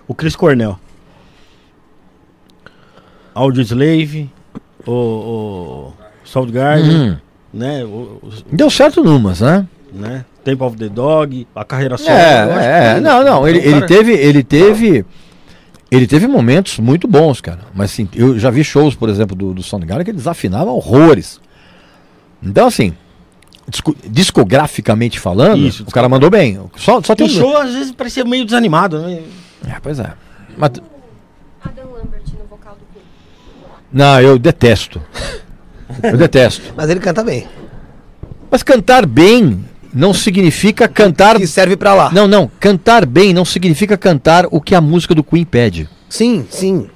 [0.08, 0.78] O Chris Cornell.
[3.34, 4.30] Audio Slave,
[4.86, 5.94] o, o
[6.24, 7.18] Soundgarden, Hum.
[7.54, 7.84] né?
[7.84, 7.88] O,
[8.22, 9.68] o- Deu certo numas, né?
[9.92, 10.26] né?
[10.44, 12.10] Temple of the Dog, a carreira solo.
[12.16, 15.06] É, é, não, não, ele, ele teve, ele teve,
[15.90, 17.60] ele teve momentos muito bons, cara.
[17.74, 21.40] Mas assim, eu já vi shows, por exemplo, do, do Soundgarden que ele desafinava horrores.
[22.42, 22.94] Então, assim,
[23.70, 26.60] disco- discograficamente falando, Isso, o cara mandou bem.
[26.76, 29.22] Só, só O tem um show às vezes parecia meio desanimado, né?
[29.66, 30.12] É, pois é.
[30.58, 30.72] Mas,
[31.64, 33.04] Adam Lambert no vocal do Queen.
[33.94, 35.02] Não, eu detesto.
[36.02, 36.74] Eu detesto.
[36.76, 37.48] Mas ele canta bem.
[38.50, 39.64] Mas cantar bem
[39.94, 41.38] não significa cantar.
[41.38, 42.10] Que serve pra lá.
[42.12, 42.50] Não, não.
[42.60, 45.88] Cantar bem não significa cantar o que a música do Queen pede.
[46.10, 46.88] Sim, sim.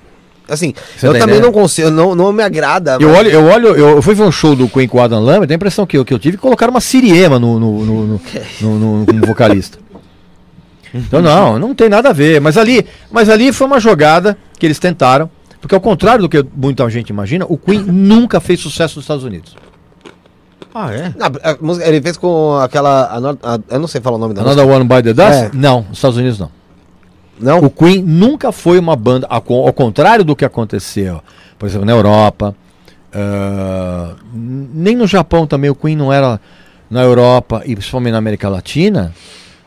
[0.49, 1.53] Assim, Você eu tá também entendendo?
[1.53, 2.97] não consigo, não, não me agrada.
[3.01, 5.19] Eu mas- olho, eu olho, eu fui ver um show do Queen com o Adam
[5.21, 7.85] Lambert, a impressão que eu, que eu tive é que colocaram uma siriema no, no,
[7.85, 8.21] no, no,
[8.61, 9.77] no- no- vocalista.
[10.93, 12.39] Então não, não tem nada a ver.
[12.39, 15.29] Mas ali, mas ali foi uma jogada que eles tentaram,
[15.61, 19.23] porque ao contrário do que muita gente imagina, o Queen nunca fez sucesso nos Estados
[19.23, 19.55] Unidos.
[20.73, 21.13] Ah, é?
[21.17, 23.05] Não, a música- ele fez com aquela.
[23.05, 25.31] a a- eu não sei falar o nome da Another One by the Dust?
[25.33, 25.51] É.
[25.53, 26.47] Não, nos Estados Unidos não.
[26.47, 26.57] música.
[27.39, 27.59] Não?
[27.67, 31.21] O Queen nunca foi uma banda, ao, co- ao contrário do que aconteceu,
[31.57, 32.55] por exemplo, na Europa,
[33.13, 36.39] ah, n- nem no Japão também o Queen não era
[36.89, 39.13] na Europa e principalmente na América Latina,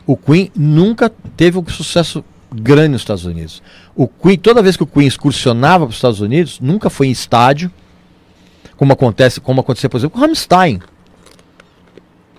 [0.07, 2.23] o Queen nunca teve um sucesso
[2.53, 3.61] grande nos Estados Unidos.
[3.95, 7.11] O Queen, toda vez que o Queen excursionava para os Estados Unidos, nunca foi em
[7.11, 7.69] estádio,
[8.77, 10.79] como acontece, como acontecia, por exemplo, com Rammstein.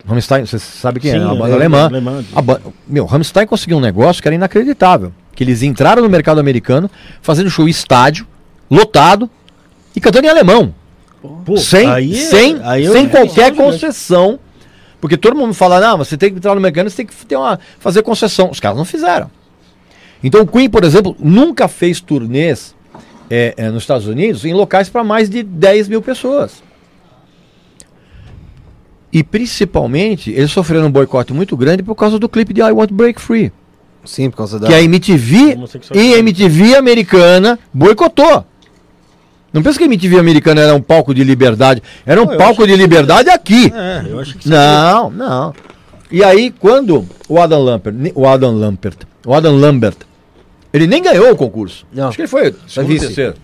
[0.06, 1.14] Rammstein, você sabe quem é?
[1.14, 1.86] Sim, Uma banda é, alemã.
[1.86, 2.24] alemã.
[2.34, 5.12] A ba- Meu, Rammstein conseguiu um negócio que era inacreditável.
[5.34, 8.26] Que eles entraram no mercado americano fazendo show estádio,
[8.70, 9.30] lotado
[9.94, 10.74] e cantando em alemão.
[11.44, 14.40] Pô, sem aí é- sem, aí eu- sem é qualquer concessão
[15.00, 17.34] Porque todo mundo fala, não, você tem que entrar no mecânico, você tem que ter
[17.36, 18.50] uma, fazer concessão.
[18.50, 19.28] Os caras não fizeram.
[20.23, 22.74] Então o Queen, por exemplo, nunca fez turnês
[23.31, 26.62] é, é, nos Estados Unidos em locais para mais de 10 mil pessoas.
[29.12, 32.89] E principalmente, eles sofreram um boicote muito grande por causa do clipe de I Want
[32.89, 33.53] to Break Free.
[34.05, 34.66] Sim, por causa da.
[34.66, 35.59] Que a MTV
[35.94, 38.44] e a MTV americana boicotou.
[39.53, 41.82] Não pensa que a MTV americana era um palco de liberdade.
[42.07, 43.70] Era um Não, palco de liberdade aqui.
[43.74, 44.51] É, eu acho que sim.
[44.51, 45.55] Não, não.
[46.11, 48.97] E aí, quando o Adam Lambert, o Adam Lambert,
[49.27, 49.97] o Adam Lambert,
[50.73, 51.86] ele nem ganhou o concurso.
[51.93, 52.09] Não.
[52.09, 53.35] Acho que ele foi segundo, terceiro.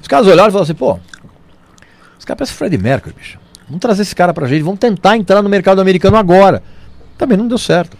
[0.00, 0.98] Os caras olharam e falaram assim, pô,
[2.16, 3.38] esse cara parece Fred Mercury, bicho.
[3.66, 6.62] Vamos trazer esse cara pra gente, vamos tentar entrar no mercado americano agora.
[7.16, 7.96] Também não deu certo.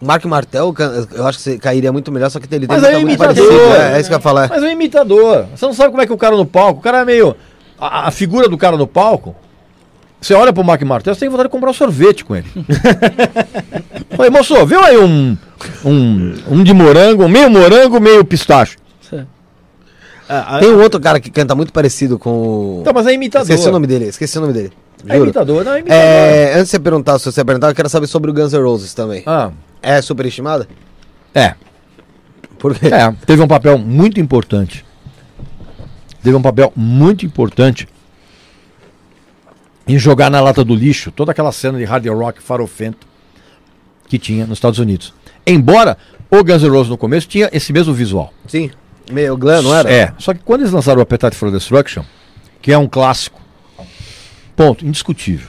[0.00, 0.74] O Mark Martel,
[1.12, 3.52] eu acho que você cairia muito melhor, só que ele tem Mas é muito imitador.
[3.74, 4.48] É, é isso que eu ia falar.
[4.48, 5.46] Mas é um imitador.
[5.54, 7.36] Você não sabe como é que o cara no palco, o cara é meio.
[7.78, 9.34] A, a figura do cara no palco.
[10.20, 12.46] Você olha pro Mark Martel, você tem vontade de comprar um sorvete com ele.
[14.16, 15.36] Falei, moço, viu aí um,
[15.84, 18.76] um, um de morango, meio morango, meio pistache.
[20.30, 22.78] Ah, ah, Tem um outro cara que canta muito parecido com o.
[22.82, 23.48] Então, mas é imitador.
[23.48, 24.72] Esqueci o nome dele, esqueci o nome dele.
[25.06, 25.24] É Juro.
[25.24, 26.02] imitador, não é imitador.
[26.04, 28.60] É, antes de você perguntar se você perguntar, eu quero saber sobre o Guns N'
[28.62, 29.22] Roses também.
[29.24, 29.50] Ah,
[29.80, 30.68] É superestimada?
[31.34, 31.54] é.
[32.58, 32.88] Por quê?
[32.88, 34.84] É, teve um papel muito importante.
[36.22, 37.88] Teve um papel muito importante
[39.88, 43.06] em jogar na lata do lixo toda aquela cena de hard rock farofento
[44.06, 45.14] que tinha nos Estados Unidos.
[45.46, 45.96] Embora
[46.30, 48.32] o Guns N' Roses no começo tinha esse mesmo visual.
[48.46, 48.70] Sim.
[49.10, 49.90] Meio glam, não era?
[49.90, 52.04] É, só que quando eles lançaram o Appetite for Destruction,
[52.60, 53.40] que é um clássico,
[54.54, 55.48] ponto, indiscutível.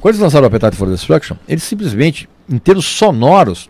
[0.00, 3.68] Quando eles lançaram o Appetite for Destruction, eles simplesmente, em termos sonoros,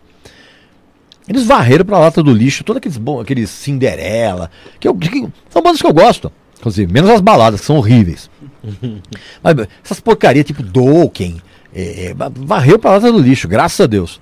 [1.29, 5.81] eles varreram pra lata do lixo todos aqueles, aqueles Cinderela, que, eu, que são bandas
[5.81, 6.31] que eu gosto.
[6.59, 8.31] Inclusive, menos as baladas, que são horríveis.
[9.43, 9.55] Mas
[9.85, 11.41] essas porcarias tipo Dokken,
[11.75, 14.21] é, é, va- varreu pra lata do lixo, graças a Deus.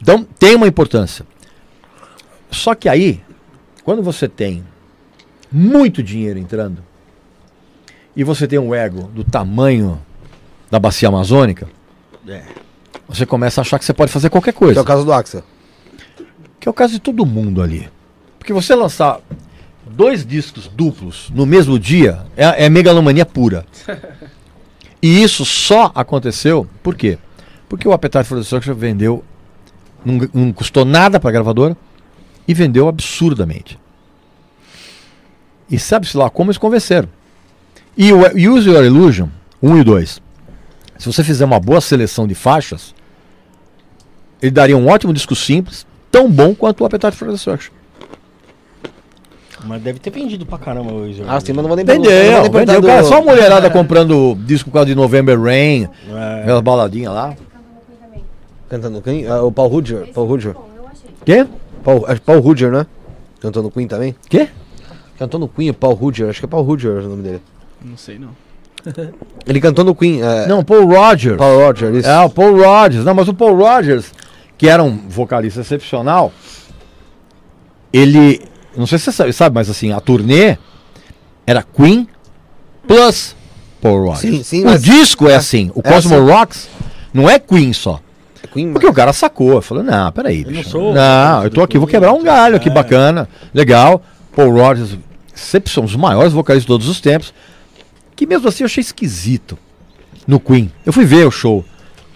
[0.00, 1.24] Então, tem uma importância.
[2.50, 3.20] Só que aí,
[3.84, 4.64] quando você tem
[5.50, 6.82] muito dinheiro entrando
[8.14, 10.00] e você tem um ego do tamanho
[10.70, 11.66] da bacia amazônica,
[12.28, 12.42] É.
[13.08, 14.80] você começa a achar que você pode fazer qualquer Que coisa.
[14.80, 15.42] é o caso do Axel.
[16.60, 17.88] Que é o caso de todo mundo ali.
[18.38, 19.20] Porque você lançar
[19.86, 23.64] dois discos duplos no mesmo dia é, é megalomania pura.
[25.02, 27.18] E isso só aconteceu por quê?
[27.68, 29.24] Porque o Appetite for Destruction vendeu,
[30.04, 31.76] não, não custou nada para a gravadora
[32.48, 33.78] e vendeu absurdamente.
[35.70, 37.08] E sabe-se lá como eles convenceram.
[37.96, 38.20] E o
[38.52, 39.28] Use Your Illusion
[39.62, 40.22] 1 e 2,
[40.98, 42.94] se você fizer uma boa seleção de faixas,
[44.40, 47.75] ele daria um ótimo disco simples, tão bom quanto o Appetite for Destruction.
[49.64, 51.24] Mas deve ter vendido pra caramba o Wizard.
[51.28, 52.82] Ah, sim, mas não vou nem perguntar- Vendeu, vendeu.
[52.82, 56.40] Cara, só uma mulherada comprando disco por causa de November Rain, É.
[56.42, 57.34] aquelas baladinhas lá.
[57.34, 58.24] Canta no Queen também.
[58.68, 59.26] Cantando Queen?
[59.26, 60.06] Ah, o Paul Rudger.
[60.12, 60.54] Paul é achei.
[61.24, 61.46] Quê?
[61.82, 62.86] Paul, acho que Paul Rudger, né?
[63.40, 64.14] Cantou no Queen também?
[64.28, 64.48] Quê?
[65.18, 66.28] Cantou no Queen, o Paul Rudger.
[66.28, 67.42] Acho que é Paul Rudger o nome dele.
[67.82, 68.30] Não sei não.
[69.46, 70.22] Ele cantou no Queen.
[70.22, 71.36] É, Não, Paul Rogers.
[71.38, 71.96] Paul Rogers.
[71.96, 72.08] isso.
[72.08, 73.04] É, o Paul Rogers.
[73.04, 74.12] Não, mas o Paul Rogers,
[74.58, 76.30] que era um vocalista excepcional,
[77.92, 78.40] ele.
[78.76, 80.56] Não sei se você sabe, sabe, mas assim, a turnê
[81.46, 82.06] era Queen
[82.86, 83.34] plus
[83.80, 84.20] Paul Rogers.
[84.20, 86.30] Sim, sim, o mas- disco é assim, o é Cosmo assim.
[86.30, 86.68] Rocks
[87.12, 88.00] não é Queen só.
[88.52, 90.70] Queen, Porque o cara sacou, falou, não, peraí, não bicho.
[90.70, 92.72] sou Não, eu tô aqui, vou quebrar um galho aqui, É.
[92.72, 94.02] bacana, legal.
[94.34, 94.96] Paul Rogers,
[95.34, 97.34] sempre são os maiores vocalistas de todos os tempos.
[98.14, 99.58] Que mesmo assim eu achei esquisito
[100.26, 100.70] no Queen.
[100.86, 101.64] Eu fui ver o show.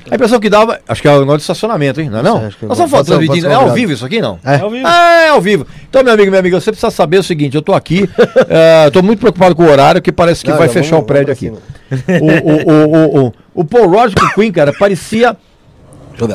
[0.09, 2.09] A impressão que dava, acho que é o nó de estacionamento, hein?
[2.09, 2.39] Não é não?
[2.51, 2.87] que Nós não.
[2.87, 4.39] estamos ser- transmitindo, é ao vivo isso aqui, não?
[4.45, 4.55] É.
[4.57, 4.87] É ao vivo.
[4.87, 5.67] Ah, é ao vivo.
[5.89, 8.09] Então, meu amigo, minha amiga, você precisa saber o seguinte, eu tô aqui,
[8.49, 11.07] eh, tô muito preocupado com o horário, que parece que Não, vai fechar vamos- o
[11.07, 11.49] prédio aqui.
[11.51, 15.37] O, o, o, o, o, o Paul Rogers com o Queen, cara, parecia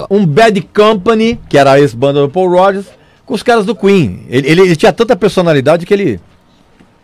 [0.09, 2.85] um Bad Company, que era a ex-banda do Paul Rogers,
[3.25, 4.25] com os caras do Queen.
[4.29, 6.19] Ele, ele- ele tinha tanta personalidade que ele.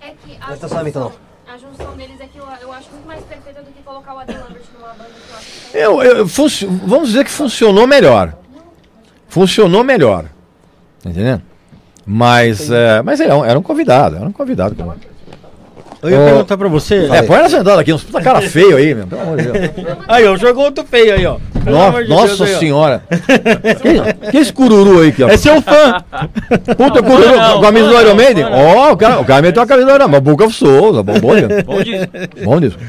[0.01, 1.11] É que a junção,
[1.47, 4.19] a junção deles é que eu, eu acho muito mais perfeita do que colocar o
[4.19, 5.31] Adam Lambert numa banda que
[5.83, 6.25] eu é Eu,
[6.85, 8.33] vamos dizer que funcionou melhor.
[9.27, 10.25] Funcionou melhor.
[11.03, 11.41] Tá entendendo?
[12.05, 14.75] Mas, é, mas era, um, era um convidado, era um convidado.
[16.01, 17.07] Eu ia Ô, perguntar pra você.
[17.11, 19.71] É, põe ela sentada aqui, uns puta cara feio aí, meu, pelo amor de Deus.
[20.07, 21.37] Aí, ó, jogou outro feio aí, ó.
[21.63, 22.59] No- de nossa Deus aí, ó.
[22.59, 23.03] senhora.
[23.81, 25.29] que, que esse cururu aí, que, ó?
[25.29, 26.03] É seu fã.
[26.75, 28.43] Puta cururu Não, com a camisa do não, Iron Maiden?
[28.45, 28.51] não.
[28.51, 31.19] Ó, o cara, o cara meteu a camisa do Iron Maiden, Boca of Souls, bom,
[31.19, 31.33] bom?
[31.65, 32.79] Bom de- bom disso.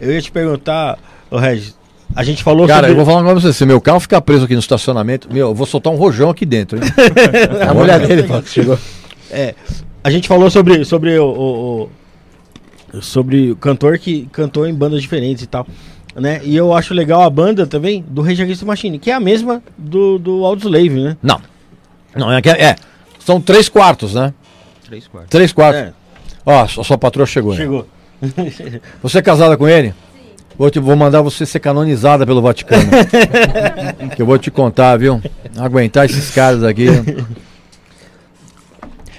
[0.00, 0.98] Eu ia te perguntar,
[1.34, 1.76] ô Regis,
[2.14, 2.96] a gente falou Cara, eu sobre...
[2.96, 3.58] vou falar um negócio pra você.
[3.58, 6.44] Se meu carro ficar preso aqui no estacionamento, meu, eu vou soltar um rojão aqui
[6.46, 6.84] dentro, hein?
[7.68, 8.78] A mulher dele falou que chegou.
[9.30, 9.54] É,
[10.02, 11.90] a gente falou sobre, sobre o, o-
[12.94, 15.66] o- sobre o cantor que cantou em bandas diferentes e tal.
[16.14, 16.40] né?
[16.44, 19.18] E eu acho legal a banda também do Rage Against the Machine, que é a
[19.20, 21.16] mesma do, do Audioslave, né?
[21.20, 21.40] Não.
[22.14, 22.76] Não, é, é, é.
[23.18, 24.32] São três quartos, né?
[24.84, 25.30] Três quartos.
[25.30, 25.80] Três quartos.
[25.80, 25.92] É,
[26.46, 27.52] Ó, a sua patroa chegou.
[27.52, 27.58] né?
[27.58, 27.88] chegou.
[29.02, 29.92] Você é casada com ele?
[30.56, 32.84] Vou, te, vou mandar você ser canonizada pelo Vaticano.
[34.14, 35.20] que eu vou te contar, viu?
[35.58, 36.86] Aguentar esses caras aqui.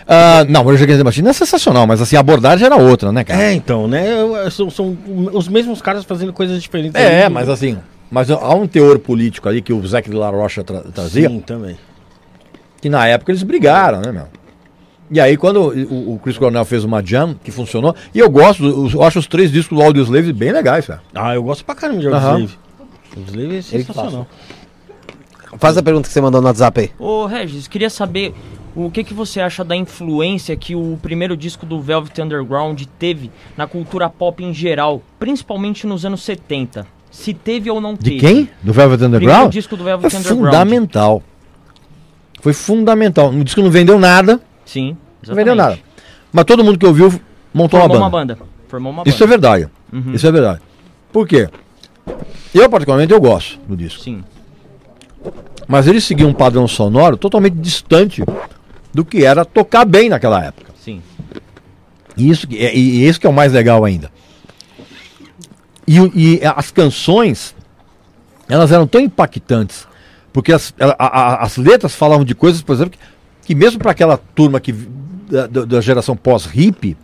[0.08, 3.12] Ah, não, o Rage Against the Machine é sensacional, mas assim, a abordagem era outra,
[3.12, 3.42] né, cara?
[3.42, 4.06] É, então, né?
[4.52, 4.98] São, são
[5.34, 7.00] os mesmos caras fazendo coisas diferentes.
[7.00, 7.78] É, mas assim,
[8.10, 11.40] mas há um teor político ali que o Zac de la Rocha tra trazia, Sim,
[11.40, 11.78] também.
[12.80, 14.28] que na época eles brigaram, né, meu?
[15.12, 18.66] E aí quando o, o Chris Cornell fez uma jam que funcionou, e eu gosto,
[18.66, 21.02] eu, eu acho os três discos do Audioslave bem legais, cara.
[21.14, 22.16] Ah, eu gosto pra caramba de Aham.
[22.32, 22.58] Audioslave.
[23.16, 24.28] Audioslave é sensacional.
[25.58, 26.92] Faz a pergunta que você mandou no WhatsApp aí.
[27.00, 28.34] Ô Regis, queria saber
[28.76, 33.32] o que, que você acha da influência que o primeiro disco do Velvet Underground teve
[33.56, 36.86] na cultura pop em geral, principalmente nos anos 70.
[37.10, 38.20] Se teve ou não De teve.
[38.20, 38.50] quem?
[38.62, 39.52] Do Velvet Primeiro Underground?
[39.54, 40.46] disco do Velvet Foi Underground.
[40.46, 41.24] fundamental.
[42.42, 43.30] Foi fundamental.
[43.30, 44.98] Um disco não vendeu nada, Sim,
[45.28, 45.80] não vendeu nada.
[46.34, 47.10] Mas todo mundo que ouviu
[47.54, 48.36] montou Formou uma uma banda.
[48.36, 48.50] banda.
[48.68, 49.10] Formou uma banda.
[49.10, 49.70] Isso é verdade.
[49.94, 50.14] Uhum.
[50.14, 50.62] Isso é verdade.
[51.14, 51.48] Por quê?
[52.54, 54.02] Eu, particularmente, eu gosto do disco.
[54.02, 54.24] Sim.
[55.68, 58.24] Mas ele seguia um padrão sonoro totalmente distante
[58.94, 60.72] do que era tocar bem naquela época.
[60.80, 61.02] Sim.
[62.18, 64.12] E isso, que- e, e isso que é o mais legal ainda.
[65.88, 67.56] E, e as canções,
[68.50, 69.88] elas eram tão impactantes,
[70.34, 73.00] porque as, a- a- as letras falavam de coisas, por exemplo, que,
[73.46, 74.74] que mesmo para aquela turma que,
[75.30, 76.98] da, da- geração pós-hippie,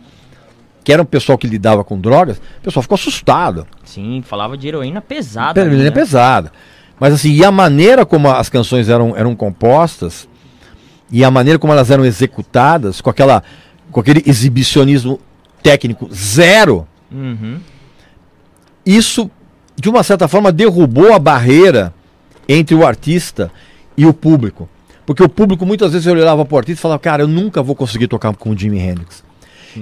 [0.84, 3.66] que era um pessoal que lidava com drogas, o pessoal ficou assustado.
[3.84, 5.60] Sim, falava de heroína pesada.
[5.60, 5.90] É né?
[5.90, 6.52] pesada.
[6.98, 10.28] Mas assim, e a maneira como as canções eram, eram compostas,
[11.10, 13.42] e a maneira como elas eram executadas, com, aquela,
[13.90, 15.20] com aquele exibicionismo
[15.62, 17.60] técnico zero, Uhum.
[18.86, 19.30] isso,
[19.76, 21.92] de uma certa forma, derrubou a barreira
[22.48, 23.50] entre o artista
[23.96, 24.68] e o público.
[25.12, 27.76] Porque o público muitas vezes olhava para o artista e falava, cara, eu nunca vou
[27.76, 29.22] conseguir tocar como o Jimi Hendrix.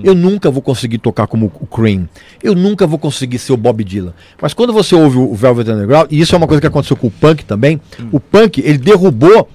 [0.02, 2.08] Eu nunca vou conseguir tocar como o Cream.
[2.42, 4.12] Eu nunca vou conseguir ser o Bob Dylan.
[4.42, 7.06] Mas quando você ouve o Velvet Underground, e isso é uma coisa que aconteceu com
[7.06, 7.80] o punk também,
[8.10, 9.48] o punk, ele derrubou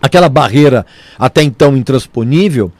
[0.00, 0.86] aquela barreira
[1.18, 2.70] até então intransponível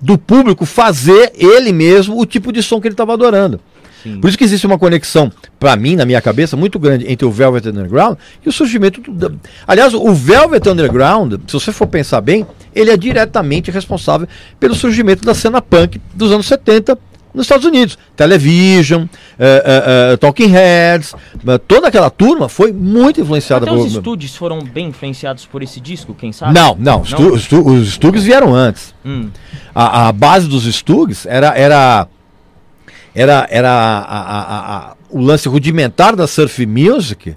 [0.00, 3.60] do público fazer ele mesmo o tipo de som que ele estava adorando.
[4.02, 4.20] Sim.
[4.20, 7.30] Por isso que existe uma conexão, para mim, na minha cabeça, muito grande entre o
[7.30, 9.38] Velvet Underground e o surgimento do.
[9.66, 14.26] Aliás, o Velvet Underground, se você for pensar bem, ele é diretamente responsável
[14.58, 16.98] pelo surgimento da cena punk dos anos 70
[17.32, 17.96] nos Estados Unidos.
[18.16, 19.04] Television,
[19.38, 21.14] eh, eh, eh, Talking Heads,
[21.68, 23.86] toda aquela turma foi muito influenciada Até por.
[23.86, 26.54] os estúdios foram bem influenciados por esse disco, quem sabe?
[26.54, 28.94] Não, não, Stu- os Stugs vieram antes.
[29.04, 29.28] Hum.
[29.74, 32.08] A, a base dos Stugs era era
[33.14, 37.36] era, era a- a- a- o lance rudimentar da surf music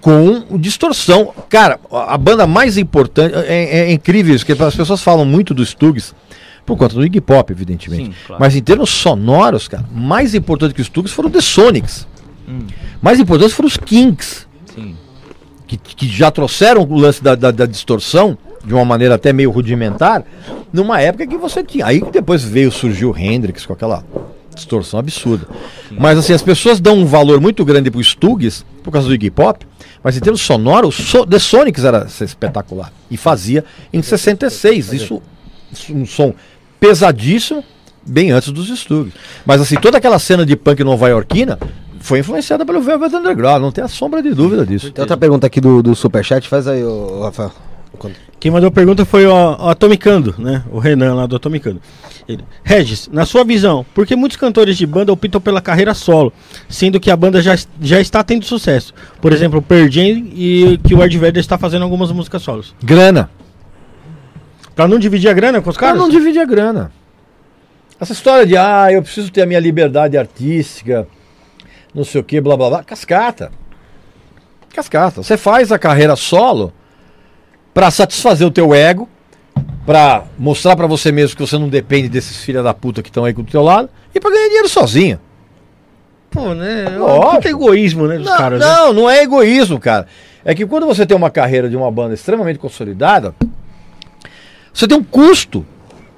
[0.00, 1.32] com distorção.
[1.48, 5.70] Cara, a banda mais importante é, é incrível isso, porque as pessoas falam muito dos
[5.70, 6.14] Stugs
[6.66, 8.06] por conta do Iggy Pop, evidentemente.
[8.06, 8.40] Sim, claro.
[8.40, 12.06] Mas em termos sonoros, cara, mais importante que os Stugs foram os The Sonics.
[12.48, 12.66] Hum.
[13.00, 14.94] Mais importantes foram os Kinks Sim.
[15.66, 19.50] que, que já trouxeram o lance da, da- da distorção de uma maneira até meio
[19.50, 20.24] rudimentar,
[20.72, 21.84] numa época que você tinha.
[21.86, 24.02] Aí que depois veio surgiu o Hendrix com aquela
[24.54, 25.46] distorção absurda.
[25.90, 29.30] Mas assim, as pessoas dão um valor muito grande pro Stugs por causa do Iggy
[29.30, 29.66] Pop,
[30.02, 32.92] mas em termos sonoros, o so, The Sonics era espetacular.
[33.10, 34.92] E fazia em 66.
[34.92, 35.22] Isso,
[35.90, 36.34] um som
[36.78, 37.64] pesadíssimo,
[38.06, 39.14] bem antes dos Stugs.
[39.46, 41.58] Mas assim, toda aquela cena de punk nova-iorquina
[42.00, 44.90] foi influenciada pelo Velvet Underground, não tem a sombra de dúvida disso.
[44.92, 47.50] Tem outra pergunta aqui do, do Superchat, faz aí, ô, Rafael.
[48.44, 50.62] Quem mandou a pergunta foi o, o Atomicando, né?
[50.70, 51.80] O Renan lá do Atomicando.
[52.28, 56.30] Ele, Regis, na sua visão, por que muitos cantores de banda optam pela carreira solo,
[56.68, 58.92] sendo que a banda já, já está tendo sucesso?
[59.18, 62.74] Por exemplo, o Pearl e que o Ed Vedder está fazendo algumas músicas solos.
[62.84, 63.30] Grana.
[64.76, 66.02] Pra não dividir a grana com os Cara, caras?
[66.02, 66.92] não divide a grana.
[67.98, 71.08] Essa história de, ah, eu preciso ter a minha liberdade artística,
[71.94, 72.84] não sei o que, blá blá blá.
[72.84, 73.50] Cascata.
[74.68, 75.22] Cascata.
[75.22, 76.74] Você faz a carreira solo
[77.74, 79.08] pra satisfazer o teu ego,
[79.84, 83.24] pra mostrar pra você mesmo que você não depende desses filha da puta que estão
[83.24, 85.18] aí do teu lado e pra ganhar dinheiro sozinho.
[86.30, 86.84] Pô, né?
[86.86, 88.60] É puta egoísmo, né, dos Não, caras.
[88.60, 88.66] né?
[88.66, 90.06] não, não é egoísmo, cara.
[90.44, 93.34] É que quando você tem uma carreira de uma banda extremamente consolidada,
[94.72, 95.64] você tem um custo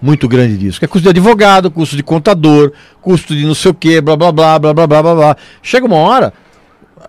[0.00, 3.70] muito grande disso, que é custo de advogado, custo de contador, custo de não sei
[3.70, 5.36] o que, blá blá blá blá blá blá blá blá.
[5.62, 6.32] Chega uma hora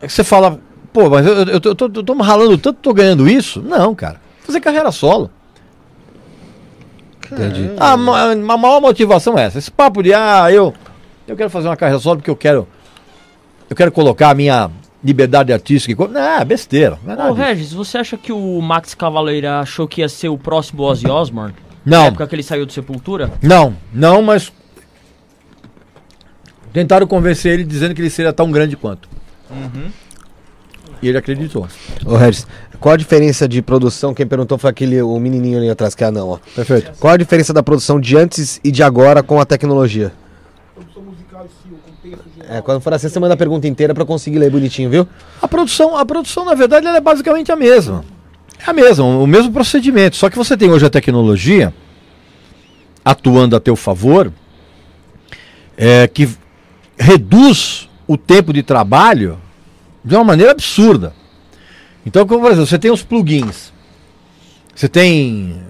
[0.01, 0.59] que você fala,
[0.91, 3.27] pô, mas eu, eu, eu, tô, eu tô- eu tô me ralando tanto, tô ganhando
[3.29, 3.61] isso?
[3.61, 4.19] Não, cara.
[4.47, 5.29] Fazer carreira solo.
[7.31, 7.69] Entendi.
[7.77, 9.57] A, ma- a maior motivação é essa.
[9.59, 10.73] Esse papo de, ah, eu,
[11.27, 12.67] eu quero fazer uma carreira solo porque eu quero
[13.69, 14.71] eu quero colocar a minha
[15.03, 16.07] liberdade artística.
[16.07, 16.97] Não, é besteira.
[17.03, 17.45] Não, é nada Ô, disso.
[17.45, 21.53] Regis, você acha que o Max Cavaleira achou que ia ser o próximo Ozzy Osbourne?
[21.85, 21.99] Não.
[22.03, 23.29] Na época que ele saiu do Sepultura?
[23.41, 24.51] Não, não, mas.
[26.71, 29.09] Tentaram convencer ele dizendo que ele seria tão grande quanto.
[31.01, 31.67] E ele acreditou.
[32.05, 32.47] Ô, Regis,
[32.79, 34.13] qual a diferença de produção?
[34.13, 36.39] Quem perguntou foi aquele, o menininho ali atrás, que é anão, ó.
[36.55, 36.91] Perfeito.
[36.99, 40.11] Qual a diferença da produção de antes e de agora com a tecnologia?
[42.49, 45.07] É, quando for assim, você manda a pergunta inteira pra eu conseguir ler bonitinho, viu?
[45.41, 48.05] A produção, a produção, na verdade, ela é basicamente a mesma.
[48.65, 50.15] É a mesma, o mesmo procedimento.
[50.15, 51.73] Só que você tem hoje a tecnologia
[53.03, 54.31] atuando a teu favor,
[55.77, 56.29] é, que
[56.97, 59.37] reduz o tempo de trabalho
[60.03, 61.13] de uma maneira absurda.
[62.07, 63.73] Então, como por exemplo, você tem os plugins,
[64.73, 65.61] você tem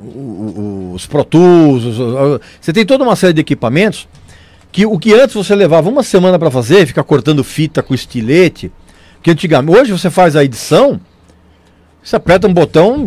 [0.00, 4.08] uh, os Pro Tools, os- você tem toda uma série de equipamentos
[4.72, 8.72] que o que antes você levava uma semana para fazer, ficar cortando fita com estilete,
[9.22, 10.98] que antigamente, hoje você faz a edição,
[12.02, 13.04] você aperta um botão,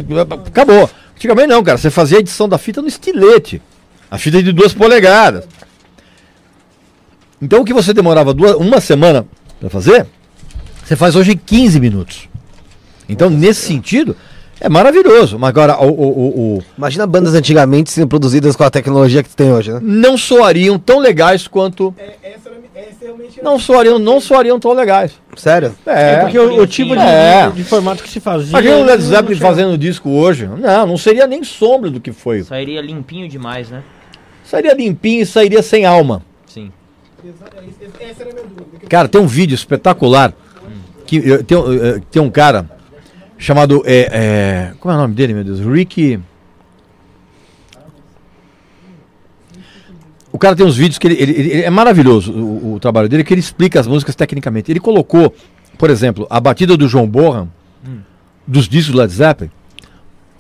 [0.48, 0.88] acabou.
[1.16, 3.60] Antigamente não, cara, você fazia a edição da fita no estilete.
[4.12, 5.46] A fita de duas polegadas.
[7.42, 9.26] Então o que você demorava duas, uma semana
[9.60, 10.06] para fazer,
[10.88, 12.30] você faz hoje em 15 minutos.
[13.10, 14.16] Então, nesse sentido,
[14.60, 15.38] é maravilhoso.
[15.38, 19.36] Mas agora, o- o- o- o, Imagina bandas antigamente sendo produzidas com a tecnologia que
[19.36, 19.80] tem hoje, né?
[19.84, 21.94] não soariam tão legais quanto.
[23.44, 25.12] Não soariam, não soariam tão legais.
[25.36, 25.76] Sério?
[25.86, 27.50] É, É, porque o, o tipo de, É.
[27.50, 28.50] de formato que se fazia.
[28.50, 30.48] Imagina o Led não- Zeppelin fazendo disco hoje.
[30.48, 32.44] Não, não seria nem sombra do que foi.
[32.44, 33.84] Sairia limpinho demais, né?
[34.44, 36.24] Sairia limpinho e sairia sem alma.
[36.48, 36.72] Sim.
[38.90, 40.34] Cara, tem um vídeo espetacular.
[41.08, 42.70] Que, eh, tem, um, eh, tem um cara
[43.38, 43.82] chamado.
[43.86, 45.60] eh, eh, como é o nome dele, meu Deus?
[45.62, 46.20] Rick.
[50.32, 53.24] O cara tem uns vídeos que ele, ele- ele- é maravilhoso o, o trabalho dele,
[53.24, 54.72] que ele explica as músicas tecnicamente.
[54.72, 55.34] Ele colocou,
[55.78, 57.50] por exemplo, a batida do João Bonham,
[58.46, 59.50] dos discos do Led Zeppelin,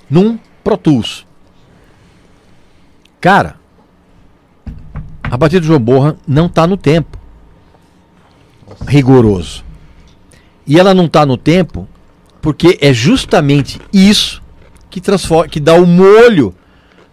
[0.10, 1.26] num Pro Tools.
[3.20, 3.56] Cara,
[5.24, 7.18] a batida do João Bonham não tá no tempo
[8.86, 9.66] rigoroso.
[10.68, 11.88] E ela não tá no tempo
[12.42, 14.42] porque é justamente isso
[14.90, 16.54] que transforma, que dá o molho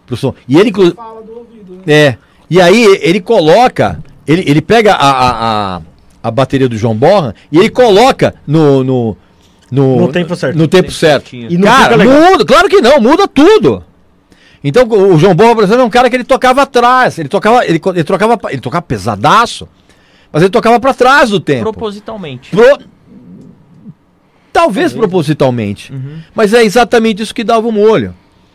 [0.05, 0.33] pro som.
[0.47, 0.93] E ele inclu...
[1.87, 2.17] É.
[2.49, 5.81] E aí ele coloca, ele, ele pega a, a, a,
[6.23, 9.17] a bateria do João Borra e ele coloca no no
[9.71, 10.55] no, No tempo certo.
[10.55, 11.23] No tempo Tempo certo.
[11.29, 11.51] certinho.
[11.51, 13.83] E não Cara, muda, claro que não, muda tudo.
[14.63, 17.65] Então o João Borra, por exemplo, é um cara que ele tocava atrás, ele tocava,
[17.65, 19.67] ele, ele trocava, ele tocava pesadaço,
[20.31, 21.63] mas ele tocava para trás do tempo.
[21.63, 22.51] Propositalmente.
[22.51, 22.79] Pro-
[24.55, 25.91] Talvez propositalmente.
[25.91, 26.19] Uhum.
[26.33, 28.13] Mas é exatamente isso que dava o molho.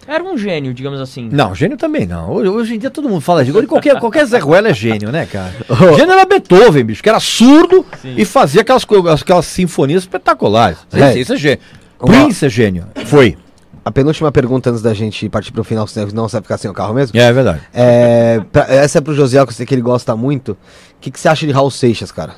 [0.09, 1.29] Era um gênio, digamos assim.
[1.31, 2.33] Não, gênio também não.
[2.33, 3.65] Hoje, hoje em dia todo mundo fala gênio.
[3.67, 5.53] Qualquer, qualquer Zé Ruela é gênio, né, cara?
[5.97, 8.85] Gênio era Beethoven, bicho, que era surdo e fazia aquelas,
[9.21, 10.79] aquelas sinfonias espetaculares.
[10.93, 11.11] É.
[11.11, 11.61] Esse, esse é gênio.
[12.01, 12.87] Uma- Prince é gênio.
[13.05, 13.37] Foi.
[13.85, 16.75] A penúltima pergunta antes da gente partir pro final, senão você vai ficar sem o
[16.75, 17.17] carro mesmo.
[17.19, 17.61] É, é verdade.
[17.73, 20.53] É, pra- essa é pro Josiel, que eu sei que ele gosta muito.
[20.53, 20.57] O
[21.01, 22.35] que, que você acha de Raul Seixas, cara?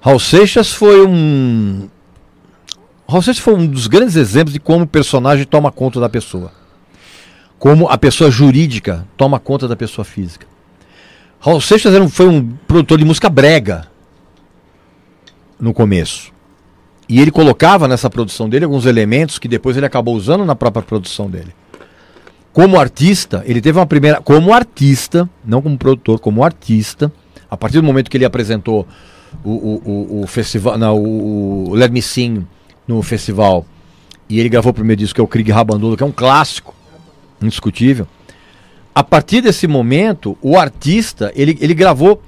[0.00, 1.88] Raul Seixas foi um.
[3.08, 6.52] Raul Seixas foi um dos grandes exemplos de como o personagem toma conta da pessoa.
[7.58, 10.46] Como a pessoa jurídica toma conta da pessoa física.
[11.38, 13.86] Raul Seixas era um- foi um produtor de música brega
[15.58, 16.32] no começo.
[17.08, 20.82] E ele colocava nessa produção dele alguns elementos que depois ele acabou usando na própria
[20.82, 21.54] produção dele.
[22.52, 24.20] Como artista, ele teve uma primeira.
[24.20, 27.12] Como artista, não como produtor, como artista,
[27.48, 28.86] a partir do momento que ele apresentou
[29.44, 30.76] o, o, o, o festival.
[30.76, 32.44] Não, o, o Let Me Sing
[32.86, 33.66] no festival.
[34.28, 36.74] E ele gravou o primeiro disco, que é o Krieg Rabandolo, que é um clássico,
[37.40, 38.06] indiscutível.
[38.94, 42.22] A partir desse momento, o artista, ele, ele gravou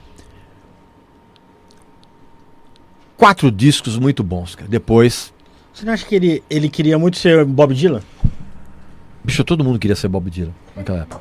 [3.17, 4.69] quatro discos muito bons, cara.
[4.69, 5.33] Depois,
[5.73, 8.03] Você não acha que ele, ele queria muito ser Bob Dylan?
[9.25, 11.21] bicho, todo mundo queria ser Bob Dylan naquela época.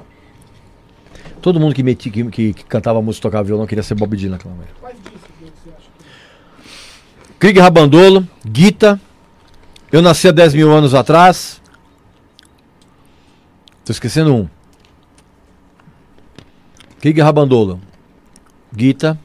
[1.42, 4.34] Todo mundo que, metia, que, que, que cantava música, tocava violão, queria ser Bob Dylan
[4.34, 4.92] naquela época.
[7.40, 9.00] Krieg Rabandolo, Guita.
[9.92, 11.62] Eu nasci há 10 mil anos atrás.
[13.86, 14.48] Tô esquecendo um.
[17.00, 17.80] Krieg Rabandolo,
[18.74, 19.18] Guita.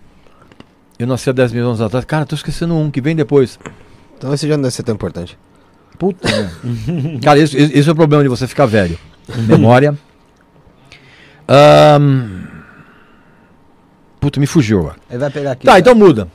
[0.98, 2.04] Eu nasci há 10 mil anos atrás.
[2.04, 3.58] Cara, tô esquecendo um que vem depois.
[4.16, 5.36] Então esse já não deve ser tão importante.
[5.98, 6.28] Puta.
[6.28, 7.18] merda.
[7.24, 8.96] Cara, esse, esse é o problema de você ficar velho.
[9.48, 9.98] Memória.
[11.48, 12.46] Ahn.
[14.20, 14.92] Puta, me fugiu.
[15.10, 15.66] Ele vai pegar aqui.
[15.66, 16.28] Tá, então muda.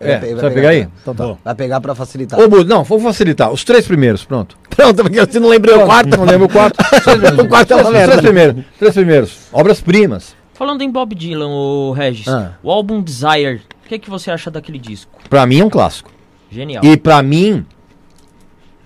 [0.00, 0.88] É, vai vai pegar aí?
[1.02, 1.34] Então tá.
[1.44, 2.38] Vai pegar pra facilitar.
[2.38, 2.64] Muda.
[2.64, 3.50] Não, vou facilitar.
[3.52, 4.56] Os três primeiros, pronto.
[4.78, 6.16] Pronto, porque você não lembrou o quarto.
[6.16, 6.76] Não lembro o quarto.
[6.80, 7.38] Os três primeiros.
[7.40, 8.06] O quarto é uma Os merda.
[8.12, 8.64] três primeiros.
[8.78, 9.38] Três primeiros.
[9.52, 10.36] Obras-primas.
[10.54, 12.52] Falando em Bob Dylan, o Regis, Ah.
[12.62, 15.10] o álbum Desire O que, que você acha daquele disco?
[15.28, 16.10] Pra mim é um clássico.
[16.48, 16.84] Genial.
[16.84, 17.66] E pra mim,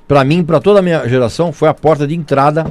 [0.09, 2.65] pra mim, pra toda a minha geração, foi a porta de entrada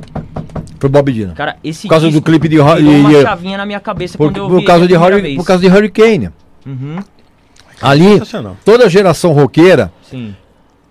[0.80, 1.34] pro Bob Dylan.
[1.36, 4.38] Cara, esse Por causa do clipe de virou uma chavinha na minha cabeça Por, quando
[4.38, 5.36] eu por vi causa de Hurri- vez.
[5.38, 6.30] por causa de Hurricane.
[6.66, 7.00] Uhum,
[7.82, 8.22] Ali,
[8.64, 10.36] toda a geração roqueira sim.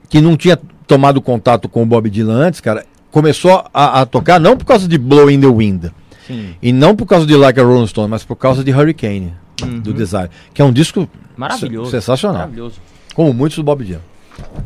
[0.08, 4.40] que não tinha tomado contato com o Bob Dylan antes, cara, começou a, a tocar
[4.40, 5.84] não por causa de Blow in the Wind
[6.26, 6.54] Sim.
[6.62, 9.78] e não por causa de Like a Rolling Stone, mas por causa de Hurricane Uhum.
[9.80, 11.06] do Design, que é um disco
[11.36, 11.90] Maravilhoso.
[11.90, 12.80] sensacional, Maravilhoso.
[13.14, 14.00] como muitos do Bob Dylan.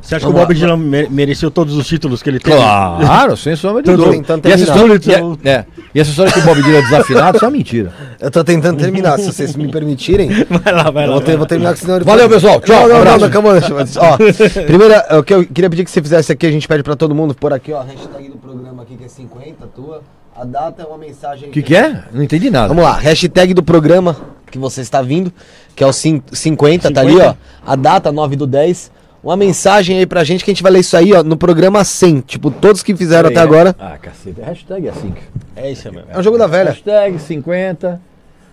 [0.00, 2.56] Você acha que o Bob Dylan me- mereceu todos os títulos que ele teve?
[2.56, 4.38] Claro, sem sombra de dúvida.
[4.44, 5.00] E essa história,
[5.42, 5.64] e, é,
[5.94, 7.92] e essa história que o Bob Dylan é desafinado, isso é uma mentira.
[8.20, 10.28] Eu tô tentando terminar, se vocês me permitirem.
[10.62, 11.14] Vai lá, vai Eu lá.
[11.16, 12.60] vou, ter- vou terminar com senão Valeu, pessoal.
[12.60, 14.16] Tchau, Não, não, não, calma, Ó,
[14.66, 17.14] primeira, o que eu queria pedir que você fizesse aqui, a gente pede pra todo
[17.14, 20.02] mundo pôr aqui, ó, a hashtag do programa aqui, que é 50, tua.
[20.36, 21.48] A data é uma mensagem.
[21.48, 22.02] O que, que é?
[22.12, 22.68] Não entendi nada.
[22.68, 24.16] Vamos lá, hashtag do programa
[24.50, 25.32] que você está vindo,
[25.76, 27.34] que é o cin- 50, tá ali, ó.
[27.64, 28.90] A data, 9 do 10.
[29.24, 31.82] Uma mensagem aí pra gente que a gente vai ler isso aí, ó, no programa
[31.82, 32.20] 100.
[32.20, 33.74] Tipo, todos que fizeram até agora.
[33.78, 34.38] Ah, cacete.
[34.42, 35.14] Hashtag é assim.
[35.56, 36.08] É isso mesmo.
[36.10, 36.70] É um jogo da velha.
[36.72, 38.00] Hashtag 50.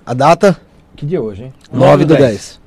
[0.05, 0.57] A data,
[0.95, 1.53] Que dia é hoje, hein?
[1.73, 2.61] 9 do 10.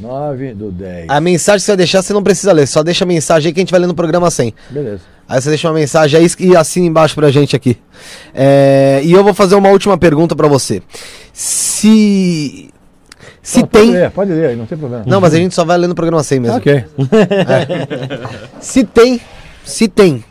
[0.00, 1.06] 9 do 10.
[1.08, 2.66] A mensagem que você vai deixar, você não precisa ler.
[2.66, 4.52] Só deixa a mensagem aí que a gente vai ler no programa 100.
[4.70, 5.02] Beleza.
[5.28, 7.76] Aí você deixa uma mensagem aí e assina embaixo pra gente aqui.
[8.34, 10.82] É, e eu vou fazer uma última pergunta pra você.
[11.32, 12.70] Se.
[13.48, 13.92] Se Não, Pode tem.
[13.94, 15.04] ler, pode ler aí, não tem problema.
[15.06, 16.58] Não, mas a gente só vai ler no programa 100 mesmo.
[16.58, 16.84] Ok.
[18.60, 19.18] Se tem.
[19.64, 20.22] Se tem.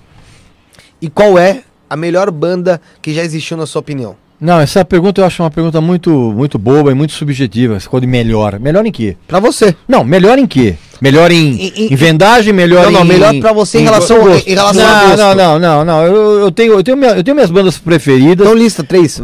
[1.02, 4.16] E qual é a melhor banda que já existiu na sua opinião?
[4.40, 7.78] Não, essa pergunta eu acho uma pergunta muito, muito boba e muito subjetiva.
[7.78, 8.60] Essa coisa de melhor.
[8.60, 9.18] Melhor em quê?
[9.28, 9.76] Pra você.
[9.88, 10.76] Não, melhor em quê?
[11.02, 12.94] Melhor em, Em- em- em vendagem, melhor Não, em.
[12.94, 15.18] não, melhor pra você em relação- go- em relação não, a gosto.
[15.18, 16.04] Não, não, não, não.
[16.06, 18.46] Eu, eu, tenho, eu, tenho minha- eu tenho minhas bandas preferidas.
[18.46, 19.20] Então lista três.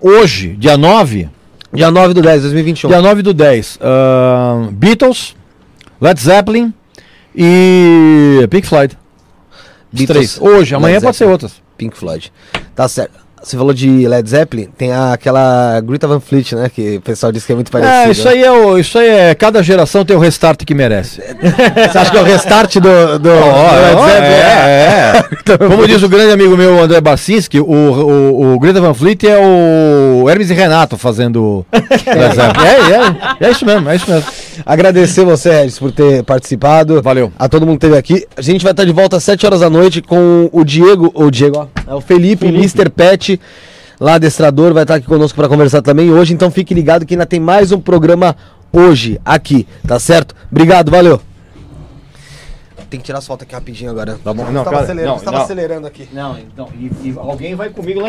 [0.00, 1.28] Hoje, dia 9,
[1.72, 2.88] Dia 9 do 10, 2021.
[2.88, 5.34] dia 9 do 10, ahn, Beatles,
[6.00, 6.72] Led Zeppelin
[7.34, 8.96] e Pink Floyd.
[9.92, 10.40] Os Beatles, três.
[10.40, 11.32] Hoje, amanhã Led pode ser Zeppelin.
[11.32, 11.62] outras.
[11.76, 12.32] Pink Floyd.
[12.74, 13.25] Tá certo.
[13.46, 16.68] Você falou de Led Zeppelin, tem a- aquela Greta Van Fleet, né?
[16.68, 17.96] Que o pessoal diz que é muito parecido.
[17.96, 19.34] É, isso aí é, o, isso aí é.
[19.36, 21.20] Cada geração tem o restart que merece.
[21.22, 24.34] Você acha que é o restart do, do, Ó, do Led ó, Zeppelin?
[24.34, 25.12] é,
[25.54, 25.58] é.
[25.68, 29.38] Como diz o grande amigo meu, André Bacinski, o, o, o Greta Van Fleet é
[29.38, 31.64] o Hermes e Renato fazendo.
[31.72, 32.66] Led Zeppelin.
[32.66, 34.26] é, é, é isso mesmo, é isso mesmo.
[34.64, 37.02] Agradecer você, Regis, por ter participado.
[37.02, 37.32] Valeu.
[37.38, 38.26] A todo mundo que esteve aqui.
[38.36, 41.30] A gente vai estar de volta às 7 horas da noite com o Diego, o
[41.30, 42.88] Diego, ó, é o Felipe, Mr.
[42.90, 43.40] Pet,
[44.00, 46.32] lá adestrador, vai estar aqui conosco para conversar também hoje.
[46.32, 48.36] Então fique ligado que ainda tem mais um programa
[48.72, 50.34] hoje aqui, tá certo?
[50.50, 51.20] Obrigado, valeu.
[52.88, 54.16] Tem que tirar as fotos aqui rapidinho agora.
[54.22, 54.44] Tá bom.
[54.44, 55.44] Não, Não, tava cara, acelerando, não, estava não.
[55.44, 56.08] acelerando aqui.
[56.12, 58.04] Não, então, e, alguém vai comigo lá